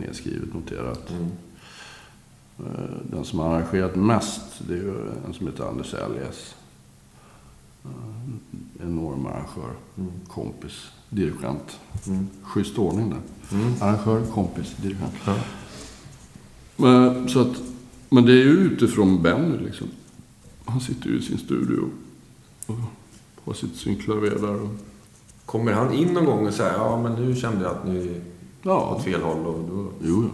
Nedskrivet, 0.00 0.54
noterat. 0.54 1.10
Mm. 1.10 1.30
Eh, 2.58 2.96
den 3.02 3.24
som 3.24 3.38
har 3.38 3.54
arrangerat 3.54 3.96
mest, 3.96 4.42
det 4.68 4.74
är 4.74 4.78
ju 4.78 4.94
en 5.26 5.34
som 5.34 5.46
heter 5.46 5.68
Anders 5.68 5.94
Elges. 5.94 6.54
Eh, 7.84 8.82
enorm 8.82 9.26
arrangör. 9.26 9.74
Mm. 9.98 10.12
Kompis, 10.28 10.86
dirigent. 11.10 11.78
Mm. 12.06 12.28
Schysst 12.42 12.78
ordning 12.78 13.10
där. 13.10 13.58
Mm. 13.58 13.72
Arrangör, 13.80 14.26
kompis, 14.34 14.76
dirigent. 14.76 15.14
Ja. 15.26 15.34
Men, 16.76 17.28
så 17.28 17.40
att, 17.40 17.62
men 18.08 18.26
det 18.26 18.32
är 18.32 18.44
ju 18.44 18.58
utifrån 18.58 19.22
Benny 19.22 19.58
liksom. 19.58 19.88
Han 20.64 20.80
sitter 20.80 21.08
ju 21.08 21.18
i 21.18 21.22
sin 21.22 21.38
studio 21.38 21.90
har 23.44 23.54
sitt 23.54 23.76
synklaver 23.76 24.30
där. 24.30 24.62
Och... 24.62 24.68
Kommer 25.44 25.72
han 25.72 25.92
in 25.92 26.14
någon 26.14 26.24
gång 26.24 26.46
och 26.46 26.54
säger 26.54 26.72
ja 26.72 27.02
men 27.02 27.12
nu 27.12 27.36
kände 27.36 27.64
jag 27.64 27.76
att 27.76 27.86
ni 27.86 28.20
ja. 28.62 28.94
åt 28.94 29.04
fel 29.04 29.22
håll? 29.22 29.46
Och 29.46 29.64
då... 29.70 29.88
Jo, 30.02 30.30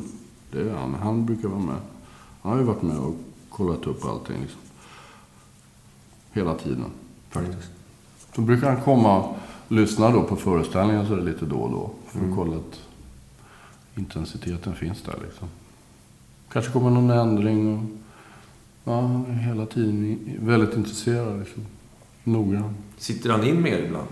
det 0.50 0.60
är 0.60 0.74
han. 0.74 0.94
Han 0.94 1.26
brukar 1.26 1.48
vara 1.48 1.60
med. 1.60 1.76
Han 2.42 2.52
har 2.52 2.58
ju 2.58 2.64
varit 2.64 2.82
med 2.82 2.98
och 2.98 3.14
kollat 3.48 3.86
upp 3.86 4.04
allting. 4.04 4.40
Liksom. 4.40 4.60
Hela 6.32 6.54
tiden, 6.54 6.84
faktiskt. 7.30 7.54
Mm. 7.54 8.34
Så 8.34 8.40
brukar 8.40 8.70
han 8.70 8.82
komma 8.82 9.18
och 9.18 9.36
lyssna 9.68 10.10
då 10.10 10.22
på 10.22 10.36
föreställningar 10.36 11.04
så 11.04 11.16
lite 11.16 11.44
då 11.44 11.56
och 11.56 11.70
då. 11.70 11.90
För 12.06 12.18
att 12.18 12.24
mm. 12.24 12.36
kolla 12.36 12.56
att 12.56 12.80
intensiteten 13.94 14.74
finns 14.74 15.02
där 15.02 15.18
liksom. 15.24 15.48
Kanske 16.52 16.72
kommer 16.72 16.90
någon 16.90 17.10
ändring. 17.10 17.78
Och 17.78 18.02
Ja, 18.84 19.24
hela 19.28 19.66
tiden 19.66 20.18
väldigt 20.40 20.76
intresserad. 20.76 21.38
Liksom. 21.38 21.66
Noggrann. 22.24 22.74
Sitter 22.96 23.30
han 23.30 23.44
in 23.44 23.62
mer 23.62 23.78
ibland? 23.78 24.08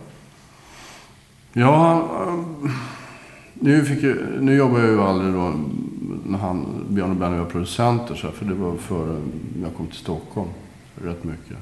Ja, 1.53 2.09
nu, 3.55 3.85
fick 3.85 4.03
jag, 4.03 4.17
nu 4.41 4.57
jobbar 4.57 4.79
jag 4.79 4.89
ju 4.89 5.01
aldrig 5.01 5.35
då 5.35 5.55
när 6.27 6.39
han, 6.39 6.87
Björn 6.89 7.11
och 7.11 7.17
Benny 7.17 7.39
var 7.39 7.47
producenter. 7.47 8.15
Så 8.15 8.27
här, 8.27 8.35
för 8.35 8.45
det 8.45 8.55
var 8.55 8.77
före 8.77 9.23
jag 9.63 9.75
kom 9.77 9.87
till 9.87 9.97
Stockholm. 9.97 10.49
Rätt 11.03 11.25
mycket. 11.25 11.57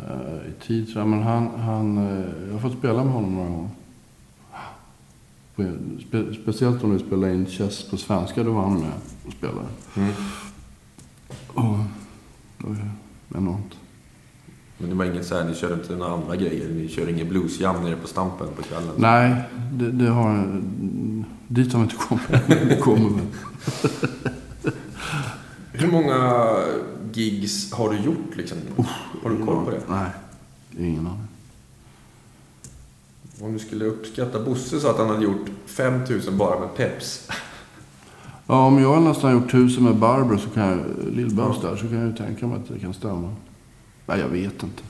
Uh, 0.00 0.48
I 0.48 0.66
tid. 0.66 0.88
Så 0.88 0.98
här, 0.98 1.06
men 1.06 1.22
han, 1.22 1.48
han, 1.60 1.98
uh, 1.98 2.24
jag 2.46 2.52
har 2.52 2.60
fått 2.60 2.78
spela 2.78 3.04
med 3.04 3.12
honom 3.12 3.34
några 3.34 3.48
gånger. 3.48 3.70
Spe, 6.08 6.34
speciellt 6.42 6.84
om 6.84 6.90
vi 6.90 6.98
spelade 6.98 7.34
in 7.34 7.46
Chess 7.46 7.90
på 7.90 7.96
svenska. 7.96 8.44
Då 8.44 8.52
var 8.52 8.62
han 8.62 8.80
med 8.80 8.92
och 9.26 9.32
spelade. 9.32 9.68
Mm. 9.96 10.12
Och 11.54 11.78
det 12.58 12.66
var 12.66 12.76
enormt. 13.38 13.77
Men 14.78 14.90
det 14.90 14.96
var 14.96 15.04
inget 15.04 15.26
så 15.26 15.34
här, 15.34 15.44
ni 15.44 15.54
körde 15.54 15.74
inte 15.74 15.96
några 15.96 16.12
andra 16.12 16.36
grejer? 16.36 16.68
Ni 16.68 16.88
körde 16.88 17.12
ingen 17.12 17.28
bluesjam 17.28 17.84
nere 17.84 17.96
på 17.96 18.08
Stampen 18.08 18.48
på 18.56 18.62
kvällen? 18.62 18.94
Nej, 18.96 19.42
det, 19.72 19.90
det 19.90 20.08
har... 20.10 20.62
Dit 21.48 21.72
har 21.72 21.80
vi 21.80 21.84
inte 21.84 21.96
kommit. 21.96 22.80
Kommer. 22.80 23.22
Hur 25.72 25.92
många 25.92 26.50
gigs 27.12 27.72
har 27.72 27.90
du 27.90 27.96
gjort 27.96 28.36
liksom? 28.36 28.58
har 29.22 29.30
du 29.30 29.36
koll 29.36 29.64
på 29.64 29.70
det? 29.70 29.80
Nej, 29.88 30.10
ingen 30.78 31.06
aning. 31.06 31.28
Om 33.40 33.52
du 33.52 33.58
skulle 33.58 33.84
uppskatta 33.84 34.44
Bosse 34.44 34.80
så 34.80 34.88
att 34.88 34.98
han 34.98 35.08
hade 35.08 35.24
gjort 35.24 35.46
5000 35.66 36.38
bara 36.38 36.60
med 36.60 36.76
Peps. 36.76 37.28
Ja, 38.46 38.66
om 38.66 38.78
jag 38.78 38.94
har 38.94 39.00
nästan 39.00 39.32
gjort 39.32 39.50
tusen 39.50 39.84
med 39.84 39.96
Barbro, 39.96 40.38
så 40.38 40.50
kan 40.50 40.68
jag, 40.68 40.78
Lill-Babs 41.12 41.62
där, 41.62 41.76
så 41.76 41.86
kan 41.86 41.98
jag 41.98 42.06
ju 42.06 42.16
tänka 42.16 42.46
mig 42.46 42.56
att 42.56 42.68
det 42.68 42.78
kan 42.78 42.94
stämma. 42.94 43.34
Nej, 44.08 44.20
jag 44.20 44.28
vet 44.28 44.62
inte. 44.62 44.82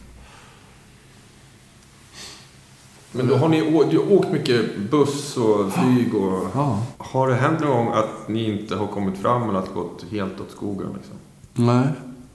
Men 3.13 3.27
då 3.27 3.37
har 3.37 3.49
ni 3.49 3.61
du 3.91 3.99
har 3.99 4.13
åkt 4.13 4.33
mycket 4.33 4.91
buss 4.91 5.37
och 5.37 5.73
flyg 5.73 6.15
och... 6.15 6.47
Ja. 6.55 6.83
Har 6.99 7.29
det 7.29 7.35
hänt 7.35 7.61
någon 7.61 7.71
gång 7.71 7.95
att 7.95 8.29
ni 8.29 8.53
inte 8.53 8.77
har 8.77 8.87
kommit 8.87 9.19
fram 9.19 9.49
eller 9.49 9.59
att 9.59 9.67
det 9.67 9.73
gått 9.75 10.05
helt 10.11 10.41
åt 10.41 10.51
skogen 10.51 10.87
liksom? 10.97 11.17
Nej, 11.55 11.87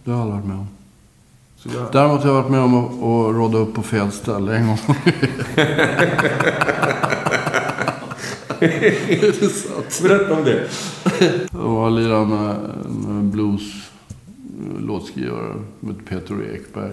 det 0.03 0.11
har 0.11 0.17
jag 0.17 0.21
aldrig 0.21 0.41
varit 0.41 0.47
med 0.47 0.57
om. 0.57 0.67
Så 1.57 1.69
jag... 1.73 1.91
Däremot 1.91 2.21
har 2.21 2.29
jag 2.29 2.41
varit 2.41 2.51
med 2.51 2.59
om 2.59 2.85
att, 2.85 2.91
att 2.91 3.35
råda 3.35 3.57
upp 3.57 3.73
på 3.73 3.83
fel 3.83 4.11
ställe 4.11 4.55
en 4.57 4.67
gång. 4.67 4.77
Berätta 10.01 10.33
om 10.33 10.43
det. 10.43 10.69
Och 11.57 11.73
jag 11.73 11.91
lirade 11.91 12.25
med, 12.25 12.55
med 13.07 13.23
blues 13.23 13.92
låtskrivare 14.79 15.55
med 15.79 16.05
Peter 16.05 16.53
Ekberg. 16.55 16.91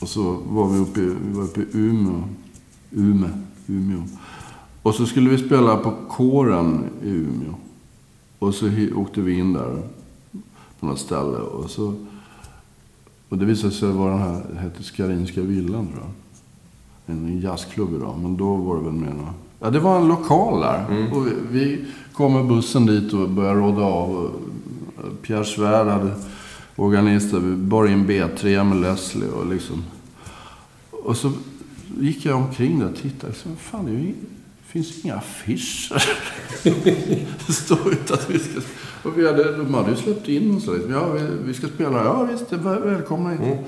Och 0.00 0.08
så 0.08 0.36
var 0.48 0.68
vi 0.68 0.78
uppe 0.78 1.00
i, 1.00 1.14
vi 1.24 1.32
var 1.32 1.44
uppe 1.44 1.60
i 1.60 1.66
Umeå. 1.72 2.24
Ume, 2.90 3.30
Umeå. 3.66 4.02
Och 4.82 4.94
så 4.94 5.06
skulle 5.06 5.30
vi 5.30 5.38
spela 5.38 5.76
på 5.76 5.94
kåren 6.08 6.84
i 7.02 7.08
Umeå. 7.08 7.54
Och 8.38 8.54
så 8.54 8.70
åkte 8.96 9.20
vi 9.20 9.38
in 9.38 9.52
där 9.52 9.82
på 10.80 10.86
något 10.86 10.98
ställe. 10.98 11.38
Och, 11.38 11.70
så, 11.70 11.94
och 13.28 13.38
det 13.38 13.44
visade 13.44 13.72
sig 13.72 13.88
vara 13.88 14.10
den 14.10 14.20
här, 14.20 14.42
hette 14.58 14.82
Skarinska 14.82 15.42
villan 15.42 15.86
tror 15.86 15.98
jag. 15.98 16.10
En 17.16 17.40
jazzklubb 17.40 17.94
idag. 17.94 18.18
Men 18.22 18.36
då 18.36 18.56
var 18.56 18.76
det 18.76 18.82
väl 18.82 18.92
mer 18.92 19.12
något. 19.12 19.34
Ja, 19.60 19.70
det 19.70 19.80
var 19.80 20.00
en 20.00 20.08
lokal 20.08 20.60
där. 20.60 21.08
Och 21.12 21.26
vi, 21.26 21.32
vi 21.50 21.84
kom 22.12 22.32
med 22.32 22.46
bussen 22.46 22.86
dit 22.86 23.12
och 23.12 23.30
började 23.30 23.60
råda 23.60 23.82
av. 23.82 24.30
Pierre 25.22 25.44
Svärd 25.44 25.86
hade 25.86 26.10
organister. 26.76 27.38
Vi 27.38 27.56
bar 27.56 27.86
in 27.86 28.06
B3 28.06 28.64
med 28.64 28.80
Leslie 28.80 29.28
och 29.28 29.46
liksom. 29.46 29.84
Och 30.90 31.16
så 31.16 31.32
gick 32.00 32.24
jag 32.26 32.36
omkring 32.36 32.78
där 32.78 32.88
och 32.90 32.96
tittade. 32.96 33.32
Så, 33.32 33.48
fan, 33.60 33.84
det 33.84 33.90
ju, 33.92 34.14
finns 34.66 35.04
inga 35.04 35.14
affischer. 35.14 36.02
det 37.46 37.52
står 37.52 37.92
inte 37.92 38.14
att 38.14 38.30
vi 38.30 38.38
ska... 38.38 38.60
Och 39.02 39.18
vi 39.18 39.26
hade, 39.26 39.56
de 39.56 39.74
hade 39.74 39.90
ju 39.90 39.96
släppt 39.96 40.28
in 40.28 40.56
oss. 40.56 40.66
Liksom. 40.66 40.92
Ja, 40.92 41.08
vi, 41.12 41.20
vi 41.44 41.54
ska 41.54 41.66
spela. 41.68 42.04
Ja, 42.04 42.22
visst. 42.32 42.52
Välkomna 42.52 43.30
hit. 43.30 43.58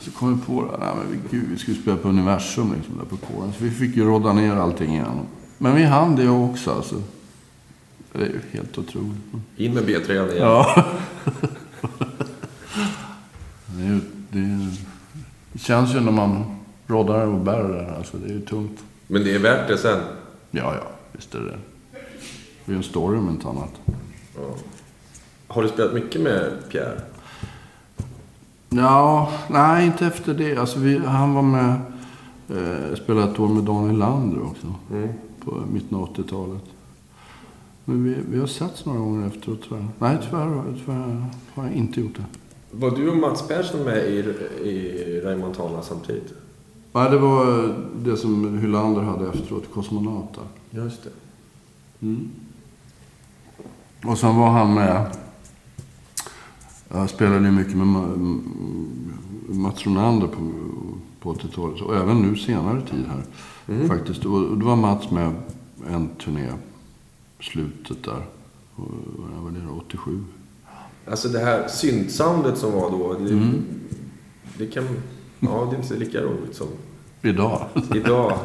Så 0.00 0.10
kom 0.10 0.34
vi 0.34 0.46
på 0.46 0.62
det. 0.62 0.78
Nej, 0.78 0.94
men 0.96 1.06
vi- 1.30 1.36
gud, 1.38 1.48
vi 1.50 1.58
skulle 1.58 1.76
spela 1.76 1.96
på 1.96 2.08
Universum 2.08 2.72
liksom, 2.76 2.98
där 2.98 3.04
på 3.04 3.16
kåren. 3.16 3.52
Så 3.58 3.64
vi 3.64 3.70
fick 3.70 3.96
ju 3.96 4.04
råda 4.04 4.32
ner 4.32 4.56
allting 4.56 4.92
igen. 4.92 5.20
Men 5.58 5.74
vi 5.76 5.82
hann 5.82 6.16
det 6.16 6.28
också 6.28 6.70
alltså. 6.70 7.02
Det 8.14 8.20
är 8.24 8.26
ju 8.28 8.40
helt 8.52 8.78
otroligt. 8.78 9.18
In 9.56 9.74
med 9.74 9.84
B3 9.84 10.10
igen. 10.10 10.28
Ja. 10.38 10.84
det, 13.66 13.82
ju- 13.84 14.00
det, 14.30 14.70
det 15.52 15.58
känns 15.58 15.94
ju 15.94 16.00
när 16.00 16.12
man 16.12 16.56
råddar 16.86 17.26
och 17.26 17.40
bär 17.40 17.62
det 17.62 17.68
där. 17.74 17.94
Alltså, 17.96 18.16
det 18.16 18.26
är 18.30 18.34
ju 18.34 18.40
tungt. 18.40 18.84
Men 19.06 19.24
det 19.24 19.34
är 19.34 19.38
värt 19.38 19.68
det 19.68 19.78
sen. 19.78 20.00
Ja, 20.50 20.74
ja. 20.74 20.82
Visst 21.12 21.34
är 21.34 21.40
det 21.40 21.44
det. 21.46 21.52
är 22.66 22.70
ju 22.70 22.76
en 22.76 22.82
story 22.82 23.18
om 23.18 23.28
inte 23.30 23.48
annat. 23.48 23.70
Ja. 24.36 24.54
Har 25.48 25.62
du 25.62 25.68
spelat 25.68 25.94
mycket 25.94 26.20
med 26.20 26.52
Pierre? 26.70 27.00
Ja, 28.68 29.32
nej 29.50 29.86
inte 29.86 30.06
efter 30.06 30.34
det. 30.34 30.56
Alltså, 30.56 30.78
vi, 30.78 30.98
han 30.98 31.34
var 31.34 31.42
med... 31.42 31.74
Eh, 32.50 32.94
spelade 32.96 33.32
ett 33.32 33.38
år 33.40 33.48
med 33.48 33.64
Daniel 33.64 33.98
Lander 33.98 34.42
också. 34.42 34.74
Mm. 34.90 35.08
På 35.44 35.62
mitten 35.72 35.98
av 35.98 36.14
80-talet. 36.16 36.62
Men 37.84 38.04
vi, 38.04 38.16
vi 38.30 38.40
har 38.40 38.46
setts 38.46 38.84
några 38.86 38.98
gånger 38.98 39.26
efteråt 39.26 39.60
tyvärr. 39.68 39.88
Nej, 39.98 40.18
tyvärr, 40.22 40.74
tyvärr 40.84 41.26
har 41.54 41.64
jag 41.64 41.72
inte 41.72 42.00
gjort 42.00 42.16
det. 42.16 42.24
Var 42.70 42.90
du 42.90 43.08
och 43.08 43.16
Mats 43.16 43.48
Persson 43.48 43.84
med 43.84 44.06
i, 44.06 44.18
i 44.68 45.20
Raymond 45.24 45.54
Tala 45.54 45.82
samtidigt? 45.82 46.34
Nej, 46.92 47.10
det 47.10 47.18
var 47.18 47.74
det 48.04 48.16
som 48.16 48.58
Hylander 48.58 49.02
hade 49.02 49.28
efteråt, 49.28 49.72
Kosmonauta. 49.74 50.40
Just 50.70 51.04
det. 51.04 51.10
Mm. 52.06 52.30
Och 54.04 54.18
sen 54.18 54.36
var 54.36 54.50
han 54.50 54.74
med... 54.74 55.16
Jag 56.88 57.10
spelade 57.10 57.44
ju 57.44 57.52
mycket 57.52 57.76
med 57.76 57.86
Mats 59.48 59.86
Ronander 59.86 60.26
på, 60.26 60.52
på 61.20 61.34
80-talet. 61.34 61.80
Och 61.80 61.96
även 61.96 62.22
nu 62.22 62.36
senare 62.36 62.80
tid 62.80 63.04
här. 63.06 63.88
Faktiskt. 63.88 64.24
Och 64.24 64.34
och 64.34 64.58
då 64.58 64.66
var 64.66 64.76
Mats 64.76 65.10
med 65.10 65.32
en 65.90 66.08
turné. 66.08 66.48
Slutet 67.52 68.04
där. 68.04 68.22
När 69.30 69.40
var 69.40 69.50
det 69.50 69.60
då? 69.68 69.74
87. 69.86 70.24
Alltså 71.10 71.28
det 71.28 71.38
här 71.38 71.68
syntsoundet 71.68 72.58
som 72.58 72.72
var 72.72 72.90
då. 72.90 73.12
Det, 73.12 73.30
Mm. 73.32 73.64
det 74.58 74.66
kan... 74.66 74.88
Ja, 75.40 75.68
det 75.70 75.76
är 75.76 75.80
inte 75.82 75.94
lika 75.96 76.20
roligt 76.20 76.54
som 76.56 76.66
Idag. 77.22 77.64
idag. 77.94 78.38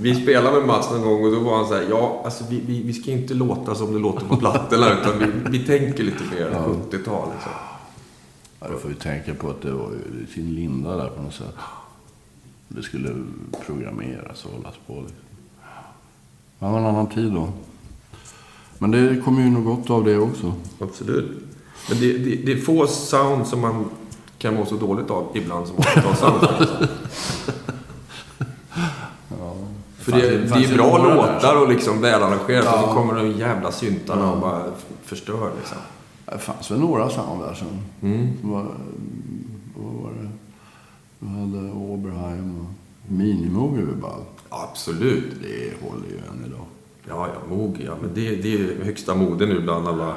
Vi 0.00 0.14
spelade 0.22 0.56
med 0.58 0.66
Mats 0.66 0.90
någon 0.90 1.02
gång 1.02 1.24
och 1.24 1.32
då 1.32 1.40
var 1.40 1.56
han 1.56 1.66
så 1.68 1.74
här, 1.74 1.86
ja, 1.90 2.22
alltså 2.24 2.44
vi, 2.50 2.60
vi, 2.66 2.82
vi 2.82 2.92
ska 2.92 3.10
inte 3.10 3.34
låta 3.34 3.74
som 3.74 3.92
det 3.92 3.98
låter 3.98 4.26
på 4.26 4.36
plattorna 4.36 5.00
utan 5.00 5.18
vi, 5.18 5.26
vi 5.58 5.66
tänker 5.66 6.04
lite 6.04 6.24
mer 6.24 6.50
70-tal 6.50 7.28
liksom. 7.32 7.52
Ja, 8.60 8.68
du 8.68 8.78
får 8.78 8.90
ju 8.90 8.96
tänka 8.96 9.34
på 9.34 9.50
att 9.50 9.62
det 9.62 9.72
var 9.72 9.90
ju 9.90 10.26
sin 10.34 10.54
linda 10.54 10.96
där 10.96 11.08
på 11.08 11.22
något 11.22 11.34
sätt. 11.34 11.54
Det 12.68 12.82
skulle 12.82 13.14
programmeras 13.66 14.44
och 14.44 14.52
hållas 14.52 14.74
på. 14.86 14.92
Liksom. 14.94 15.16
Det 16.62 16.68
var 16.68 16.78
en 16.78 16.86
annan 16.86 17.06
tid 17.06 17.32
då. 17.32 17.48
Men 18.78 18.90
det 18.90 19.20
kommer 19.24 19.42
ju 19.42 19.50
nog 19.50 19.64
gott 19.64 19.90
av 19.90 20.04
det 20.04 20.18
också. 20.18 20.52
Absolut. 20.80 21.30
Men 21.88 22.00
det, 22.00 22.18
det, 22.18 22.36
det 22.46 22.52
är 22.52 22.56
få 22.56 22.86
sound 22.86 23.46
som 23.46 23.60
man 23.60 23.84
kan 24.38 24.54
må 24.54 24.64
så 24.66 24.74
dåligt 24.76 25.10
av 25.10 25.26
ibland 25.34 25.66
som 25.66 25.76
80-talssound. 25.76 26.88
För 29.98 30.12
det, 30.12 30.38
det 30.38 30.48
fanns 30.48 30.64
är 30.66 30.68
ju 30.70 30.74
bra 30.76 30.98
låtar 31.14 31.62
och 31.62 31.68
liksom 31.68 32.00
välarrangerat 32.00 32.66
och 32.66 32.72
Ja. 32.72 32.82
så 32.88 32.94
kommer 32.94 33.14
de 33.14 33.30
jävla 33.30 33.72
syntarna 33.72 34.32
och 34.32 34.40
bara 34.40 34.62
förstör 35.02 35.50
liksom. 35.58 35.78
Det 36.26 36.38
fanns 36.38 36.70
väl 36.70 36.80
några 36.80 37.10
sound 37.10 37.40
där 37.42 37.54
som 37.54 37.68
Mm. 38.02 38.28
var... 38.42 38.66
Vad 39.76 40.02
var 40.02 40.10
det? 40.22 40.28
Vi 41.18 41.28
hade 41.28 41.72
Oberheim 41.72 42.58
och 42.60 43.12
Minimoog 43.12 43.78
är 43.78 43.82
väl 43.82 43.96
ball. 43.96 44.20
Absolut. 44.52 45.24
Det 45.42 45.72
håller 45.88 46.08
ju 46.08 46.16
än 46.16 46.46
idag. 46.46 46.64
Ja, 47.08 47.28
ja, 47.34 47.54
Moog, 47.56 47.82
ja. 47.86 47.94
Men 48.02 48.14
det, 48.14 48.36
det 48.36 48.54
är 48.54 48.84
högsta 48.84 49.14
mode 49.14 49.46
nu 49.46 49.60
bland 49.60 49.88
alla 49.88 50.16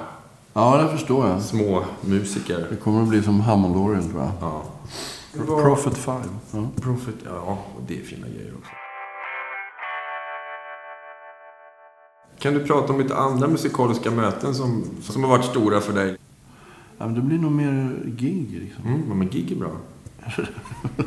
Ja, 0.53 0.77
det 0.83 0.89
förstår 0.89 1.27
jag. 1.27 1.41
små 1.41 1.85
musiker. 2.01 2.67
Det 2.69 2.75
kommer 2.75 3.01
att 3.01 3.09
bli 3.09 3.23
som 3.23 3.39
Hammond-orgeln 3.41 4.09
tror 4.11 4.21
jag. 4.21 4.31
Ja. 4.41 4.63
Prophet 5.63 5.97
5. 5.97 6.21
Ja. 6.51 6.67
Profit, 6.81 7.15
ja, 7.25 7.57
och 7.75 7.81
det 7.87 7.99
är 7.99 8.03
fina 8.03 8.27
grejer 8.27 8.53
också. 8.59 8.71
Kan 12.39 12.53
du 12.53 12.63
prata 12.65 12.93
om 12.93 12.99
lite 12.99 13.15
andra 13.15 13.47
musikaliska 13.47 14.11
möten 14.11 14.55
som, 14.55 14.83
som 15.01 15.23
har 15.23 15.29
varit 15.29 15.45
stora 15.45 15.81
för 15.81 15.93
dig? 15.93 16.17
ja, 16.97 17.05
men 17.05 17.15
det 17.15 17.21
blir 17.21 17.37
nog 17.37 17.51
mer 17.51 17.99
gig 18.05 18.47
liksom. 18.63 18.85
Mm, 18.87 19.03
ja, 19.09 19.13
men 19.15 19.29
gig 19.29 19.51
är 19.51 19.55
bra. 19.55 19.71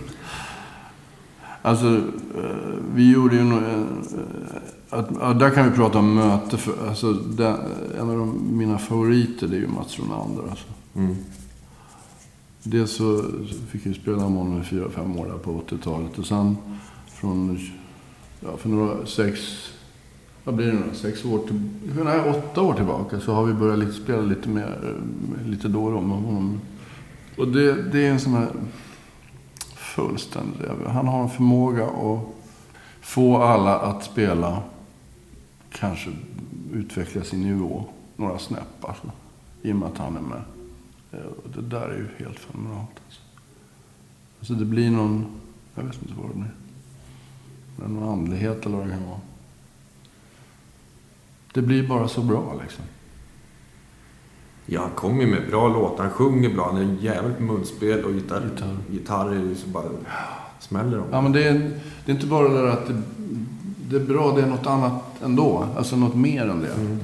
Alltså, 1.62 1.86
eh, 2.36 2.78
vi 2.94 3.12
gjorde 3.12 3.36
ju 3.36 3.44
nog... 3.44 3.62
eh, 3.62 3.82
Att, 4.90 5.38
där 5.38 5.50
kan 5.50 5.70
vi 5.70 5.76
prata 5.76 5.98
om 5.98 6.14
möte. 6.14 6.56
För, 6.56 6.88
alltså, 6.88 7.12
den, 7.12 7.56
en 7.98 8.10
av 8.10 8.18
de, 8.18 8.56
mina 8.58 8.78
favoriter 8.78 9.46
det 9.48 9.56
är 9.56 9.60
ju 9.60 9.66
Mats 9.68 9.98
Ronander. 9.98 10.42
Alltså. 10.50 10.66
Mm. 10.96 11.16
Dels 12.62 12.90
så 12.92 13.24
fick 13.68 13.86
jag 13.86 13.94
spela 13.94 14.16
med 14.16 14.26
honom 14.26 14.60
i 14.60 14.64
fyra, 14.64 14.90
fem 14.90 15.16
år 15.18 15.26
där 15.26 15.38
på 15.38 15.62
80-talet. 15.68 16.18
Och 16.18 16.26
sen 16.26 16.56
från, 17.08 17.58
ja, 18.40 18.56
för 18.56 18.68
några, 18.68 19.06
sex, 19.06 19.40
vad 20.44 20.54
blir 20.54 20.66
det 20.66 20.72
nu 20.72 20.82
Sex 20.94 21.24
år 21.24 21.38
till, 21.46 21.60
nej, 22.04 22.20
åtta 22.30 22.62
år 22.62 22.74
tillbaka 22.74 23.20
så 23.20 23.32
har 23.32 23.44
vi 23.44 23.52
börjat 23.52 23.78
lite, 23.78 23.92
spela 23.92 24.22
lite 24.22 24.48
mer, 24.48 24.78
eh, 24.82 25.50
lite 25.50 25.68
då 25.68 25.84
och 25.84 25.92
då 25.92 26.00
med 26.00 26.16
honom. 26.16 26.60
Och 27.38 27.48
det, 27.48 27.82
det 27.92 28.06
är 28.06 28.10
en 28.10 28.20
sån 28.20 28.32
här 28.32 28.48
fullständigt, 29.98 30.70
han 30.86 31.08
har 31.08 31.22
en 31.22 31.30
förmåga 31.30 31.86
att 31.86 32.20
få 33.00 33.42
alla 33.42 33.78
att 33.78 34.04
spela, 34.04 34.62
kanske 35.72 36.10
utveckla 36.72 37.24
sin 37.24 37.42
nivå 37.42 37.84
några 38.16 38.38
snäpp 38.38 38.84
alltså. 38.84 39.10
I 39.62 39.72
och 39.72 39.76
med 39.76 39.88
att 39.88 39.98
han 39.98 40.16
är 40.16 40.20
med. 40.20 40.42
Eh, 41.12 41.52
det 41.54 41.62
där 41.62 41.88
är 41.88 41.96
ju 41.96 42.08
helt 42.24 42.38
fenomenalt. 42.38 42.90
Alltså. 43.06 43.20
alltså 44.38 44.54
det 44.54 44.64
blir 44.64 44.90
någon, 44.90 45.26
jag 45.74 45.82
vet 45.82 46.02
inte 46.02 46.14
vad 46.20 46.30
det 46.30 46.34
blir. 46.34 46.54
Men 47.76 47.94
någon 47.94 48.08
andlighet 48.08 48.66
eller 48.66 48.76
vad 48.76 48.86
det 48.86 48.92
kan 48.92 49.06
vara. 49.06 49.20
Det 51.54 51.62
blir 51.62 51.88
bara 51.88 52.08
så 52.08 52.22
bra 52.22 52.60
liksom. 52.62 52.84
Ja, 54.70 54.80
han 54.80 54.90
kommer 54.90 55.24
ju 55.24 55.26
med 55.26 55.50
bra 55.50 55.68
låtar. 55.68 56.04
Han 56.04 56.12
sjunger 56.12 56.54
bra. 56.54 56.70
Han 56.72 56.76
är 56.76 57.02
jävligt 57.02 57.40
munspel 57.40 58.04
och 58.04 58.12
gitarr. 58.12 58.50
Gitarr. 58.50 58.76
Gitarr 58.90 59.30
är 59.30 59.40
ju 59.40 59.54
så 59.54 59.68
bara... 59.68 59.84
Smäller 60.60 60.98
om. 60.98 61.06
Ja, 61.10 61.20
men 61.20 61.32
det 61.32 61.48
är, 61.48 61.54
det 62.04 62.12
är 62.12 62.14
inte 62.14 62.26
bara 62.26 62.48
det 62.48 62.62
där 62.62 62.66
att 62.66 62.86
det, 62.86 63.02
det 63.90 63.96
är 63.96 64.06
bra, 64.06 64.32
det 64.32 64.42
är 64.42 64.46
något 64.46 64.66
annat 64.66 65.02
ändå. 65.22 65.68
Alltså 65.76 65.96
något 65.96 66.14
mer 66.14 66.48
än 66.48 66.60
det. 66.60 66.72
Mm. 66.74 66.98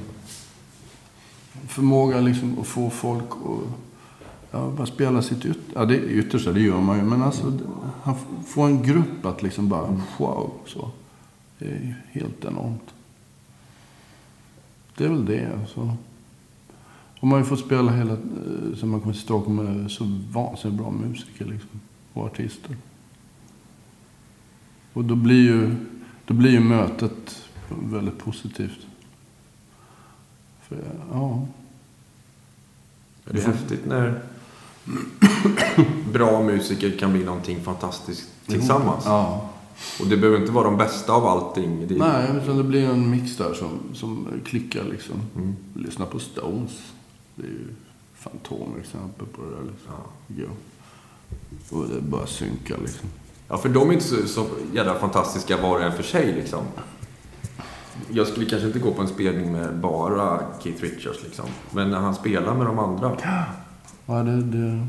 Förmåga 1.67 2.19
liksom 2.19 2.59
att 2.59 2.67
få 2.67 2.89
folk 2.89 3.31
att 3.31 3.69
ja, 4.51 4.71
bara 4.77 4.87
spela 4.87 5.21
sitt 5.21 5.45
yt 5.45 5.57
ja, 5.73 5.85
det 5.85 5.97
yttersta, 5.97 6.51
det 6.51 6.59
gör 6.59 6.81
man 6.81 6.97
ju. 6.97 7.03
Men 7.03 7.23
alltså, 7.23 7.53
han 8.03 8.15
får 8.47 8.65
en 8.65 8.83
grupp 8.83 9.25
att 9.25 9.43
liksom 9.43 9.69
bara, 9.69 10.01
wow, 10.17 10.51
så. 10.65 10.89
Det 11.59 11.65
är 11.65 12.03
helt 12.11 12.45
enormt. 12.45 12.93
Det 14.97 15.05
är 15.05 15.09
väl 15.09 15.25
det. 15.25 15.49
Alltså. 15.61 15.95
Och 17.25 17.29
man 17.29 17.39
har 17.39 17.43
ju 17.43 17.49
fått 17.49 17.65
spela 17.65 17.91
hela, 17.91 18.13
eh, 18.13 18.77
sen 18.79 18.89
man 18.89 19.01
kom 19.01 19.11
till 19.11 19.21
Stockholm 19.21 19.55
med 19.55 19.91
så 19.91 20.03
vansinnigt 20.31 20.81
bra 20.81 20.91
musiker 20.91 21.45
liksom. 21.45 21.81
Och 22.13 22.25
artister. 22.25 22.77
Och 24.93 25.05
då 25.05 25.15
blir 25.15 25.43
ju, 25.43 25.75
då 26.25 26.33
blir 26.33 26.51
ju 26.51 26.59
mötet 26.59 27.43
väldigt 27.69 28.17
positivt. 28.17 28.87
För, 30.61 30.77
ja. 31.11 31.47
Det 33.23 33.43
är 33.43 33.45
häftigt 33.45 33.85
när 33.85 34.21
bra 36.13 36.43
musiker 36.43 36.97
kan 36.97 37.13
bli 37.13 37.23
någonting 37.23 37.63
fantastiskt 37.63 38.29
tillsammans. 38.45 39.03
Ja. 39.05 39.49
Och 39.99 40.07
det 40.07 40.17
behöver 40.17 40.39
inte 40.39 40.51
vara 40.51 40.65
de 40.65 40.77
bästa 40.77 41.13
av 41.13 41.25
allting. 41.25 41.87
Det 41.87 41.95
är... 41.95 41.99
Nej, 41.99 42.41
utan 42.43 42.57
det 42.57 42.63
blir 42.63 42.89
en 42.89 43.09
mix 43.09 43.37
där 43.37 43.53
som, 43.53 43.79
som 43.93 44.27
klickar 44.45 44.83
liksom. 44.83 45.15
Mm. 45.35 45.55
Lyssna 45.73 46.05
på 46.05 46.19
Stones. 46.19 46.94
Det 47.35 47.43
är 47.47 47.51
ju 47.51 47.67
fantomexempel 48.15 49.25
på 49.27 49.41
det 49.41 49.49
där 49.49 49.63
liksom. 49.71 49.93
Ja. 50.27 51.77
Och 51.77 51.87
det 51.87 52.01
bara 52.01 52.27
synka 52.27 52.77
liksom. 52.81 53.09
Ja, 53.47 53.57
för 53.57 53.69
de 53.69 53.89
är 53.89 53.93
inte 53.93 54.05
så, 54.05 54.27
så 54.27 54.45
jävla 54.73 54.99
fantastiska 54.99 55.61
var 55.61 55.75
och 55.79 55.83
en 55.83 55.91
för 55.93 56.03
sig 56.03 56.33
liksom. 56.33 56.63
Jag 58.11 58.27
skulle 58.27 58.45
kanske 58.45 58.67
inte 58.67 58.79
gå 58.79 58.93
på 58.93 59.01
en 59.01 59.07
spelning 59.07 59.51
med 59.51 59.75
bara 59.77 60.39
Keith 60.63 60.81
Richards 60.83 61.23
liksom. 61.23 61.45
Men 61.71 61.89
när 61.91 61.99
han 61.99 62.15
spelar 62.15 62.55
med 62.55 62.65
de 62.65 62.79
andra. 62.79 63.17
Ja, 64.05 64.23
det, 64.23 64.41
det, 64.41 64.87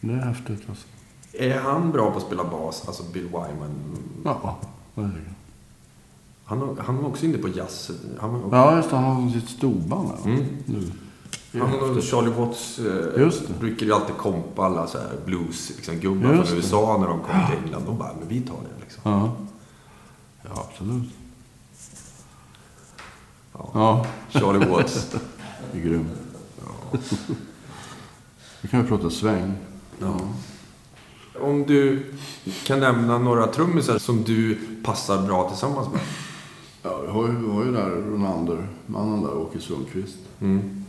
det 0.00 0.12
är 0.12 0.16
häftigt 0.18 0.62
alltså. 0.68 0.86
Är 1.32 1.58
han 1.60 1.92
bra 1.92 2.10
på 2.10 2.16
att 2.16 2.22
spela 2.26 2.44
bas? 2.44 2.84
Alltså 2.86 3.02
Bill 3.12 3.24
Wyman. 3.26 3.70
Ja, 4.24 4.58
verkligen. 4.94 5.34
Han, 6.44 6.58
har- 6.58 6.76
han 6.78 6.96
var 6.96 7.08
också 7.08 7.24
inne 7.26 7.38
på 7.38 7.48
jazz. 7.48 7.90
Han, 8.20 8.32
var- 8.50 8.58
Ja, 8.58 8.76
just 8.76 8.90
det. 8.90 8.96
Han 8.96 9.04
har 9.24 9.30
sitt 9.30 9.48
storband. 9.48 10.08
Mm. 10.24 10.44
Nu. 10.66 10.90
Häftigt. 11.52 12.04
Charlie 12.10 12.30
Watts 12.30 12.78
eh, 12.78 13.56
brukade 13.60 13.84
ju 13.84 13.92
alltid 13.92 14.16
kompa 14.16 14.62
alla 14.64 14.86
så 14.86 14.98
här 14.98 15.10
blues 15.24 15.72
liksom, 15.76 15.94
gubbar 15.96 16.34
Just 16.34 16.48
från 16.48 16.58
det. 16.58 16.64
USA 16.64 16.98
när 17.00 17.08
de 17.08 17.20
kom 17.20 17.46
till 17.50 17.58
England. 17.64 17.82
De 17.86 17.98
bara, 17.98 18.12
men 18.18 18.28
vi 18.28 18.40
tar 18.40 18.54
det 18.54 18.80
liksom. 18.84 19.12
Ja. 19.12 19.32
Ja, 20.42 20.68
absolut. 20.70 21.12
Ja. 23.52 23.70
Ja, 23.74 24.06
Charlie 24.40 24.66
Watts. 24.66 25.10
det 25.72 25.78
är 25.78 25.82
grym. 25.82 26.08
Nu 28.62 28.68
kan 28.68 28.82
vi 28.82 28.88
prata 28.88 29.10
sväng. 29.10 29.54
Ja. 29.98 30.20
Om 31.40 31.64
du 31.66 32.04
kan 32.66 32.80
nämna 32.80 33.18
några 33.18 33.46
trummisar 33.46 33.98
som 33.98 34.22
du 34.22 34.58
passar 34.84 35.22
bra 35.26 35.48
tillsammans 35.48 35.88
med. 35.92 36.00
Ja, 36.82 37.00
vi 37.00 37.08
har 37.08 37.28
ju, 37.28 37.36
vi 37.36 37.50
har 37.52 37.64
ju 37.64 37.72
där 37.72 37.90
Ronander, 37.90 38.68
mannen 38.86 39.22
där, 39.22 39.36
Åke 39.36 39.60
Sundqvist. 39.60 40.16
Mm. 40.40 40.81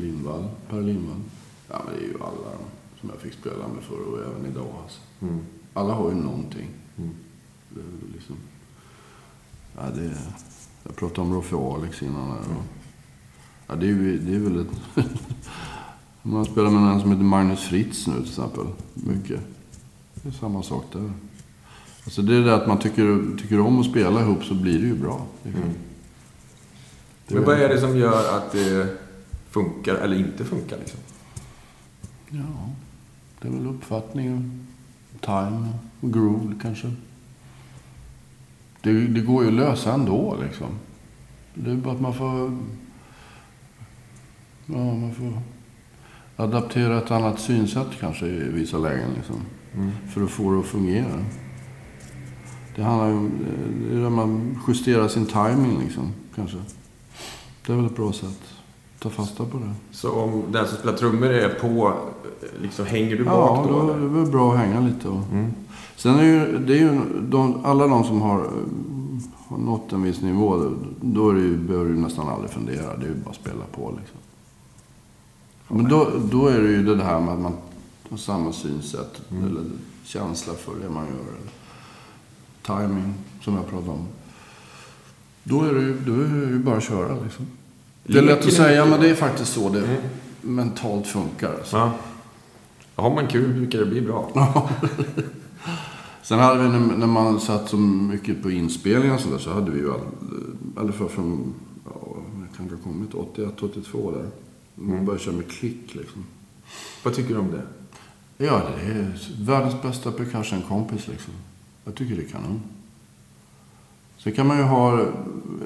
Lindvall, 0.00 0.44
Per 0.68 0.82
Lindvall. 0.82 1.20
Ja, 1.68 1.82
men 1.84 1.94
det 1.94 2.00
är 2.00 2.08
ju 2.08 2.14
alla 2.14 2.58
som 3.00 3.10
jag 3.10 3.18
fick 3.20 3.32
spela 3.32 3.68
med 3.68 3.82
förr 3.82 4.12
och 4.12 4.18
även 4.18 4.46
idag. 4.50 4.74
Alltså. 4.82 5.00
Mm. 5.20 5.38
Alla 5.74 5.94
har 5.94 6.08
ju 6.08 6.14
någonting. 6.14 6.68
Mm. 6.98 7.10
Det 7.68 7.80
är 7.80 8.12
liksom... 8.14 8.36
Ja, 9.76 9.82
det 9.94 10.04
är, 10.04 10.16
jag 10.84 10.96
pratade 10.96 11.20
om 11.20 11.34
Roffe 11.34 11.56
Alex 11.56 12.02
innan. 12.02 12.30
Här, 12.30 12.38
och, 12.38 12.64
ja, 13.66 13.74
det, 13.74 13.86
är 13.86 13.88
ju, 13.88 14.18
det 14.18 14.34
är 14.34 14.38
väl 14.38 14.60
ett... 14.60 15.06
Man 16.22 16.44
spelar 16.44 16.70
med 16.70 16.92
en 16.92 17.00
som 17.00 17.10
heter 17.10 17.24
Magnus 17.24 17.60
Fritz 17.60 18.06
nu 18.06 18.14
till 18.14 18.22
exempel. 18.22 18.66
Mycket. 18.94 19.40
Det 20.14 20.28
är 20.28 20.32
samma 20.32 20.62
sak 20.62 20.84
där. 20.92 21.12
Alltså 22.04 22.22
det 22.22 22.36
är 22.36 22.40
det 22.40 22.54
att 22.54 22.66
man 22.66 22.78
tycker, 22.78 23.36
tycker 23.38 23.60
om 23.60 23.80
att 23.80 23.86
spela 23.86 24.20
ihop 24.20 24.44
så 24.44 24.54
blir 24.54 24.78
det 24.78 24.86
ju 24.86 24.94
bra. 24.94 25.26
liksom. 25.42 25.62
Mm. 25.62 25.74
Det 27.28 27.34
Men 27.34 27.44
vad 27.44 27.60
är 27.60 27.68
det 27.68 27.80
som 27.80 27.96
gör 27.96 28.36
att 28.36 28.52
det 28.52 28.98
funkar 29.56 29.94
eller 29.94 30.16
inte 30.16 30.44
funkar 30.44 30.78
liksom? 30.78 31.00
Ja, 32.28 32.70
det 33.40 33.48
är 33.48 33.52
väl 33.52 33.66
uppfattningen. 33.66 34.66
Time 35.20 35.68
och 36.00 36.12
groove 36.12 36.54
kanske. 36.62 36.92
Det, 38.80 39.06
det 39.06 39.20
går 39.20 39.42
ju 39.42 39.48
att 39.48 39.54
lösa 39.54 39.94
ändå 39.94 40.36
liksom. 40.42 40.68
Det 41.54 41.70
är 41.70 41.74
bara 41.74 41.94
att 41.94 42.00
man 42.00 42.14
får... 42.14 42.58
Ja, 44.66 44.94
man 44.94 45.14
får 45.14 45.42
adaptera 46.36 46.98
ett 46.98 47.10
annat 47.10 47.40
synsätt 47.40 47.88
kanske 48.00 48.26
i 48.26 48.50
vissa 48.50 48.78
lägen 48.78 49.10
liksom. 49.16 49.36
Mm. 49.74 49.90
För 50.08 50.24
att 50.24 50.30
få 50.30 50.52
det 50.52 50.58
att 50.58 50.66
fungera. 50.66 51.24
Det 52.76 52.82
handlar 52.82 53.08
ju 53.08 53.14
om... 53.14 53.30
Det 53.88 53.96
är 53.96 54.00
där 54.00 54.10
man 54.10 54.58
justerar 54.68 55.08
sin 55.08 55.26
timing 55.26 55.80
liksom, 55.80 56.12
kanske. 56.34 56.56
Det 57.66 57.72
är 57.72 57.76
väl 57.76 57.86
ett 57.86 57.96
bra 57.96 58.12
sätt. 58.12 58.55
Ta 59.08 59.10
fasta 59.10 59.44
på 59.44 59.58
det. 59.58 59.70
Så 59.92 60.12
om 60.12 60.42
den 60.52 60.68
som 60.68 60.76
spelar 60.78 60.96
trummor 60.96 61.28
är 61.28 61.48
på, 61.48 61.92
liksom 62.62 62.86
hänger 62.86 63.16
du 63.16 63.24
Ja, 63.24 63.30
bak 63.30 63.68
då? 63.68 63.82
då 63.82 63.92
är 63.92 63.98
det 64.00 64.06
väl 64.06 64.26
bra 64.30 64.52
att 64.52 64.58
hänga 64.58 64.80
lite. 64.80 65.08
Och... 65.08 65.22
Mm. 65.32 65.52
Sen 65.96 66.14
är 66.18 66.22
ju, 66.24 66.58
det 66.58 66.72
är 66.72 66.78
ju 66.78 67.00
de, 67.22 67.64
alla 67.64 67.86
de 67.86 68.04
som 68.04 68.22
har, 68.22 68.50
har 69.48 69.58
nått 69.58 69.92
en 69.92 70.02
viss 70.02 70.20
nivå, 70.22 70.56
då- 70.56 70.72
då 71.00 71.30
är 71.30 71.34
det 71.34 71.40
ju, 71.40 71.56
behöver 71.56 71.90
du 71.90 71.96
nästan 71.96 72.28
aldrig 72.28 72.50
fundera. 72.50 72.96
Det 72.96 73.04
är 73.04 73.08
ju 73.08 73.14
bara 73.14 73.30
att 73.30 73.36
spela 73.36 73.64
på 73.72 73.92
liksom. 73.98 74.18
Men 75.68 75.88
då, 75.88 76.08
då 76.32 76.46
är 76.46 76.60
det 76.60 76.68
ju 76.68 76.94
det 76.96 77.04
här 77.04 77.20
med 77.20 77.34
att 77.34 77.40
man 77.40 77.52
har 78.10 78.16
samma 78.16 78.52
synsätt, 78.52 79.20
eller 79.30 79.62
känsla 80.04 80.52
för 80.54 80.72
det 80.82 80.90
man 80.90 81.04
gör. 81.04 81.12
Eller 82.74 82.86
timing, 82.88 83.14
som 83.42 83.54
jag 83.54 83.66
pratade 83.70 83.90
om. 83.90 84.06
Då 85.44 85.62
är 85.62 85.74
det 85.74 85.80
ju, 85.80 85.98
då 86.06 86.12
är 86.12 86.18
det 86.28 86.46
ju 86.46 86.58
bara 86.58 86.76
att 86.76 86.84
köra 86.84 87.16
liksom. 87.24 87.46
Det 88.08 88.18
är 88.18 88.22
lätt 88.22 88.46
att 88.46 88.52
säga, 88.52 88.84
men 88.86 89.00
det 89.00 89.08
är 89.10 89.14
faktiskt 89.14 89.52
så 89.52 89.68
det 89.68 89.78
Mm. 89.84 89.96
mentalt 90.40 91.06
funkar. 91.06 91.54
Alltså. 91.54 91.76
Ja. 91.76 91.92
Har 92.94 93.14
man 93.14 93.26
kul 93.26 93.52
brukar 93.54 93.78
det 93.78 93.86
bli 93.86 94.00
bra. 94.00 94.30
Sen 96.22 96.38
hade 96.38 96.62
vi 96.62 96.68
när, 96.68 97.06
man 97.06 97.40
satt 97.40 97.68
så 97.68 97.76
mycket 97.76 98.42
på 98.42 98.50
inspelningar 98.50 99.14
och 99.14 99.20
sådär 99.20 99.38
så 99.38 99.52
hade 99.52 99.70
vi 99.70 99.78
ju 99.78 99.92
all, 99.92 100.00
alla 100.76 100.92
fall 100.92 101.08
från, 101.08 101.54
ja, 101.84 102.00
jag 102.48 102.56
kan 102.56 102.70
ha 102.70 102.84
kommit 102.84 103.14
81, 103.14 103.62
82 103.62 104.10
där. 104.10 104.28
Man 104.74 104.92
Mm. 104.92 105.04
började 105.04 105.24
köra 105.24 105.34
med 105.34 105.48
klick 105.50 105.94
liksom. 105.94 106.24
Vad 107.02 107.14
tycker 107.14 107.34
du 107.34 107.40
om 107.40 107.50
det? 107.50 107.62
Ja, 108.44 108.62
det 108.76 108.92
är 108.92 109.12
världens 109.40 109.82
bästa 109.82 110.12
percussion-kompis 110.12 111.08
liksom. 111.08 111.32
Jag 111.84 111.94
tycker 111.94 112.16
det 112.16 112.22
är 112.22 112.28
kanon. 112.28 112.60
Sen 114.26 114.34
kan 114.34 114.46
man 114.46 114.56
ju 114.58 114.62
ha, 114.62 115.00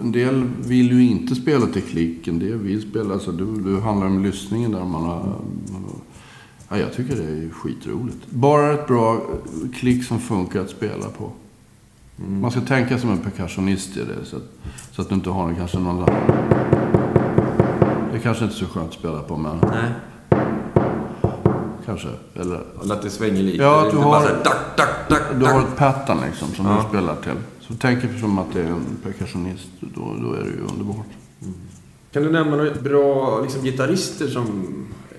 en 0.01 0.13
del 0.13 0.45
vill 0.67 0.93
ju 0.93 1.07
inte 1.11 1.35
spela 1.35 1.67
till 1.67 1.83
klick, 1.83 2.29
en 2.29 2.39
del 2.39 2.59
vill 2.59 2.91
spela, 2.91 3.15
alltså 3.15 3.33
det, 3.33 3.71
det 3.71 3.81
handlar 3.81 4.07
om 4.07 4.23
lyssningen 4.25 4.73
där 4.73 4.85
man 4.85 5.03
har, 5.03 5.23
man 5.73 5.83
har 5.85 5.91
Ja, 6.69 6.79
jag 6.79 6.93
tycker 6.93 7.17
det 7.17 7.23
är 7.23 7.51
skitroligt. 7.51 8.31
Bara 8.31 8.73
ett 8.73 8.87
bra 8.87 9.21
klick 9.75 10.05
som 10.05 10.19
funkar 10.19 10.61
att 10.61 10.71
spela 10.71 11.09
på. 11.19 11.31
Mm. 12.19 12.41
Man 12.41 12.51
ska 12.51 12.61
tänka 12.61 12.99
som 12.99 13.11
en 13.11 13.19
percussionist 13.19 13.97
i 13.97 14.01
det. 14.01 14.25
Så 14.25 14.37
att, 14.37 14.43
så 14.93 15.03
att 15.03 15.09
du 15.09 15.15
inte 15.15 15.31
har 15.31 15.49
en, 15.49 15.57
kanske 15.57 15.79
någon... 15.79 16.05
Det 18.11 18.17
är 18.17 18.19
kanske 18.23 18.45
inte 18.45 18.57
är 18.57 18.59
så 18.59 18.67
skönt 18.67 18.89
att 18.89 18.95
spela 18.95 19.19
på, 19.23 19.37
men 19.37 19.57
Nej. 19.63 19.91
kanske. 21.87 22.09
Eller, 22.35 22.61
Eller 22.83 22.95
att 22.95 23.03
det 23.03 23.11
svänger 23.11 23.43
lite. 23.43 23.63
Ja, 23.63 23.87
att 23.87 23.91
du 23.91 23.97
har- 23.97 24.21
så 24.21 24.27
här, 24.27 24.35
dack, 24.45 24.77
dack, 24.77 25.09
dack, 25.09 25.23
du 25.41 25.47
har 25.47 25.61
ett 25.61 25.77
pattern 25.77 26.19
liksom 26.27 26.49
som 26.49 26.67
Ja. 26.67 26.83
du 26.83 26.89
spelar 26.89 27.17
till. 27.17 27.33
Så 27.71 27.77
tänk 27.77 28.05
er 28.05 28.19
som 28.21 28.39
att 28.39 28.53
det 28.53 28.61
är 28.61 28.67
en 28.67 28.97
percussionist. 29.03 29.69
Då, 29.81 30.17
då 30.23 30.33
är 30.33 30.41
det 30.45 30.51
ju 30.51 30.61
underbart. 30.61 31.07
Kan 32.13 32.23
du 32.23 32.33
nämna 32.33 32.57
några 32.57 32.75
bra 32.75 33.41
liksom, 33.43 33.63
gitarrister 33.63 34.29
som 34.29 34.65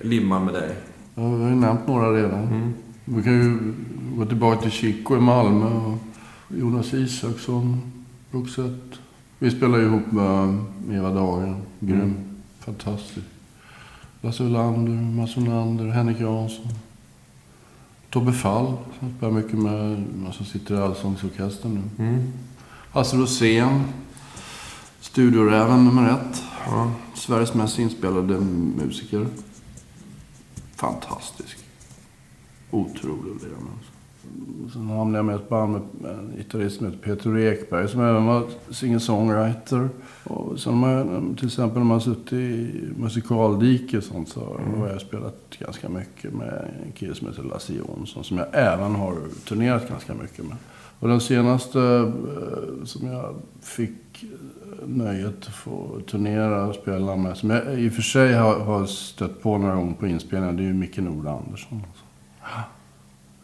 limmar 0.02 0.40
med 0.40 0.54
dig? 0.54 0.76
Ja, 1.14 1.34
vi 1.34 1.42
har 1.42 1.50
ju 1.50 1.56
nämnt 1.56 1.86
några 1.86 2.12
redan. 2.12 2.74
Vi 3.04 3.22
kan 3.22 3.32
ju 3.32 3.74
gå 4.16 4.26
tillbaka 4.26 4.62
till 4.62 4.70
Chico 4.70 5.16
i 5.16 5.20
Malmö. 5.20 5.66
Och 5.66 5.98
Jonas 6.48 6.94
Isaksson, 6.94 7.92
Roxette. 8.30 8.96
Vi 9.38 9.50
spelar 9.50 9.78
ju 9.78 9.84
ihop 9.84 10.12
med 10.12 10.64
Eva 10.90 11.10
Dagen. 11.10 11.62
Grym. 11.80 12.14
Fantastisk. 12.60 13.26
Lasse 14.20 14.42
Olander, 14.42 14.92
Mats 14.92 15.36
Olander, 15.36 15.86
Henrik 15.86 16.20
Jansson. 16.20 16.68
Tobbe 18.12 18.32
Fall, 18.32 18.76
som 18.98 19.14
spelar 19.16 19.32
mycket 19.32 19.58
med, 19.58 20.04
som 20.32 20.46
sitter 20.46 20.74
i 20.74 20.78
Allsångsorkestern 20.78 21.74
nu. 21.74 22.04
Mm. 22.04 22.32
Hasse 22.90 23.16
Rosén. 23.16 23.82
Studioräven 25.00 25.84
nummer 25.84 26.10
ett. 26.10 26.42
Ja. 26.66 26.92
Sveriges 27.14 27.54
mest 27.54 27.78
inspelade 27.78 28.40
musiker. 28.76 29.26
Fantastisk. 30.76 31.58
Otrolig 32.70 33.32
han 33.40 33.68
alltså. 33.74 33.92
Sen 34.72 34.88
hamnade 34.88 35.18
jag 35.18 35.24
med 35.24 35.34
ett 35.34 35.48
band 35.48 35.72
med 35.72 36.10
en 36.10 36.32
gitarrist 36.36 36.76
som 36.76 36.86
heter 36.86 36.98
Peter 36.98 37.38
Ekberg 37.38 37.88
som 37.88 38.00
även 38.00 38.26
var 38.26 38.46
singer-songwriter. 38.70 39.88
Och 40.24 40.60
sen 40.60 40.72
har 40.72 41.04
man, 41.04 41.34
till 41.34 41.46
exempel 41.46 41.78
när 41.78 41.84
man 41.84 42.00
suttit 42.00 42.32
i 42.32 42.70
musikaldike 42.96 43.98
och 43.98 44.04
sånt 44.04 44.28
så 44.28 44.60
har 44.78 44.88
jag 44.88 45.00
spelat 45.00 45.36
ganska 45.58 45.88
mycket 45.88 46.32
med 46.32 46.70
en 46.86 46.92
kille 46.92 47.14
som 47.14 47.28
heter 47.28 47.42
Lasse 47.42 47.72
Jonsson 47.72 48.24
som 48.24 48.38
jag 48.38 48.46
även 48.52 48.94
har 48.94 49.16
turnerat 49.48 49.88
ganska 49.88 50.14
mycket 50.14 50.44
med. 50.44 50.56
Och 50.98 51.08
den 51.08 51.20
senaste 51.20 51.80
eh, 51.80 52.84
som 52.84 53.06
jag 53.06 53.34
fick 53.60 54.24
nöjet 54.86 55.46
att 55.46 55.54
få 55.54 56.00
turnera 56.10 56.66
och 56.66 56.74
spela 56.74 57.16
med. 57.16 57.36
Som 57.36 57.50
jag 57.50 57.80
i 57.80 57.88
och 57.88 57.92
för 57.92 58.02
sig 58.02 58.34
har, 58.34 58.58
har 58.58 58.86
stött 58.86 59.42
på 59.42 59.58
några 59.58 59.74
gånger 59.74 59.94
på 59.94 60.06
inspelningar. 60.06 60.52
Det 60.52 60.62
är 60.62 60.66
ju 60.66 60.74
Micke 60.74 60.96
Nord 60.96 61.26
Andersson. 61.26 61.82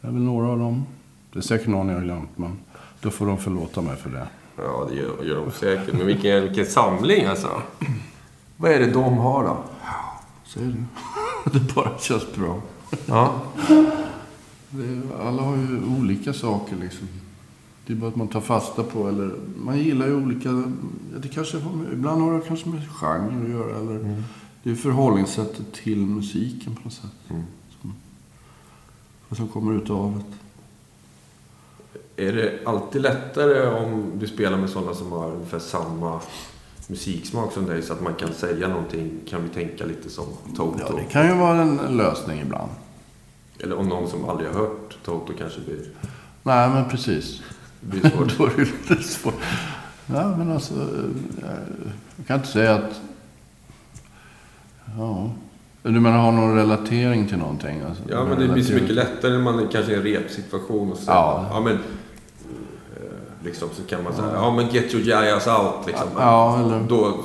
Det 0.00 0.08
är 0.08 0.12
väl 0.12 0.22
några 0.22 0.48
av 0.48 0.58
dem. 0.58 0.86
Det 1.32 1.38
är 1.38 1.42
säkert 1.42 1.66
någon 1.66 1.88
jag 1.88 1.94
har 1.94 2.02
glömt, 2.02 2.38
men 2.38 2.58
då 3.00 3.10
får 3.10 3.26
de 3.26 3.38
förlåta 3.38 3.80
mig 3.80 3.96
för 3.96 4.10
det. 4.10 4.26
Ja, 4.62 4.86
det 4.90 4.96
gör, 4.96 5.24
gör 5.24 5.36
de 5.36 5.50
säkert. 5.52 5.94
Men 5.94 6.06
vilken, 6.06 6.42
vilken 6.42 6.66
samling 6.66 7.24
alltså. 7.24 7.62
Vad 8.56 8.70
är 8.70 8.78
det 8.80 8.90
de 8.90 9.18
har 9.18 9.44
då? 9.44 9.56
Säger 10.46 10.66
du? 10.66 10.84
det 11.58 11.74
bara 11.74 11.98
känns 11.98 12.34
bra. 12.34 12.60
Ja. 13.06 13.34
Det 14.70 14.84
är, 14.84 15.00
alla 15.28 15.42
har 15.42 15.56
ju 15.56 15.80
olika 16.00 16.32
saker 16.32 16.76
liksom. 16.76 17.08
Det 17.86 17.92
är 17.92 17.96
bara 17.96 18.08
att 18.10 18.16
man 18.16 18.28
tar 18.28 18.40
fasta 18.40 18.82
på 18.82 19.08
eller 19.08 19.30
man 19.64 19.78
gillar 19.78 20.06
ju 20.06 20.14
olika... 20.16 20.48
ja, 20.48 20.62
Det 21.18 21.28
kanske, 21.28 21.58
har- 21.58 21.92
ibland 21.92 22.22
har 22.22 22.34
det 22.34 22.40
kanske 22.48 22.68
med 22.68 22.88
genre 22.90 23.42
att 23.44 23.50
göra 23.50 23.76
eller 23.78 24.22
det 24.62 24.70
är 24.70 24.74
förhållningssättet 24.74 25.72
till 25.74 25.98
musiken 25.98 26.74
på 26.74 26.80
något 26.84 26.92
sätt. 26.92 27.10
Mm. 27.30 27.42
Som, 27.80 27.94
som 29.36 29.48
kommer 29.48 29.72
ut 29.72 29.90
av 29.90 30.12
det. 30.18 30.24
Är 32.18 32.32
det 32.32 32.58
alltid 32.64 33.02
lättare 33.02 33.66
om 33.66 34.12
du 34.14 34.26
spelar 34.26 34.56
med 34.58 34.70
sådana 34.70 34.94
som 34.94 35.12
har 35.12 35.30
ungefär 35.30 35.58
samma 35.58 36.20
musiksmak 36.88 37.52
som 37.52 37.66
dig 37.66 37.82
så 37.82 37.92
att 37.92 38.02
man 38.02 38.14
kan 38.14 38.32
säga 38.32 38.68
någonting, 38.68 39.10
kan 39.28 39.42
vi 39.42 39.48
tänka 39.48 39.84
lite 39.84 40.10
som 40.10 40.24
Toto? 40.56 40.76
Ja, 40.78 40.94
det 40.96 41.04
kan 41.12 41.26
ju 41.28 41.34
vara 41.34 41.58
en 41.62 41.76
lösning 41.96 42.40
ibland. 42.40 42.70
Eller 43.60 43.78
om 43.78 43.88
någon 43.88 44.08
som 44.10 44.28
aldrig 44.28 44.50
har 44.50 44.58
hört 44.60 44.96
Toto 45.04 45.32
kanske 45.38 45.60
blir, 45.60 45.84
Nej, 46.42 46.68
men 46.70 46.88
precis. 46.88 47.42
blir 47.80 48.00
svårt. 48.10 48.34
Då 48.38 48.44
är 48.46 48.50
det 48.56 48.90
lite 48.90 49.02
svårt. 49.02 49.34
Ja, 50.06 50.36
men 50.36 50.52
alltså... 50.52 50.74
Jag 52.16 52.26
kan 52.26 52.36
inte 52.36 52.48
säga 52.48 52.74
att... 52.74 53.00
Ja. 54.98 55.30
Du 55.82 56.00
menar 56.00 56.18
ha 56.18 56.30
någon 56.30 56.56
relatering 56.56 57.28
till 57.28 57.38
någonting? 57.38 57.80
Alltså, 57.88 58.02
Ja, 58.08 58.24
men 58.24 58.38
det 58.38 58.48
blir 58.48 58.62
så 58.62 58.72
Relatering- 58.72 58.80
mycket 58.80 58.94
lättare 58.96 59.32
när 59.32 59.38
man 59.42 59.58
är 59.58 59.66
kanske 59.72 59.92
i 59.92 59.94
en 59.96 60.02
repsituation 60.02 60.92
och 60.92 60.98
så. 60.98 61.04
Ja. 61.10 61.46
ja 61.50 61.60
men, 61.60 61.78
liksom 63.44 63.68
så 63.72 63.82
kan 63.82 64.04
man 64.04 64.12
säga, 64.14 64.32
ja 64.34 64.50
men 64.50 64.68
get 64.68 64.94
your 64.94 65.06
jayas 65.08 65.46
out 65.46 65.86
liksom. 65.86 66.08
Ja, 66.18 66.58
eller- 66.60 66.84
Då, 66.88 67.18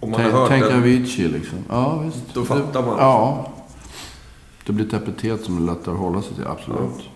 om 0.00 0.10
man 0.10 0.20
har 0.20 0.28
Tänk, 0.28 0.32
hört 0.34 0.48
tänk 0.48 0.64
den, 0.64 0.78
Avicii 0.78 1.28
liksom. 1.28 1.58
Ja, 1.68 1.98
visst. 1.98 2.34
Då 2.34 2.44
fattar 2.44 2.82
man. 2.82 2.98
Ja. 2.98 3.48
Det 4.66 4.72
blir 4.72 4.86
ett 4.86 4.92
epitet 4.92 5.44
som 5.44 5.56
är 5.56 5.60
lättare 5.74 5.94
att 5.94 6.00
hålla 6.00 6.22
sig 6.22 6.34
till, 6.34 6.46
absolut. 6.46 7.08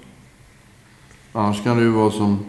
Annars 1.32 1.62
kan 1.64 1.76
det 1.76 1.82
ju 1.82 1.90
vara 1.90 2.10
som 2.10 2.44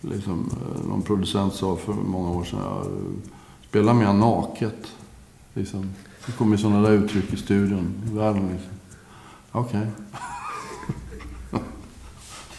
liksom, 0.00 0.50
eh, 0.52 0.88
någon 0.88 1.02
producent 1.02 1.54
sa 1.54 1.76
för 1.76 1.92
många 1.92 2.30
år 2.30 2.44
sedan. 2.44 2.60
Ja, 2.64 2.82
spela 3.68 3.94
mer 3.94 4.12
naket. 4.12 4.86
Liksom. 5.54 5.90
Det 6.26 6.32
kommer 6.32 6.56
sådana 6.56 6.80
där 6.88 6.90
uttryck 6.90 7.32
i 7.32 7.36
studion 7.36 7.94
i 8.12 8.16
världen. 8.16 8.48
Liksom. 8.52 8.72
Okej. 9.52 9.86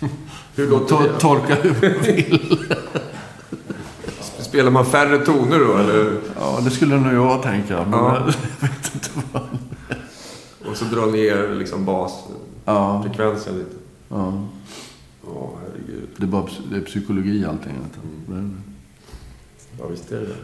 hur 0.56 0.68
låter 0.70 1.00
det? 1.04 1.20
Tolka 1.20 1.56
hur 1.56 1.76
du 1.82 1.90
vill. 2.00 2.66
Spelar 4.40 4.72
man 4.72 4.86
färre 4.86 5.26
toner 5.26 5.60
då 5.60 5.78
eller? 5.78 6.20
Ja, 6.40 6.60
det 6.64 6.70
skulle 6.72 6.98
nog 6.98 7.14
jag 7.14 7.44
tänka. 7.44 7.86
Men 7.86 7.92
Ja. 8.00 8.16
jag 8.18 8.26
vet 8.70 8.94
inte 8.94 9.10
vad. 9.32 9.44
Och 10.72 10.78
så 10.78 10.86
dra 10.86 11.06
ner 11.06 11.56
liksom 11.56 11.86
basfrekvensen 11.86 13.54
Ja, 13.54 13.60
lite. 13.60 13.76
ja. 14.10 14.48
Ja, 15.28 15.52
herregud. 15.62 16.10
Det 16.18 16.24
är, 16.24 16.28
bara, 16.28 16.48
det 16.72 16.78
är 16.78 16.82
psykologi 16.82 17.46
allting. 17.46 17.74
Det. 18.28 18.50
Ja, 19.80 19.88
visst 19.88 20.12
är 20.12 20.20
det 20.20 20.26
det. 20.26 20.36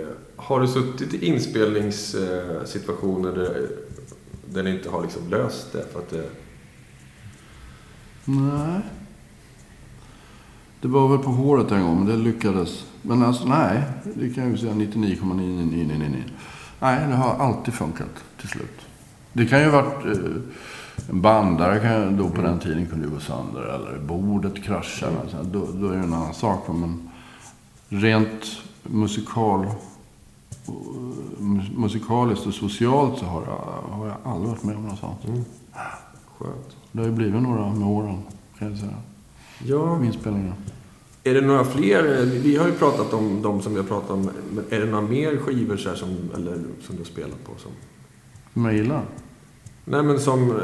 Eh, 0.00 0.06
har 0.36 0.60
du 0.60 0.68
suttit 0.68 1.14
i 1.14 1.26
inspelningssituationer 1.26 3.32
där, 3.32 3.66
där 4.46 4.62
ni 4.62 4.70
inte 4.70 4.90
har 4.90 5.02
liksom 5.02 5.28
löst 5.30 5.72
det? 5.72 5.84
För 5.92 5.98
att 5.98 6.10
det 6.10 6.24
Nej. 8.24 8.80
Det 10.80 10.88
var 10.88 11.08
väl 11.08 11.18
på 11.18 11.30
håret 11.30 11.72
en 11.72 11.82
gång, 11.82 11.96
men 11.96 12.06
det 12.06 12.16
lyckades. 12.16 12.84
Men 13.02 13.22
alltså 13.22 13.44
nej, 13.44 13.82
det 14.14 14.30
kan 14.34 14.44
jag 14.44 14.52
ju 14.52 14.58
säga 14.58 14.72
99,99999. 14.74 16.22
Nej, 16.80 17.06
det 17.08 17.14
har 17.14 17.34
alltid 17.34 17.74
funkat 17.74 18.08
till 18.40 18.48
slut. 18.48 18.80
Det 19.32 19.46
kan 19.46 19.60
ju 19.60 19.70
ha 19.70 19.82
varit 19.82 20.04
eh, 20.06 20.22
en 21.10 21.20
bandare 21.20 21.80
kan 21.80 21.92
ju- 22.02 22.16
då 22.16 22.30
på 22.30 22.42
den 22.42 22.58
tiden 22.58 22.86
kunde 22.86 23.06
ju 23.06 23.12
gå 23.14 23.20
sönder 23.20 23.60
eller 23.62 23.98
bordet 23.98 24.62
kraschar. 24.64 25.12
Alltså, 25.22 25.42
då, 25.42 25.66
då 25.74 25.86
är 25.88 25.92
det 25.92 25.98
en 25.98 26.12
annan 26.14 26.34
sak. 26.34 26.68
Men 26.68 27.10
rent 27.88 28.44
musikal, 28.82 29.64
eh, 29.66 30.72
mus- 31.38 31.76
musikaliskt 31.76 32.46
och 32.46 32.54
socialt 32.54 33.18
så 33.18 33.24
har 33.24 33.42
jag, 33.46 33.96
har 33.96 34.06
jag 34.06 34.16
aldrig 34.24 34.50
varit 34.50 34.62
med 34.62 34.76
om 34.76 34.82
något 34.86 34.98
sånt. 34.98 35.20
Skönt. 36.40 36.76
Det 36.92 36.98
har 36.98 37.06
ju 37.06 37.12
blivit 37.12 37.42
några 37.42 37.72
med 37.74 37.88
åren, 37.88 38.22
kan 38.58 38.68
jag 38.70 38.78
säga. 38.78 38.96
Ja, 39.64 40.04
Inspelningar. 40.04 40.54
är 41.24 41.34
det 41.34 41.40
några 41.40 41.64
fler? 41.64 42.24
Vi 42.24 42.56
har 42.56 42.66
ju 42.66 42.72
pratat 42.72 43.12
om 43.12 43.42
de 43.42 43.62
som 43.62 43.72
vi 43.74 43.78
har 43.80 43.86
pratat 43.86 44.10
om. 44.10 44.30
Men 44.52 44.64
är 44.70 44.80
det 44.80 44.86
några 44.86 45.06
mer 45.08 45.36
skivor 45.36 45.76
så 45.76 45.88
här 45.88 45.96
som, 45.96 46.30
eller, 46.34 46.52
som 46.82 46.96
du 46.96 46.98
har 46.98 47.04
spelat 47.04 47.44
på? 47.44 47.52
Som, 47.58 47.72
Som 48.52 48.64
jag 48.64 48.74
gillar. 48.74 49.04
nej, 49.84 50.02
men 50.02 50.20
som 50.20 50.50
eh, 50.50 50.56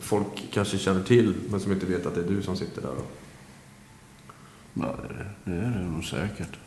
folk 0.00 0.48
kanske 0.52 0.78
känner 0.78 1.02
till, 1.02 1.34
men 1.50 1.60
som 1.60 1.72
inte 1.72 1.86
vet 1.86 2.06
att 2.06 2.14
det 2.14 2.20
är 2.20 2.28
du 2.28 2.42
som 2.42 2.56
sitter 2.56 2.82
där. 2.82 2.90
Ja, 4.74 4.94
det, 5.08 5.50
det 5.50 5.56
är 5.58 5.70
det 5.70 5.90
nog 5.90 6.04
säkert. 6.04 6.58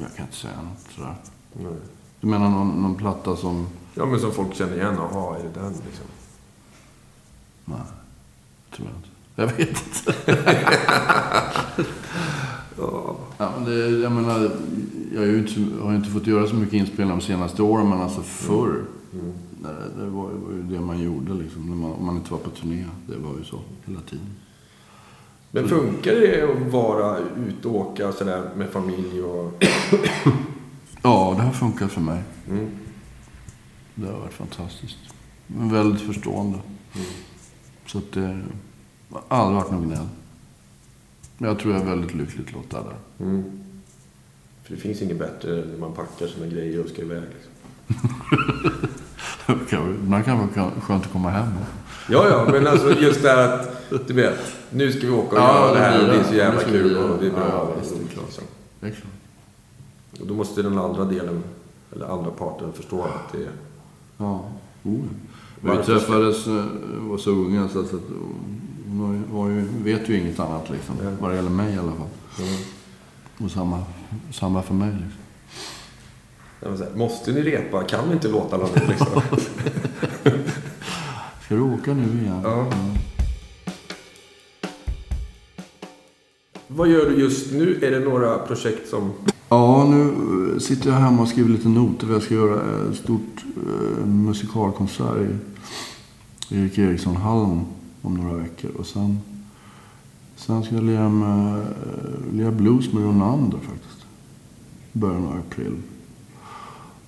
Jag 0.00 0.14
kan 0.16 0.24
inte 0.26 0.36
säga 0.36 0.62
något 0.62 0.94
sådär. 0.94 1.14
Nej. 1.52 1.72
Du 2.20 2.26
menar 2.26 2.50
någon, 2.50 2.82
någon 2.82 2.94
platta 2.94 3.36
som... 3.36 3.66
Ja, 3.94 4.06
men 4.06 4.20
som 4.20 4.32
folk 4.32 4.54
känner 4.54 4.74
igen. 4.76 4.94
Jaha, 4.98 5.36
är 5.38 5.42
det 5.42 5.60
den 5.60 5.72
liksom? 5.72 6.04
Nej, 7.66 7.78
tror 8.76 8.88
jag 8.88 8.96
inte. 8.96 9.08
Jag 9.34 9.46
vet 9.46 9.68
inte. 9.68 10.12
Ja. 12.78 13.16
Ja, 13.38 13.52
men 13.56 13.64
det, 13.64 13.88
jag 13.88 14.12
menar, 14.12 14.50
jag 15.12 15.20
har 15.20 15.26
ju 15.26 15.38
inte, 15.38 15.82
har 15.84 15.94
inte 15.94 16.10
fått 16.10 16.26
göra 16.26 16.46
så 16.46 16.54
mycket 16.54 16.74
inspelningar 16.74 17.16
de 17.20 17.22
senaste 17.26 17.62
åren, 17.62 17.88
men 17.88 18.00
alltså 18.00 18.22
förr. 18.22 18.84
Mm. 19.12 19.32
Det, 19.62 20.02
det 20.04 20.10
var, 20.10 20.30
ju- 20.30 20.62
det 20.62 20.80
man 20.80 21.02
gjorde 21.02 21.34
liksom, 21.34 21.66
när 21.70 21.76
man, 21.76 21.92
om 21.92 22.06
man 22.06 22.16
inte 22.16 22.32
var 22.32 22.38
på 22.38 22.50
turné. 22.50 22.84
Det 23.06 23.16
var 23.16 23.38
ju 23.38 23.44
så 23.44 23.58
hela 23.86 24.00
tiden. 24.00 24.26
Men 25.50 25.68
funkar 25.68 26.12
det 26.12 26.42
att 26.42 26.72
vara 26.72 27.18
ute 27.48 27.68
och 27.68 27.74
åka 27.76 28.12
sådär 28.12 28.50
med 28.56 28.68
familj 28.70 29.22
och... 29.22 29.64
Ja, 31.02 31.34
det 31.36 31.42
har 31.42 31.52
funkat 31.52 31.92
för 31.92 32.00
mig. 32.00 32.22
Mm. 32.50 32.66
Det 33.94 34.06
har 34.06 34.18
varit 34.20 34.34
fantastiskt. 34.34 34.98
Men 35.46 35.72
väldigt 35.72 36.02
förstående. 36.02 36.58
Så 37.86 37.98
att 37.98 38.12
det 38.12 38.40
har 39.10 39.22
aldrig 39.28 39.56
varit 39.62 39.70
något 39.72 39.84
gnäll. 39.84 40.08
Men 41.38 41.48
jag 41.48 41.58
tror 41.58 41.74
jag 41.74 41.82
är 41.82 41.86
väldigt 41.86 42.14
lyckligt 42.14 42.52
lottad 42.52 42.82
där. 42.82 43.24
Mm. 43.26 43.44
För 44.62 44.74
det 44.74 44.80
finns 44.80 45.02
inget 45.02 45.18
bättre 45.18 45.50
när 45.50 45.78
man 45.78 45.92
packar 45.92 46.26
sina 46.26 46.46
grejer 46.46 46.84
och 46.84 46.88
ska 46.90 47.02
iväg. 47.02 47.22
Liksom. 47.22 47.52
Man 50.08 50.24
kan 50.24 50.38
vara 50.38 50.70
skönt 50.80 51.04
att 51.04 51.12
komma 51.12 51.30
hem. 51.30 51.52
Ja, 52.10 52.28
ja, 52.28 52.48
men 52.52 52.66
alltså 52.66 53.00
just 53.00 53.22
det 53.22 53.28
här 53.28 53.52
att, 53.52 54.06
du 54.06 54.14
vet, 54.14 54.38
nu 54.70 54.92
ska 54.92 55.00
vi 55.06 55.12
åka 55.12 55.36
och 55.36 55.42
Ja, 55.42 55.60
göra 55.60 55.74
det 55.74 55.80
här 55.80 56.00
och 56.02 56.06
det 56.08 56.20
är 56.20 56.24
så 56.24 56.34
jävla 56.34 56.60
kul 56.62 56.88
vi 56.88 56.94
och 56.94 57.08
det 57.08 57.26
är 57.26 57.30
det. 57.30 57.36
bra. 57.36 57.48
Ja, 57.48 57.58
och 57.60 57.82
visst, 57.82 57.94
det 57.98 58.04
är 58.04 58.08
klart. 58.08 58.24
liksom. 58.26 58.44
Det 58.80 58.86
är 58.86 58.90
klart. 58.90 59.12
Och 60.20 60.26
då 60.26 60.34
måste 60.34 60.62
den 60.62 60.78
andra 60.78 61.04
delen, 61.04 61.42
eller 61.92 62.06
andra 62.06 62.30
parten 62.30 62.72
förstå 62.72 63.02
att 63.02 63.32
det 63.32 63.38
är... 63.38 63.50
Ja. 64.16 64.44
Oh. 64.84 65.00
Vi 65.60 65.70
träffades, 65.84 66.46
eh, 66.46 66.64
var 67.00 67.18
så 67.18 67.30
unga 67.30 67.68
så 67.68 67.80
att 67.80 67.90
hon 68.88 69.24
var 69.32 69.48
ju- 69.48 69.68
vet 69.84 70.08
ju 70.08 70.18
inget 70.20 70.40
annat 70.40 70.70
liksom. 70.70 70.94
Ja. 71.04 71.10
Vad 71.20 71.30
det 71.30 71.36
gäller 71.36 71.50
mig 71.50 71.74
i 71.74 71.78
alla 71.78 71.92
fall. 71.92 72.08
Mm. 72.38 72.58
Och 73.44 73.50
samma, 73.50 73.82
samma 74.32 74.62
för 74.62 74.74
mig 74.74 74.88
liksom. 74.92 76.76
Säga, 76.78 76.90
Måste 76.96 77.32
ni 77.32 77.42
repa? 77.42 77.84
Kan 77.84 78.08
vi 78.08 78.14
inte 78.14 78.28
låta 78.28 78.56
någon 78.56 78.68
liksom? 78.88 79.06
Ska 81.44 81.54
du 81.54 81.60
åka 81.60 81.94
nu 81.94 82.02
igen? 82.22 82.40
Ja. 82.44 82.72
Vad 86.68 86.88
gör 86.88 87.10
du 87.10 87.16
just 87.16 87.52
nu? 87.52 87.78
Är 87.82 87.90
det 87.90 87.98
några 88.00 88.38
projekt 88.38 88.88
som... 88.88 89.12
Ja, 89.48 89.84
nu 89.90 90.02
eh, 90.54 90.58
sitter 90.58 90.90
jag 90.90 90.96
hemma 90.98 91.22
och 91.22 91.28
skriver 91.28 91.48
lite 91.50 91.68
noter. 91.68 92.12
Jag 92.12 92.22
ska 92.22 92.34
göra 92.34 92.60
ett 92.90 92.96
stort 92.96 93.44
eh, 93.66 94.06
musikalkonsert 94.06 95.16
i 96.50 96.58
Erik 96.58 96.78
Eriksson-hallen 96.78 97.64
om 98.02 98.14
några 98.14 98.36
veckor. 98.36 98.70
Och 98.78 98.86
sen, 98.86 99.18
sen 100.36 100.62
ska 100.64 100.74
jag 100.74 100.84
lira, 100.84 101.08
med, 101.08 101.58
eh, 101.58 101.64
lira 102.32 102.50
blues 102.50 102.92
med 102.92 103.02
Ronander 103.02 103.58
faktiskt. 103.58 104.06
Början 104.92 105.26
av 105.26 105.32
april. 105.48 105.72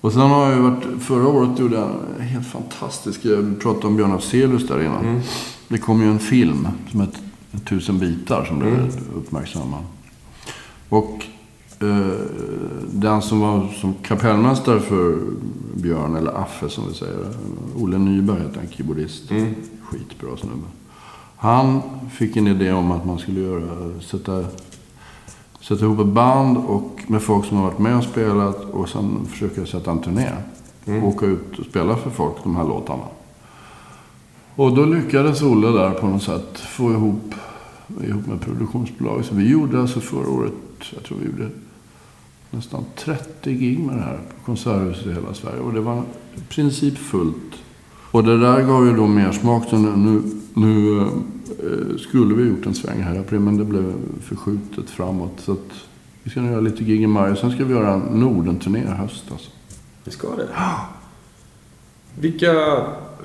Och 0.01 0.13
sen 0.13 0.21
har 0.21 0.45
jag 0.49 0.55
ju 0.55 0.61
varit, 0.61 0.83
förra 1.01 1.27
året 1.27 1.59
gjorde 1.59 1.75
jag 1.75 1.89
en 2.19 2.25
helt 2.27 2.47
fantastisk, 2.47 3.25
jag 3.25 3.59
pratade 3.59 3.87
om 3.87 3.95
Björn 3.95 4.11
Afzelius 4.11 4.67
där 4.67 4.83
innan. 4.83 5.05
Mm. 5.05 5.21
Det 5.67 5.77
kom 5.77 6.01
ju 6.01 6.07
en 6.11 6.19
film 6.19 6.67
som 6.91 7.01
heter 7.01 7.19
Tusen 7.69 7.99
bitar 7.99 8.45
som 8.45 8.59
blev 8.59 8.73
Mm. 8.73 8.89
uppmärksammad. 9.15 9.83
Och 10.89 11.25
eh, 11.25 11.25
den 12.87 13.21
som 13.21 13.39
var 13.39 13.67
som 13.67 13.93
kapellmästare 13.93 14.79
för 14.79 15.17
Björn, 15.75 16.15
eller 16.15 16.41
Affe 16.41 16.69
som 16.69 16.87
vi 16.87 16.93
säger. 16.93 17.17
Olle 17.75 17.97
Nyberg 17.97 18.41
heter 18.41 18.57
han, 18.57 18.69
keyboardist. 18.69 19.31
Mm. 19.31 19.55
Skitbra 19.83 20.37
snubbe. 20.37 20.67
Han 21.37 21.81
fick 22.11 22.37
en 22.37 22.47
idé 22.47 22.71
om 22.71 22.91
att 22.91 23.05
man 23.05 23.19
skulle 23.19 23.39
göra, 23.39 23.99
sätta, 24.01 24.43
sätta 25.61 25.85
ihop 25.85 25.99
ett 25.99 26.07
band 26.07 26.57
och 26.57 27.01
med 27.07 27.21
folk 27.21 27.45
som 27.45 27.57
har 27.57 27.63
varit 27.63 27.79
med 27.79 27.97
och 27.97 28.03
spelat 28.03 28.65
och 28.65 28.89
sen 28.89 29.25
försöka 29.25 29.65
sätta 29.65 29.91
en 29.91 30.01
turné. 30.01 30.29
Mm. 30.85 31.03
Åka 31.03 31.25
ut 31.25 31.59
och 31.59 31.65
spela 31.65 31.95
för 31.95 32.09
folk 32.09 32.35
de 32.43 32.55
här 32.55 32.63
låtarna. 32.63 33.03
Och 34.55 34.75
då 34.75 34.85
lyckades 34.85 35.41
Olle 35.41 35.67
där 35.67 35.91
på 35.91 36.07
något 36.07 36.23
sätt 36.23 36.59
få 36.59 36.91
ihop, 36.91 37.33
ihop 38.03 38.27
med 38.27 38.41
produktionsbolag. 38.41 39.25
Så 39.25 39.35
vi 39.35 39.49
gjorde 39.49 39.81
alltså 39.81 39.99
förra 39.99 40.29
året, 40.29 40.53
jag 40.93 41.03
tror 41.03 41.17
vi 41.17 41.25
gjorde 41.25 41.49
nästan 42.51 42.85
30 42.95 43.53
gig 43.53 43.79
med 43.79 43.95
det 43.95 44.01
här 44.01 44.17
på 44.17 44.45
konserthuset 44.45 45.05
i 45.05 45.13
hela 45.13 45.33
Sverige. 45.33 45.59
Och 45.59 45.73
det 45.73 45.81
var 45.81 46.03
i 46.35 46.41
princip 46.49 46.97
fullt. 46.97 47.55
Och 48.11 48.23
det 48.23 48.39
där 48.39 48.61
gav 48.61 48.85
ju 48.87 48.95
då 48.95 49.07
mer 49.07 49.31
smak. 49.31 49.69
Så 49.69 49.77
nu, 49.77 50.21
nu, 50.53 51.01
eh, 51.01 51.97
skulle 51.97 52.35
vi 52.35 52.49
gjort 52.49 52.65
en 52.65 52.73
sväng 52.73 53.01
här 53.01 53.15
i 53.15 53.17
april, 53.17 53.39
men 53.39 53.57
det 53.57 53.65
blev 53.65 53.93
förskjutet 54.21 54.89
framåt. 54.89 55.33
Så 55.37 55.51
att 55.51 55.71
vi 56.23 56.31
ska 56.31 56.41
nu 56.41 56.51
göra 56.51 56.61
lite 56.61 56.83
gig 56.83 57.01
i 57.01 57.07
maj. 57.07 57.37
Sen 57.37 57.51
ska 57.51 57.65
vi 57.65 57.73
göra 57.73 57.93
en 57.93 57.99
Norden-turné 57.99 58.79
i 58.79 58.85
höst 58.85 59.23
alltså. 59.31 59.49
Vi 60.03 60.11
ska 60.11 60.35
det? 60.35 60.47
Vilka... 62.19 62.53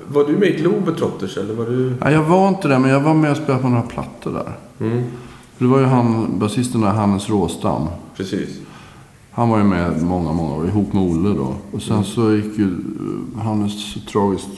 Var 0.07 0.23
du 0.23 0.37
med 0.37 0.49
i 0.49 0.51
Globetrotters 0.51 1.37
eller 1.37 1.53
var 1.53 1.65
du... 1.65 1.95
Nej, 2.01 2.13
jag 2.13 2.23
var 2.23 2.47
inte 2.47 2.67
det, 2.67 2.79
men 2.79 2.91
jag 2.91 2.99
var 2.99 3.13
med 3.13 3.31
och 3.31 3.37
spelade 3.37 3.61
på 3.61 3.69
några 3.69 3.83
plattor 3.83 4.33
där. 4.33 4.57
Mm. 4.79 5.03
Det 5.57 5.65
var 5.65 5.79
ju 5.79 5.85
han, 5.85 6.39
basisten 6.39 6.81
där, 6.81 6.89
Hannes 6.89 7.29
Råstam. 7.29 7.87
Precis. 8.17 8.49
Han 9.35 9.49
var 9.49 9.57
ju 9.57 9.63
med 9.63 10.01
många, 10.01 10.33
många 10.33 10.55
år, 10.55 10.67
ihop 10.67 10.93
med 10.93 11.03
Olle 11.03 11.29
då. 11.29 11.55
Och 11.71 11.81
sen 11.81 12.03
så 12.03 12.35
gick 12.35 12.57
ju 12.57 12.65
eh, 12.65 13.41
Hannes 13.41 13.93
tragiskt 14.11 14.49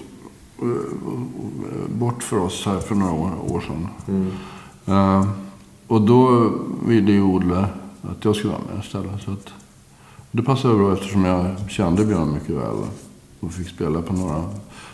eh, 0.61 1.97
bort 1.99 2.23
för 2.23 2.39
oss 2.39 2.65
här 2.65 2.79
för 2.79 2.95
några 2.95 3.13
år, 3.13 3.31
år 3.47 3.61
sedan. 3.61 3.87
Mm. 4.07 4.31
Eh, 4.85 5.27
och 5.87 6.01
då 6.01 6.51
ville 6.87 7.11
ju 7.11 7.21
Olle 7.21 7.67
att 8.01 8.25
jag 8.25 8.35
skulle 8.35 8.53
vara 8.53 8.63
med 8.73 8.83
istället. 8.83 9.21
Så 9.21 9.31
att, 9.31 9.49
det 10.31 10.43
passade 10.43 10.75
bra 10.75 10.93
eftersom 10.93 11.25
jag 11.25 11.45
kände 11.69 12.05
Björn 12.05 12.33
mycket 12.33 12.55
väl. 12.55 12.75
Och 13.39 13.51
fick 13.51 13.69
spela 13.69 14.01
på 14.01 14.13
några. 14.13 14.43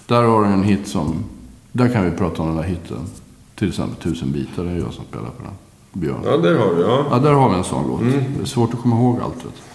Där 0.08 0.24
har 0.24 0.44
du 0.44 0.50
en 0.50 0.64
hit 0.64 0.88
som... 0.88 1.16
Där 1.72 1.90
kan 1.94 2.06
vi 2.06 2.12
prata 2.12 2.42
om 2.42 2.48
den 2.48 2.58
där 2.58 2.64
hiten. 2.64 3.00
Till 3.56 3.70
exempel 3.70 3.96
Tusen 4.04 4.32
bitar, 4.32 4.64
det 4.64 4.70
är 4.70 4.78
jag 4.78 4.94
som 4.94 5.06
spelar 5.06 5.30
på 5.30 5.44
den. 5.44 5.54
Björn. 6.02 6.22
Ja, 6.26 6.38
där 6.38 6.58
har 6.58 6.76
du. 6.76 6.82
Ja. 6.82 7.06
Ja, 7.12 7.20
där 7.20 7.34
har 7.34 7.50
vi 7.50 7.56
en 7.56 7.64
sån 7.64 7.88
låt. 7.88 8.02
Mm. 8.02 8.24
Det 8.38 8.42
är 8.42 8.46
svårt 8.46 8.74
att 8.74 8.82
komma 8.82 8.96
ihåg 8.96 9.20
allt. 9.22 9.46
Vet. 9.46 9.73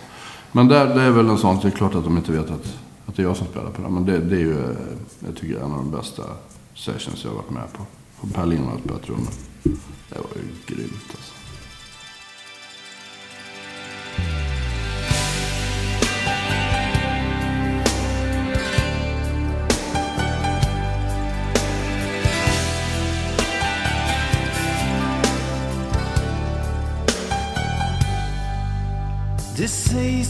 Men 0.59 0.69
där, 0.69 0.95
det 0.95 1.03
är 1.03 1.11
väl 1.11 1.29
en 1.29 1.39
sån, 1.39 1.59
det 1.63 1.69
är 1.69 1.71
klart 1.71 1.95
att 1.95 2.05
de 2.05 2.17
inte 2.17 2.33
vet 2.33 2.51
att, 2.51 2.79
att 3.07 3.17
det 3.17 3.23
är 3.23 3.27
jag 3.27 3.37
som 3.37 3.47
spelar 3.47 3.71
på 3.71 3.83
den. 3.83 3.95
Men 3.95 4.05
det, 4.05 4.19
det 4.19 4.37
är 4.37 4.41
ju, 4.41 4.77
jag 5.27 5.37
tycker, 5.37 5.57
en 5.57 5.73
av 5.73 5.79
de 5.79 5.91
bästa 5.91 6.23
sessions 6.75 7.25
jag 7.25 7.31
har 7.31 7.37
varit 7.37 7.51
med 7.51 7.73
på. 7.73 7.87
På 8.21 8.27
Per 8.27 8.47
Lindvalls 8.47 8.75
har 8.75 8.85
spelat 8.85 9.03
trummor. 9.03 9.33
Det 10.09 10.19
var 10.19 10.31
ju 10.35 10.75
grymt 10.75 11.11
alltså. 11.11 11.38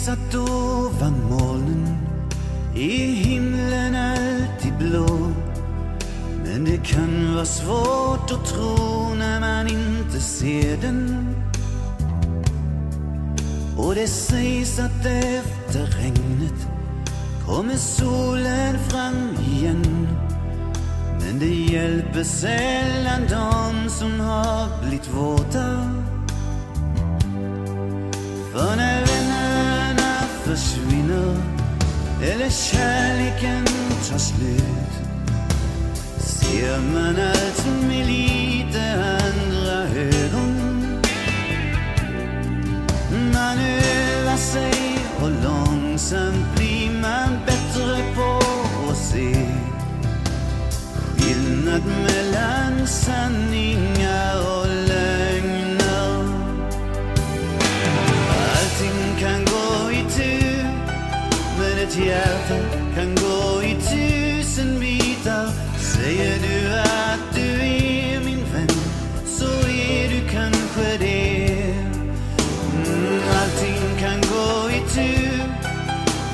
Att 0.06 0.34
ovan 0.34 1.14
molnen 1.30 1.98
är 2.74 3.12
himlen 3.12 3.94
alltid 3.94 4.72
blå. 4.78 5.32
Men 6.44 6.64
det 6.64 6.76
kan 6.84 7.34
vara 7.34 7.44
svårt 7.44 8.30
att 8.30 8.46
tro 8.46 9.14
när 9.18 9.40
man 9.40 9.66
inte 9.66 10.20
ser 10.20 10.76
den. 10.76 11.28
Och 13.76 13.94
det 13.94 14.08
sägs 14.08 14.78
att 14.78 15.06
efter 15.06 15.86
regnet 15.86 16.68
kommer 17.46 17.76
solen 17.76 18.78
fram 18.78 19.36
igen. 19.50 20.08
Men 21.20 21.38
det 21.38 21.72
hjälper 21.72 22.22
sällan 22.22 23.20
de 23.30 23.90
som 23.90 24.20
har 24.20 24.80
blivit 24.82 25.14
våta. 25.14 25.98
För 28.52 28.76
när 28.76 29.07
försvinner 30.58 31.36
eller 32.22 32.50
kärleken 32.50 33.64
tar 34.10 34.18
slut 34.18 34.92
ser 36.18 36.80
man 36.92 37.16
allt 37.16 37.66
med 37.88 38.06
lite 38.06 38.82
andra 38.92 40.00
ögon. 40.00 40.54
Man 43.32 43.58
övar 43.58 44.36
sig 44.36 44.98
och 45.22 45.30
långsamt 45.30 46.56
blir 46.56 46.90
man 47.02 47.38
bättre 47.46 48.14
på 48.14 48.40
att 48.90 48.96
se 48.96 49.46
skillnad 51.16 51.82
mellan 51.86 52.86
sanning 52.86 53.97
hjärta 62.06 62.56
kan 62.94 63.14
gå 63.14 63.62
i 63.62 63.74
tusen 63.74 64.80
bitar. 64.80 65.48
Säger 65.78 66.38
du 66.38 66.78
att 66.78 67.34
du 67.34 67.60
är 67.60 68.20
min 68.24 68.44
vän 68.52 68.68
Så 69.26 69.68
är 69.68 70.08
du 70.08 70.28
kanske 70.30 70.96
det. 70.98 71.74
Mm, 72.74 73.20
Allting 73.40 73.98
kan 74.00 74.20
gå 74.20 74.70
i 74.70 74.80
tur 74.94 75.42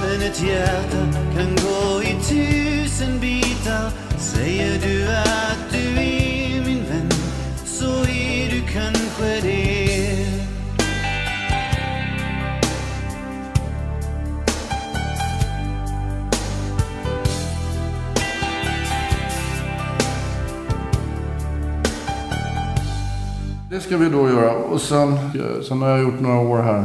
Men 0.01 0.23
ett 0.23 0.43
hjärta 0.43 1.14
ska 23.85 23.97
vi 23.97 24.09
då 24.09 24.28
göra. 24.28 24.55
Och 24.55 24.80
sen, 24.80 25.18
sen 25.68 25.82
har 25.82 25.89
jag 25.89 26.01
gjort 26.03 26.20
några 26.20 26.41
år 26.41 26.59
här 26.59 26.85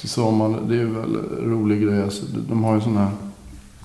till 0.00 0.08
sommaren. 0.08 0.68
Det 0.68 0.74
är 0.74 0.78
ju 0.78 0.90
väl 0.90 1.16
en 1.16 1.50
rolig 1.50 1.82
grej. 1.82 2.02
Alltså, 2.02 2.24
de 2.48 2.64
har 2.64 2.74
ju 2.74 2.80
sån 2.80 2.96
här 2.96 3.10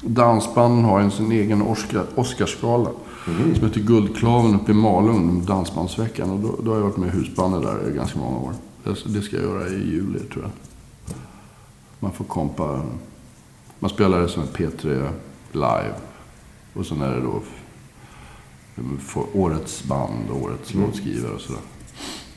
Dansbanden 0.04 0.86
har 0.86 1.00
en 1.00 1.12
sin 1.12 1.32
egen 1.32 1.62
Oscar, 1.62 2.06
Oscarsgala. 2.16 2.90
Mm. 3.28 3.56
Som 3.56 3.68
heter 3.68 3.82
Guldklaven 3.82 4.56
uppe 4.56 4.72
i 4.72 4.76
Malung, 4.76 5.46
Dansbandsveckan. 5.46 6.30
Och 6.30 6.40
då, 6.40 6.56
då 6.64 6.72
har 6.72 6.78
jag 6.78 6.84
varit 6.84 6.98
med 6.98 7.08
i 7.08 7.12
husbandet 7.12 7.62
där 7.62 7.92
i 7.92 7.96
ganska 7.96 8.20
många 8.20 8.38
år. 8.38 8.54
Det, 9.06 9.22
ska 9.22 9.36
jag 9.36 9.46
göra 9.46 9.68
i 9.68 9.74
juli 9.74 10.20
tror 10.20 10.44
jag. 10.44 10.52
Man 12.00 12.12
får 12.12 12.26
kompa. 12.26 12.82
Man 13.80 13.90
spelar 13.90 14.22
det 14.22 14.30
som 14.30 14.42
en 14.42 14.48
P3 14.48 15.10
live. 15.52 15.94
Och 16.74 16.86
sen 16.86 17.02
är 17.02 17.16
det 17.16 17.22
då 17.22 17.42
årets 19.34 19.84
band 19.84 20.30
och 20.30 20.42
årets 20.44 20.74
Mm. 20.74 20.86
låtskrivare 20.86 21.32
och 21.32 21.42
sådär. 21.42 21.62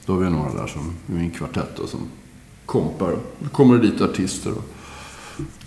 Då 0.07 0.13
har 0.13 0.21
vi 0.21 0.31
några 0.31 0.53
där 0.55 0.67
som 0.67 0.93
i 1.09 1.13
min 1.13 1.31
kvartett 1.31 1.77
då, 1.77 1.87
som 1.87 2.01
kompar. 2.67 3.17
Då 3.39 3.49
kommer 3.49 3.77
det 3.79 3.91
dit 3.91 4.01
artister. 4.01 4.51
Och, 4.53 4.65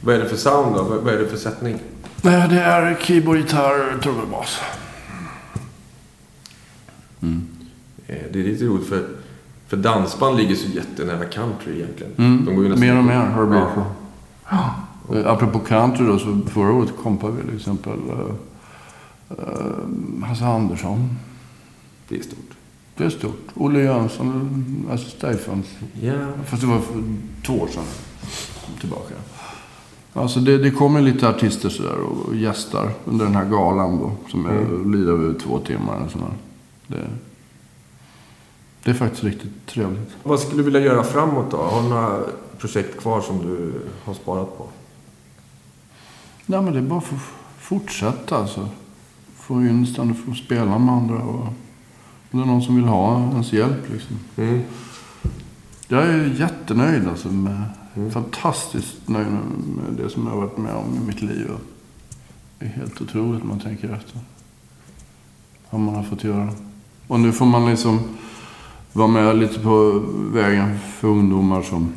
Vad 0.02 0.16
är 0.16 0.20
det 0.20 0.30
för 0.30 0.38
sound 0.38 0.76
då? 0.76 0.84
Vad 0.84 1.14
är 1.14 1.18
det 1.20 1.28
för 1.28 1.38
sättning? 1.38 1.80
Det 2.22 2.30
är 2.30 2.96
keyboard, 3.02 3.38
gitarr, 3.38 4.00
trummor, 4.02 4.26
bas. 4.32 4.60
Eh, 8.08 8.16
Det 8.34 8.40
är 8.40 8.44
lite 8.44 8.66
roligt 8.66 8.88
för, 8.88 9.08
för 9.68 9.78
dansband 9.78 10.38
ligger 10.38 10.56
så 10.56 10.68
jättenära 10.70 11.26
country 11.26 11.76
egentligen. 11.82 12.14
Mm. 12.18 12.46
De 12.46 12.56
går 12.56 12.64
ju 12.64 12.70
nästan- 12.70 12.88
Mer 12.88 12.98
och 12.98 13.04
mer 13.04 13.16
har 13.16 13.42
det 13.42 13.48
blivit 13.48 13.68
Ja. 14.50 14.76
så. 15.08 15.16
Eh, 15.16 15.28
Apropå 15.32 15.60
country 15.60 16.06
då, 16.06 16.20
så 16.20 16.40
förra 16.50 16.72
året 16.74 16.90
kompade 17.04 17.34
vi 17.34 17.42
till 17.48 17.56
exempel 17.58 18.00
uh, 18.00 18.34
Hasse 20.28 20.46
Andersson. 20.46 21.10
Det 22.08 22.16
är 22.18 22.22
stort. 22.24 22.55
Det 22.98 23.04
är 23.06 23.10
stort. 23.10 23.48
Olle 23.54 23.80
Jönsson, 23.80 24.88
alltså 24.92 25.10
Stephens. 25.10 25.66
Ja. 26.02 26.14
Fast 26.46 26.62
det 26.62 26.68
var 26.68 26.80
för 26.80 27.04
två 27.46 27.54
år 27.54 27.68
sedan 27.68 27.84
tillbaka. 28.80 29.14
Alltså 30.14 30.40
det, 30.40 30.58
det 30.58 30.72
kommer 30.72 31.02
lite 31.02 31.30
artister 31.30 31.70
sådär 31.70 31.96
och, 32.00 32.26
och 32.28 32.36
gästar 32.36 32.92
under 33.06 33.26
den 33.26 33.36
här 33.36 33.46
galan 33.46 33.98
då. 34.00 34.12
Som 34.32 34.46
är, 34.46 34.50
Mm. 34.52 34.94
lirar 34.94 35.12
över 35.14 35.40
två 35.40 35.60
timmar. 35.60 36.00
Och 36.06 36.12
sådär. 36.12 36.34
Det, 36.88 37.08
det 38.84 38.90
är 38.90 38.94
faktiskt 38.96 39.24
riktigt 39.24 39.66
trevligt. 39.68 40.10
Vad 40.24 40.40
skulle 40.40 40.58
du 40.58 40.64
vilja 40.64 40.80
göra 40.80 41.04
framåt 41.04 41.52
då? 41.52 41.58
Har 41.58 41.82
du 41.84 41.90
några 41.90 42.20
projekt 42.58 43.00
kvar 43.02 43.22
som 43.22 43.38
du 43.48 43.74
har 44.06 44.14
sparat 44.14 44.58
på? 44.58 44.68
Nej, 46.46 46.62
men 46.62 46.74
det 46.74 46.80
är 46.80 46.84
bara 46.84 47.00
att 47.00 47.06
få 47.06 47.16
fortsätta 47.60 48.38
alltså. 48.38 48.70
Få 49.36 49.62
in 49.62 49.88
ständigt 49.88 50.26
få 50.26 50.34
spela 50.34 50.80
med 50.80 50.94
andra. 50.96 51.16
Och, 51.24 51.48
om 52.36 52.42
det 52.42 52.48
är 52.48 52.52
någon 52.52 52.62
som 52.62 52.76
vill 52.76 52.86
ha 52.86 53.30
ens 53.32 53.54
hjälp 53.54 53.90
liksom. 53.92 54.20
Mm. 54.38 54.62
Jag 55.88 56.04
är 56.04 56.36
jättenöjd 56.40 57.08
alltså. 57.08 57.28
Med, 57.28 57.64
Mm. 57.98 58.12
Fantastiskt 58.12 59.08
nöjd 59.08 59.28
med 59.28 59.94
det 59.98 60.10
som 60.10 60.24
jag 60.26 60.34
har 60.34 60.42
varit 60.42 60.58
med 60.58 60.74
om 60.74 60.96
i 60.96 61.08
mitt 61.08 61.22
liv. 61.22 61.52
Det 62.60 62.66
är 62.66 62.70
helt 62.70 63.02
otroligt 63.02 63.42
om 63.42 63.48
man 63.48 63.60
tänker 63.60 63.94
efter. 63.94 64.20
Vad 65.70 65.82
man 65.82 65.96
har 65.96 66.04
fått 66.04 66.24
göra. 66.24 66.50
Och 67.08 67.20
nu 67.20 67.32
får 67.32 67.46
man 67.46 67.70
liksom 67.70 68.00
vara 68.94 69.08
med 69.08 69.38
lite 69.38 69.60
på 69.60 70.04
vägen 70.34 70.80
för 70.80 71.08
ungdomar 71.08 71.62
som 71.62 71.94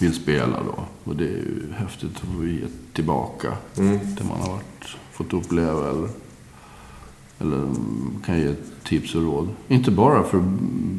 vill 0.00 0.14
spela 0.14 0.56
då. 0.62 0.84
Och 1.04 1.16
det 1.16 1.24
är 1.24 1.28
ju 1.28 1.72
häftigt 1.76 2.10
att 2.16 2.36
få 2.36 2.44
ge 2.46 2.64
tillbaka 2.92 3.52
Mm. 3.78 3.98
det 4.18 4.24
man 4.24 4.40
har 4.40 4.48
varit, 4.52 4.96
fått 5.12 5.32
uppleva 5.32 5.90
eller, 5.90 6.08
eller 7.38 7.56
mm, 7.56 8.10
kan 8.26 8.40
ge 8.40 8.54
tips 8.84 9.14
och 9.14 9.22
råd. 9.22 9.48
Inte 9.68 9.90
bara 9.90 10.22
för 10.22 10.38
att 10.38 10.44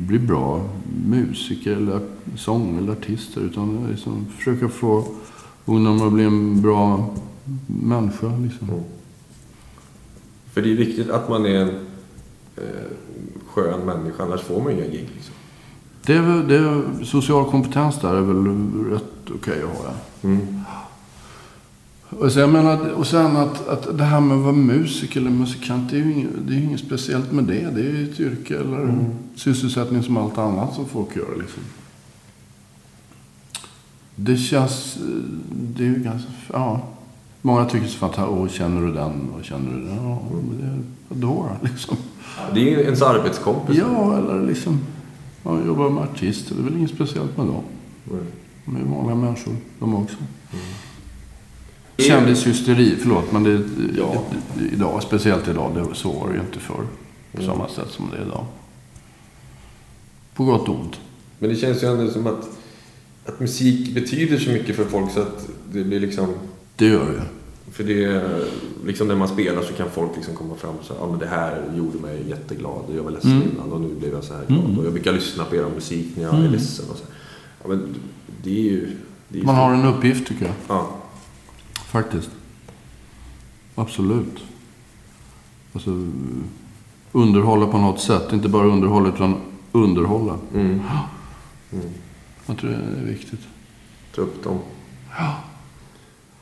bli 0.08 0.20
bra 0.20 0.70
musiker 1.06 1.72
eller 1.72 2.00
sång 2.36 2.78
eller 2.78 2.92
artister 2.92 3.42
utan 3.42 3.88
liksom 3.90 4.26
försöka 4.38 4.70
få 4.70 5.04
ungdomar 5.66 6.08
att 6.08 6.14
bli 6.14 6.24
en 6.24 6.62
bra 6.62 7.16
människa. 7.68 8.28
Liksom. 8.28 8.70
Mm. 8.70 8.84
För 10.54 10.62
det 10.62 10.72
är 10.72 10.76
viktigt 10.76 11.10
att 11.10 11.30
man 11.30 11.46
är 11.46 11.56
en 11.56 11.70
eh, 12.56 12.64
skön 13.48 13.86
människa, 13.86 14.24
annars 14.24 14.42
får 14.42 14.62
man 14.62 14.72
ju 14.72 14.78
inga 14.78 14.92
gig. 14.92 15.10
Liksom. 15.16 15.34
Det 16.06 16.14
är 16.14 16.22
väl, 16.22 16.48
det 16.48 16.56
är, 16.56 17.06
social 17.06 17.52
kompetens 17.52 18.02
där 18.02 18.16
är 18.16 18.22
väl 18.22 18.46
rätt 18.92 19.32
okej 19.36 19.62
att 19.64 19.78
ha. 19.78 19.86
Ja. 19.86 19.94
Mm. 20.30 20.62
Och 22.10 22.32
sen, 22.32 22.42
jag 22.42 22.50
menar, 22.50 22.90
och 22.90 23.08
sen 23.08 23.38
att, 23.38 23.68
att 23.68 23.98
det 23.98 24.04
här 24.04 24.20
med 24.20 24.38
att 24.38 24.44
vara 24.44 24.54
musiker 24.54 25.20
eller 25.20 25.30
musikant, 25.30 25.92
det 25.92 25.98
är 25.98 26.04
ju 26.04 26.14
inget, 26.14 26.30
det 26.48 26.54
är 26.54 26.58
inget 26.58 26.80
speciellt 26.80 27.32
med 27.32 27.44
det. 27.44 27.70
Det 27.76 27.82
är 27.82 27.94
ju 27.94 28.12
ett 28.12 28.20
yrke 28.20 28.58
eller 28.58 29.06
sysselsättning 29.36 30.04
som 30.04 30.18
allt 30.18 30.38
annat 30.38 30.76
som 30.76 30.86
folk 30.86 31.16
gör. 31.16 31.36
Liksom. 31.40 31.64
Det 34.16 34.38
känns, 34.38 34.98
det 35.52 35.84
är 35.84 35.88
ju 35.88 36.04
ganska, 36.04 36.32
ja. 36.54 36.82
Många 37.42 37.66
tycker 37.66 37.88
så 37.88 37.98
fantastiskt, 37.98 38.40
åh 38.40 38.48
känner 38.48 38.82
du 38.82 38.94
den 38.94 39.30
och 39.38 39.44
känner 39.44 39.74
du 39.74 39.86
den? 39.86 39.96
Ja, 39.96 40.22
men 40.32 40.58
det, 40.58 40.84
vadå 41.08 41.50
då 41.62 41.68
liksom? 41.68 41.98
Det 42.54 42.60
är 42.60 42.78
ju 42.78 42.82
ens 42.84 43.02
arbetskompis. 43.02 43.78
Ja, 43.78 44.18
eller 44.18 44.48
liksom, 44.48 44.80
man 45.44 45.68
jobbar 45.68 45.90
med 45.90 46.04
artister, 46.04 46.56
det 46.56 46.62
är 46.62 46.64
väl 46.64 46.78
inget 46.78 46.92
speciellt 46.92 47.38
med 47.38 47.46
dem. 47.46 47.64
Mm. 48.12 48.26
De 48.66 48.76
är 48.76 48.96
vanliga 48.96 49.16
människor, 49.16 49.56
de 49.80 49.96
också. 49.96 50.18
Kändishysteri, 51.98 52.96
förlåt, 53.02 53.32
men 53.32 53.44
det, 53.44 53.62
Ja. 53.98 54.24
idag, 54.74 55.04
speciellt 55.04 55.48
idag, 55.48 55.72
det, 55.76 55.96
så 55.96 56.12
var 56.12 56.28
det 56.28 56.34
ju 56.34 56.40
inte 56.42 56.60
förr. 56.60 56.84
På 57.32 57.42
Mm. 57.42 57.46
samma 57.54 57.70
sätt 57.70 57.88
som 57.90 58.10
det 58.12 58.18
är 58.18 58.22
idag. 58.26 58.46
På 60.36 60.44
gott 60.46 60.70
och 60.70 60.76
ont. 60.80 61.00
Men 61.40 61.50
det 61.50 61.56
känns 61.56 61.84
ju 61.84 61.88
ändå 61.88 62.12
som 62.12 62.28
att, 62.28 62.50
att 63.26 63.40
musik 63.40 63.94
betyder 63.96 64.38
så 64.40 64.50
mycket 64.50 64.76
för 64.76 64.86
folk 64.86 65.12
så 65.12 65.20
att 65.22 65.48
det 65.72 65.84
blir 65.84 66.00
liksom... 66.00 66.34
Det 66.76 66.86
gör 66.86 67.06
det. 67.12 67.22
För 67.72 67.84
det 67.84 68.04
är 68.04 68.44
liksom 68.86 69.08
när 69.08 69.16
man 69.16 69.28
spelar 69.28 69.62
så 69.62 69.74
kan 69.74 69.90
folk 69.90 70.12
liksom 70.16 70.36
komma 70.36 70.56
fram 70.56 70.76
och 70.76 70.86
säga 70.86 71.00
ja 71.02 71.08
men 71.10 71.20
det 71.20 71.26
här 71.28 71.64
gjorde 71.78 72.00
mig 72.00 72.24
jätteglad 72.30 72.82
och 72.88 72.96
jag 72.98 73.04
var 73.04 73.12
ledsen 73.12 73.32
Mm. 73.32 73.48
innan 73.54 73.72
och 73.72 73.82
nu 73.82 73.96
blev 74.00 74.14
jag 74.14 74.24
så 74.24 74.34
här 74.34 74.44
glad. 74.48 74.60
Mm. 74.66 74.80
Och 74.80 74.86
jag 74.86 74.94
brukar 74.94 75.14
lyssna 75.14 75.44
på 75.46 75.56
er 75.56 75.66
musik 75.76 76.08
när 76.16 76.24
jag 76.24 76.34
är 76.34 76.40
Mm. 76.40 76.52
ledsen 76.52 76.86
och 76.92 76.98
så. 76.98 77.04
Ja, 77.64 77.68
men 77.70 77.96
det 78.44 78.50
är 78.50 78.64
ju... 78.72 78.88
Det 79.30 79.38
är 79.38 79.40
ju 79.40 79.46
Man 79.46 79.56
har 79.56 79.74
en 79.74 79.86
uppgift 79.86 80.28
tycker 80.28 80.46
jag. 80.46 80.54
Ja. 80.68 80.90
Faktiskt. 81.98 82.30
Absolut. 83.76 84.44
Alltså, 85.74 85.90
underhålla 87.12 87.68
på 87.68 87.78
något 87.78 88.00
sätt. 88.00 88.34
Inte 88.34 88.50
bara 88.50 88.68
underhålla, 88.68 89.10
utan 89.10 89.36
underhålla. 89.72 90.38
Mm. 90.54 90.82
Mm. 91.72 91.86
Jag 92.46 92.58
tror 92.58 92.70
det 92.70 92.76
är 92.76 93.06
viktigt. 93.06 93.40
Ta 94.16 94.22
upp 94.22 94.44
dem. 94.44 94.60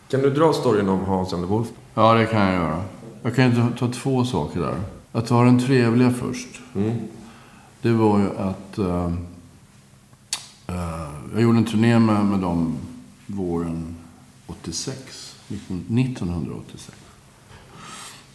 Kan 0.07 0.21
du 0.21 0.29
dra 0.29 0.53
storyn 0.53 0.89
om 0.89 0.99
Hans 0.99 1.33
and 1.33 1.45
Wolf? 1.45 1.67
Ja, 1.93 2.13
det 2.13 2.25
kan 2.25 2.41
jag 2.41 2.53
göra. 2.53 2.83
Jag 3.21 3.35
kan 3.35 3.51
ju 3.51 3.71
ta, 3.79 3.87
två 3.87 4.25
saker 4.25 4.59
där. 4.59 4.81
Att 5.11 5.27
ta 5.27 5.43
den 5.43 5.59
trevliga 5.59 6.11
först. 6.11 6.61
Mm. 6.75 6.97
Det 7.81 7.91
var 7.91 8.19
ju 8.19 8.37
att 8.37 8.77
eh, 8.77 9.13
eh, 10.67 11.09
jag 11.33 11.41
gjorde 11.41 11.57
en 11.57 11.65
turné 11.65 11.99
med, 11.99 12.25
med 12.25 12.39
dem 12.39 12.77
våren 13.25 13.95
86. 14.47 15.24
19, 15.47 15.85
1986. 15.99 16.97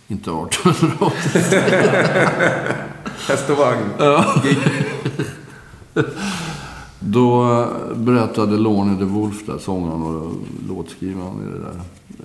Inte 0.08 0.30
1886. 0.30 1.54
Häst 3.28 3.50
och 3.50 3.56
vagn. 3.56 3.90
Då 7.00 7.66
berättade 7.94 8.56
Lorne 8.58 8.98
de 8.98 9.04
Wolf, 9.04 9.46
där, 9.46 9.58
sångaren 9.58 10.02
och 10.02 10.32
låtskrivaren 10.68 11.48
i 11.48 11.52
det 11.52 11.58
där, 11.58 11.80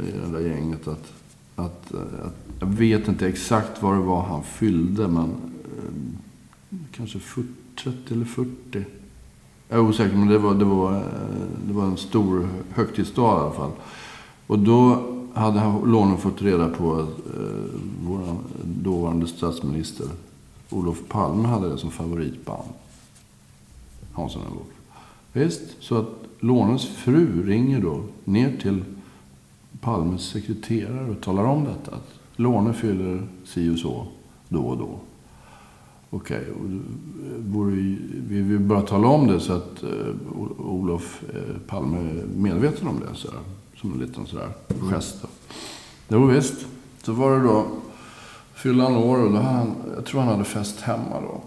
i 0.07 0.11
det 0.25 0.38
där 0.38 0.49
gänget, 0.49 0.88
att, 0.88 1.13
att, 1.55 1.93
att 2.25 2.45
jag 2.59 2.67
vet 2.67 3.07
inte 3.07 3.27
exakt 3.27 3.81
vad 3.81 3.93
det 3.93 4.01
var 4.01 4.21
han 4.21 4.43
fyllde, 4.43 5.07
men 5.07 5.25
eh, 5.25 6.77
kanske 6.91 7.19
40, 7.19 7.47
30 7.83 8.13
eller 8.13 8.25
40. 8.25 8.49
Jag 9.69 9.79
är 9.79 9.79
osäker, 9.79 10.15
men 10.15 10.27
det 10.27 10.38
var, 10.38 10.53
det 10.53 10.65
var, 10.65 10.95
eh, 10.95 11.01
det 11.67 11.73
var 11.73 11.83
en 11.83 11.97
stor 11.97 12.47
högtidsdag 12.73 13.38
i 13.38 13.41
alla 13.41 13.51
fall. 13.51 13.71
Och 14.47 14.59
då 14.59 15.03
hade 15.33 15.73
Lånen 15.85 16.17
fått 16.17 16.41
reda 16.41 16.69
på 16.69 16.93
att 16.93 17.09
eh, 17.35 17.79
vår 18.05 18.19
dåvarande 18.63 19.27
statsminister 19.27 20.07
Olof 20.69 21.01
Palme 21.07 21.47
hade 21.47 21.69
det 21.69 21.77
som 21.77 21.91
favoritband. 21.91 22.69
Hansson 24.13 24.41
och 24.41 24.55
Wolf. 24.55 24.67
Visst, 25.33 25.61
så 25.79 25.97
att 25.97 26.09
Lånens 26.39 26.85
fru 26.87 27.47
ringer 27.47 27.81
då 27.81 28.01
ner 28.23 28.57
till 28.61 28.83
Palmes 29.81 30.21
sekreterare 30.21 31.09
och 31.11 31.21
talar 31.21 31.43
om 31.43 31.63
detta. 31.63 31.95
Att 31.95 32.09
Låne 32.35 32.73
fyller 32.73 33.27
si 33.45 33.69
och 33.69 33.79
så 33.79 34.07
då 34.49 34.59
och 34.61 34.77
då. 34.77 34.89
Okej, 36.09 36.43
och 36.59 36.65
eh, 37.67 37.73
ju- 37.77 37.99
vi 38.29 38.41
vill 38.41 38.59
bara 38.59 38.81
tala 38.81 39.07
om 39.07 39.27
det 39.27 39.39
så 39.39 39.53
att 39.53 39.83
eh, 39.83 39.89
Olof 40.57 41.23
eh, 41.33 41.57
Palme 41.67 41.97
är 41.97 42.25
medveten 42.37 42.87
om 42.87 42.99
det. 42.99 43.15
Så 43.15 43.27
här, 43.31 43.39
som 43.82 43.93
en 43.93 43.99
liten 43.99 44.28
sådär 44.28 44.49
gest. 44.91 45.21
då. 45.21 45.28
Jo, 46.07 46.26
visst. 46.26 46.65
Så 47.03 47.13
var 47.13 47.38
det 47.38 47.43
då, 47.43 47.67
fyllde 48.53 48.84
han 48.84 48.95
år 48.95 49.17
och 49.17 49.32
då 49.32 49.38
han, 49.38 49.76
jag 49.95 50.05
tror 50.05 50.21
han 50.21 50.30
hade 50.30 50.43
fest 50.43 50.82
hemma 50.82 51.21
då. 51.21 51.41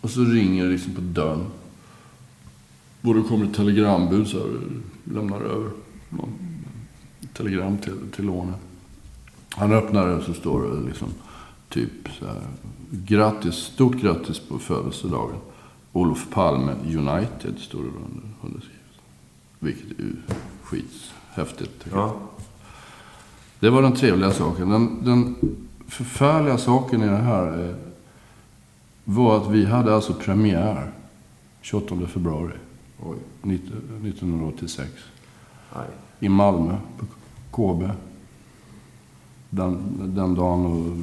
Och 0.00 0.10
så 0.10 0.20
ringer 0.24 0.64
det 0.64 0.70
liksom 0.70 0.94
på 0.94 1.00
dörren. 1.00 1.46
Och 3.02 3.14
då 3.14 3.22
kommer 3.22 3.46
ett 3.46 3.54
telegrambud 3.54 4.28
så 4.28 4.38
här, 4.38 4.46
lämnar 5.04 5.40
över 5.40 5.70
någon 6.08 6.32
telegram 7.34 7.78
till, 7.78 7.98
till 8.16 8.24
Låne. 8.24 8.52
Han 9.50 9.72
öppnar 9.72 10.06
det 10.06 10.14
och 10.14 10.22
så 10.22 10.34
står 10.34 10.62
det 10.62 10.88
liksom 10.88 11.08
typ 11.68 12.08
så 12.18 12.26
här. 12.26 12.42
Grattis, 12.90 13.54
stort 13.54 13.94
grattis 13.96 14.38
på 14.38 14.58
födelsedagen. 14.58 15.36
Olof 15.92 16.30
Palme 16.30 16.72
United 16.84 17.58
står 17.58 17.78
det 17.78 17.88
under, 17.88 18.28
underskrivet. 18.42 18.78
Vilket 19.58 19.98
är 19.98 20.02
ju 20.02 20.16
skithäftigt. 20.72 21.86
Ja. 21.92 22.14
Det 23.60 23.70
var 23.70 23.82
den 23.82 23.92
trevliga 23.92 24.30
saken. 24.30 24.68
Den, 24.68 25.04
den 25.04 25.36
förfärliga 25.88 26.58
saken 26.58 27.02
i 27.02 27.06
det 27.06 27.16
här 27.16 27.68
eh, 27.68 27.74
var 29.04 29.36
att 29.36 29.50
vi 29.50 29.64
hade 29.64 29.94
alltså 29.94 30.14
premiär 30.14 30.92
28 31.60 32.06
februari 32.06 32.52
Oj. 33.02 33.16
19- 33.42 33.56
1986 34.08 34.90
Nej. 35.76 35.86
i 36.20 36.28
Malmö 36.28 36.76
på 36.98 37.06
KB. 37.50 37.90
Den, 39.50 39.78
den 40.14 40.34
dagen 40.34 40.66
och 40.66 40.96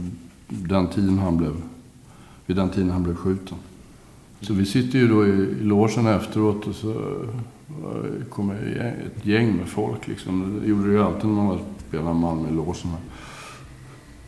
den 0.48 0.88
tiden 0.88 1.20
han 1.20 1.38
blev, 1.38 1.62
vid 2.46 2.58
den 2.58 2.70
tiden 2.70 2.90
han 2.90 3.04
blev 3.04 3.16
skjuten. 3.16 3.58
Så 4.42 4.54
vi 4.54 4.66
sitter 4.66 5.00
ju 5.00 5.08
då 5.08 5.28
i, 5.28 5.30
i 5.30 5.64
logen 5.64 6.08
efteråt 6.08 6.68
och 6.68 6.76
så 6.76 7.16
kom 7.70 8.26
kommer 8.30 8.54
ett 8.56 8.78
gäng- 8.78 9.06
ett 9.18 9.26
gäng 9.26 9.56
med 9.56 9.68
folk. 9.68 10.08
Liksom. 10.08 10.60
Det 10.62 10.68
gjorde 10.70 10.88
det 10.88 10.94
ju 10.94 11.04
alltid 11.04 11.26
när 11.30 11.44
man 11.44 11.60
spelade 11.88 12.14
Malmö 12.14 12.50
i 12.50 12.54
logen. 12.54 12.76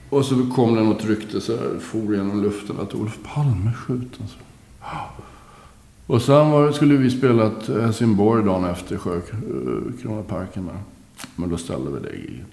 Och 0.10 0.26
så 0.26 0.50
kom 0.56 0.76
det 0.76 0.84
något 0.84 1.06
rykte 1.06 1.42
så 1.42 1.52
här, 1.58 1.80
for 1.80 2.16
genom 2.16 2.44
luften 2.44 2.76
att 2.80 2.96
Olof 2.96 3.20
Palme 3.34 3.74
skjuten. 3.74 4.28
Så. 4.28 4.38
Alltså. 4.80 5.22
Och 6.08 6.22
sen 6.22 6.52
var, 6.52 6.68
det- 6.68 6.74
skulle 6.74 6.98
vi 6.98 7.10
spela 7.10 7.52
Helsingborg 7.82 8.44
dagen 8.46 8.66
efter 8.66 8.98
Sjökronaparken. 8.98 10.66
där. 10.66 10.78
Men 11.36 11.50
då 11.50 11.58
ställde 11.58 11.92
vi 11.92 12.00
det 12.00 12.16
giget. 12.16 12.46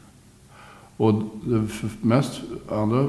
Och 0.96 1.14
det 1.44 1.66
mest 2.02 2.40
andra, 2.70 3.00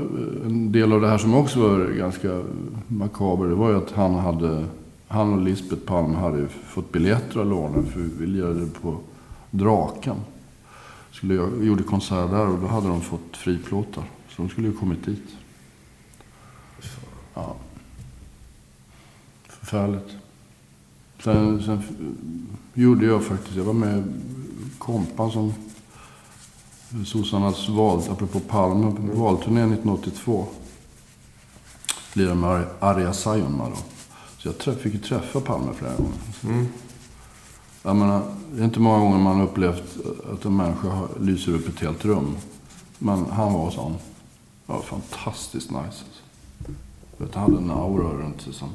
en 0.45 0.71
del 0.71 0.93
av 0.93 1.01
det 1.01 1.07
här 1.07 1.17
som 1.17 1.33
också 1.35 1.59
var 1.59 1.85
ganska 1.85 2.41
makaber, 2.87 3.45
det 3.47 3.55
var 3.55 3.69
ju 3.69 3.77
att 3.77 3.91
han 3.91 4.13
hade, 4.15 4.65
han 5.09 5.33
och 5.33 5.41
Lisbeth 5.41 5.81
Palme 5.85 6.17
hade 6.17 6.37
ju 6.37 6.47
fått 6.47 6.91
biljetter 6.91 7.39
av 7.39 7.45
lånen 7.45 7.91
för 7.91 7.99
vi 7.99 8.27
lirade 8.27 8.65
på 8.65 8.99
Draken. 9.51 10.15
Skulle 11.11 11.33
jag, 11.33 11.65
gjorde 11.65 11.83
konsert 11.83 12.29
där 12.29 12.47
och 12.47 12.59
då 12.59 12.67
hade 12.67 12.87
de 12.87 13.01
fått 13.01 13.37
friplåtar. 13.37 14.03
Så 14.29 14.41
de 14.41 14.49
skulle 14.49 14.67
ju 14.67 14.73
kommit 14.73 15.05
dit. 15.05 15.27
Ja. 17.33 17.55
Förfärligt. 19.47 20.09
Sen, 21.23 21.63
sen 21.63 21.81
gjorde 22.73 23.05
jag 23.05 23.23
faktiskt, 23.23 23.55
jag 23.55 23.63
var 23.63 23.73
med 23.73 23.97
i 23.99 24.03
kompan 24.77 25.31
som 25.31 25.53
sossarnas 27.05 27.69
val, 27.69 28.01
apropå 28.09 28.39
Palme, 28.39 28.85
valturné 28.85 29.13
valturnén 29.13 29.73
1982. 29.73 30.45
Lirade 32.13 32.35
med 32.35 32.65
Arja 32.79 33.13
Saijonmaa 33.13 33.69
då. 33.69 33.98
Så 34.39 34.47
jag 34.47 34.57
träff, 34.57 34.79
fick 34.79 34.93
ju 34.93 34.99
träffa 34.99 35.41
Palme 35.41 35.73
flera 35.73 35.95
gånger. 35.95 36.13
Mm. 36.43 36.67
Jag 37.83 37.95
menar, 37.95 38.23
det 38.53 38.61
är 38.61 38.65
inte 38.65 38.79
många 38.79 38.99
gånger 38.99 39.17
man 39.17 39.37
har 39.37 39.43
upplevt 39.43 39.97
att 40.33 40.45
en 40.45 40.57
människa 40.57 40.87
har, 40.87 41.07
lyser 41.19 41.53
upp 41.53 41.67
ett 41.67 41.79
helt 41.79 42.05
rum. 42.05 42.35
Men 42.97 43.25
han 43.25 43.53
var 43.53 43.71
sån. 43.71 43.95
Var 44.65 44.81
fantastiskt 44.81 45.71
nice. 45.71 45.83
Alltså. 45.83 46.03
Vet, 47.17 47.35
han 47.35 47.43
hade 47.43 47.63
en 47.63 47.71
aura 47.71 48.07
runt 48.07 48.41
sig 48.41 48.53
som... 48.53 48.69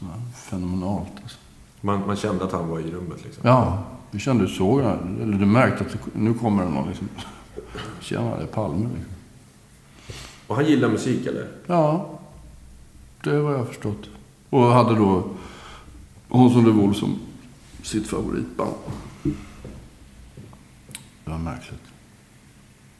Här 0.00 0.20
fenomenalt 0.34 1.12
alltså. 1.22 1.38
Man, 1.80 2.06
man 2.06 2.16
kände 2.16 2.44
att 2.44 2.52
han 2.52 2.68
var 2.68 2.80
i 2.80 2.90
rummet 2.90 3.24
liksom. 3.24 3.42
Ja, 3.46 3.84
vi 4.10 4.18
kände, 4.18 4.44
du 4.44 4.50
såg 4.50 4.80
eller 4.80 5.38
du 5.38 5.46
märkte 5.46 5.84
att 5.84 5.92
det, 5.92 5.98
nu 6.12 6.34
kommer 6.34 6.64
det 6.64 6.70
någon 6.70 6.88
liksom. 6.88 7.08
Tjena, 8.00 8.36
det 8.36 8.42
är 8.42 8.46
Palme 8.46 8.88
liksom. 8.94 9.12
Och 10.46 10.56
han 10.56 10.66
gillar 10.66 10.88
musik 10.88 11.26
eller? 11.26 11.48
Ja, 11.66 12.08
det 13.24 13.40
var 13.40 13.52
jag 13.52 13.68
förstått. 13.68 14.08
Och 14.50 14.62
hade 14.62 14.94
då 14.94 15.24
Hansson 16.28 16.64
de 16.64 16.70
Wolf 16.70 16.96
som 16.96 17.18
sitt 17.82 18.06
favoritband. 18.06 18.74
Det 21.24 21.30
var 21.30 21.38
märkligt. 21.38 21.82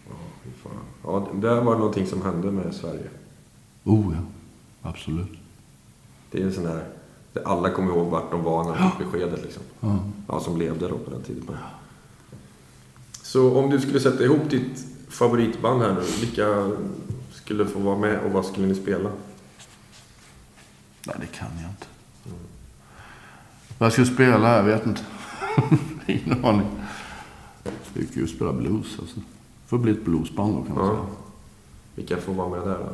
Ja, 0.09 0.14
fan. 0.62 0.72
Ja, 1.05 1.28
det 1.34 1.49
där 1.49 1.61
var 1.61 1.76
någonting 1.78 2.07
som 2.07 2.22
hände 2.22 2.51
med 2.51 2.74
Sverige. 2.74 3.11
Oh 3.84 4.14
ja, 4.14 4.22
absolut. 4.90 5.38
Det 6.30 6.40
är 6.42 6.44
en 6.44 6.53
sån 6.53 6.66
här... 6.66 6.84
Alla 7.44 7.70
kommer 7.70 7.92
ihåg 7.92 8.11
vart 8.11 8.30
de 8.30 8.42
var 8.42 8.64
när 8.64 8.78
de 8.78 8.90
fick 8.90 8.99
beskedet 8.99 9.42
liksom. 9.42 9.62
Ja. 9.80 9.99
Ja, 10.28 10.40
som 10.40 10.59
levde 10.59 10.88
då 10.88 10.99
på 10.99 11.11
den 11.11 11.22
tiden. 11.22 11.57
Så 13.22 13.59
om 13.59 13.70
du 13.70 13.80
skulle 13.80 14.01
sätta 14.01 14.24
ihop 14.24 14.51
ditt 14.51 14.86
favoritband 15.09 15.82
här 15.82 15.94
nu. 15.94 16.01
Vilka 16.20 16.70
skulle 17.32 17.66
få 17.66 17.78
vara 17.78 17.99
med 17.99 18.20
och 18.20 18.30
vad 18.30 18.44
skulle 18.47 18.66
ni 18.66 18.74
spela? 18.74 19.11
Nej, 21.07 21.17
det 21.21 21.39
kan 21.39 21.49
jag 21.63 21.71
inte. 21.71 21.87
Vad 23.79 23.87
jag 23.87 23.93
ska 23.93 24.05
spela? 24.05 24.57
Jag 24.57 24.63
vet 24.63 24.87
inte. 24.87 25.01
Ingen 26.07 26.45
aning. 26.45 26.67
Jag 27.65 27.73
tycker 27.95 28.21
ju 28.21 28.27
spela 28.27 28.53
blues 28.53 28.97
alltså. 29.01 29.21
Får 29.67 29.79
bli 29.79 29.93
ett 29.93 30.05
bluesband 30.05 30.55
då 30.57 30.63
kan 30.63 30.75
man 30.75 30.87
Ja. 30.87 30.93
säga. 30.93 31.07
Vilka 31.95 32.17
får 32.17 32.33
vara 32.35 32.49
med 32.49 32.61
där 32.61 32.79
då? 32.79 32.89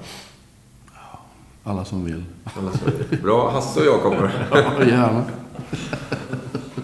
Alla 1.65 1.85
som 1.85 2.05
vill. 2.05 2.25
Alla 2.59 2.73
säger, 2.73 3.23
Bra, 3.23 3.51
Hasse 3.51 3.81
och 3.81 3.87
jag 3.87 4.03
kommer. 4.03 4.47
Ja, 4.79 4.85
gärna. 4.85 5.25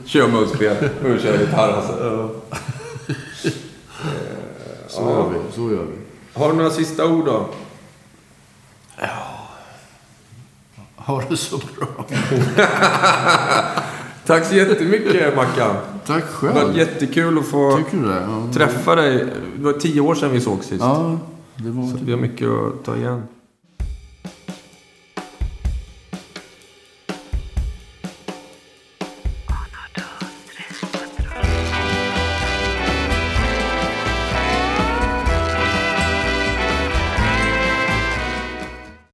Kör 0.05 0.29
munspel. 0.29 0.91
Nu 1.03 1.19
kör 1.19 1.33
jag 1.33 1.41
gitarr 1.41 1.73
Hasse. 1.73 1.93
Så 4.89 5.03
gör 5.03 5.29
vi. 5.29 5.53
Så 5.53 5.71
gör 5.71 5.85
vi. 5.85 5.97
Har 6.41 6.51
du 6.51 6.57
några 6.57 6.71
sista 6.71 7.07
ord 7.07 7.25
då? 7.25 7.49
Ha 11.09 11.23
det 11.29 11.37
så 11.37 11.57
bra. 11.57 12.07
Tack 14.27 14.45
så 14.45 14.55
jättemycket 14.55 15.37
Mackan. 15.37 15.77
Tack 16.07 16.25
Det 16.41 16.47
var 16.47 16.53
själv. 16.55 16.77
jättekul 16.79 17.39
att 17.39 17.47
få 17.47 17.77
det? 17.91 18.23
Ja. 18.29 18.53
träffa 18.55 18.95
dig. 18.95 19.27
Det 19.57 19.65
var 19.65 19.73
tio 19.73 20.01
år 20.01 20.15
sedan 20.15 20.31
vi 20.31 20.41
såg 20.41 20.65
sist. 20.65 20.81
Ja, 20.81 21.19
det 21.57 21.71
var 21.71 21.87
Så 21.87 21.97
vi 22.05 22.13
har 22.13 22.19
mycket 22.19 22.49
att 22.49 22.85
ta 22.85 22.97
igen. 22.97 23.23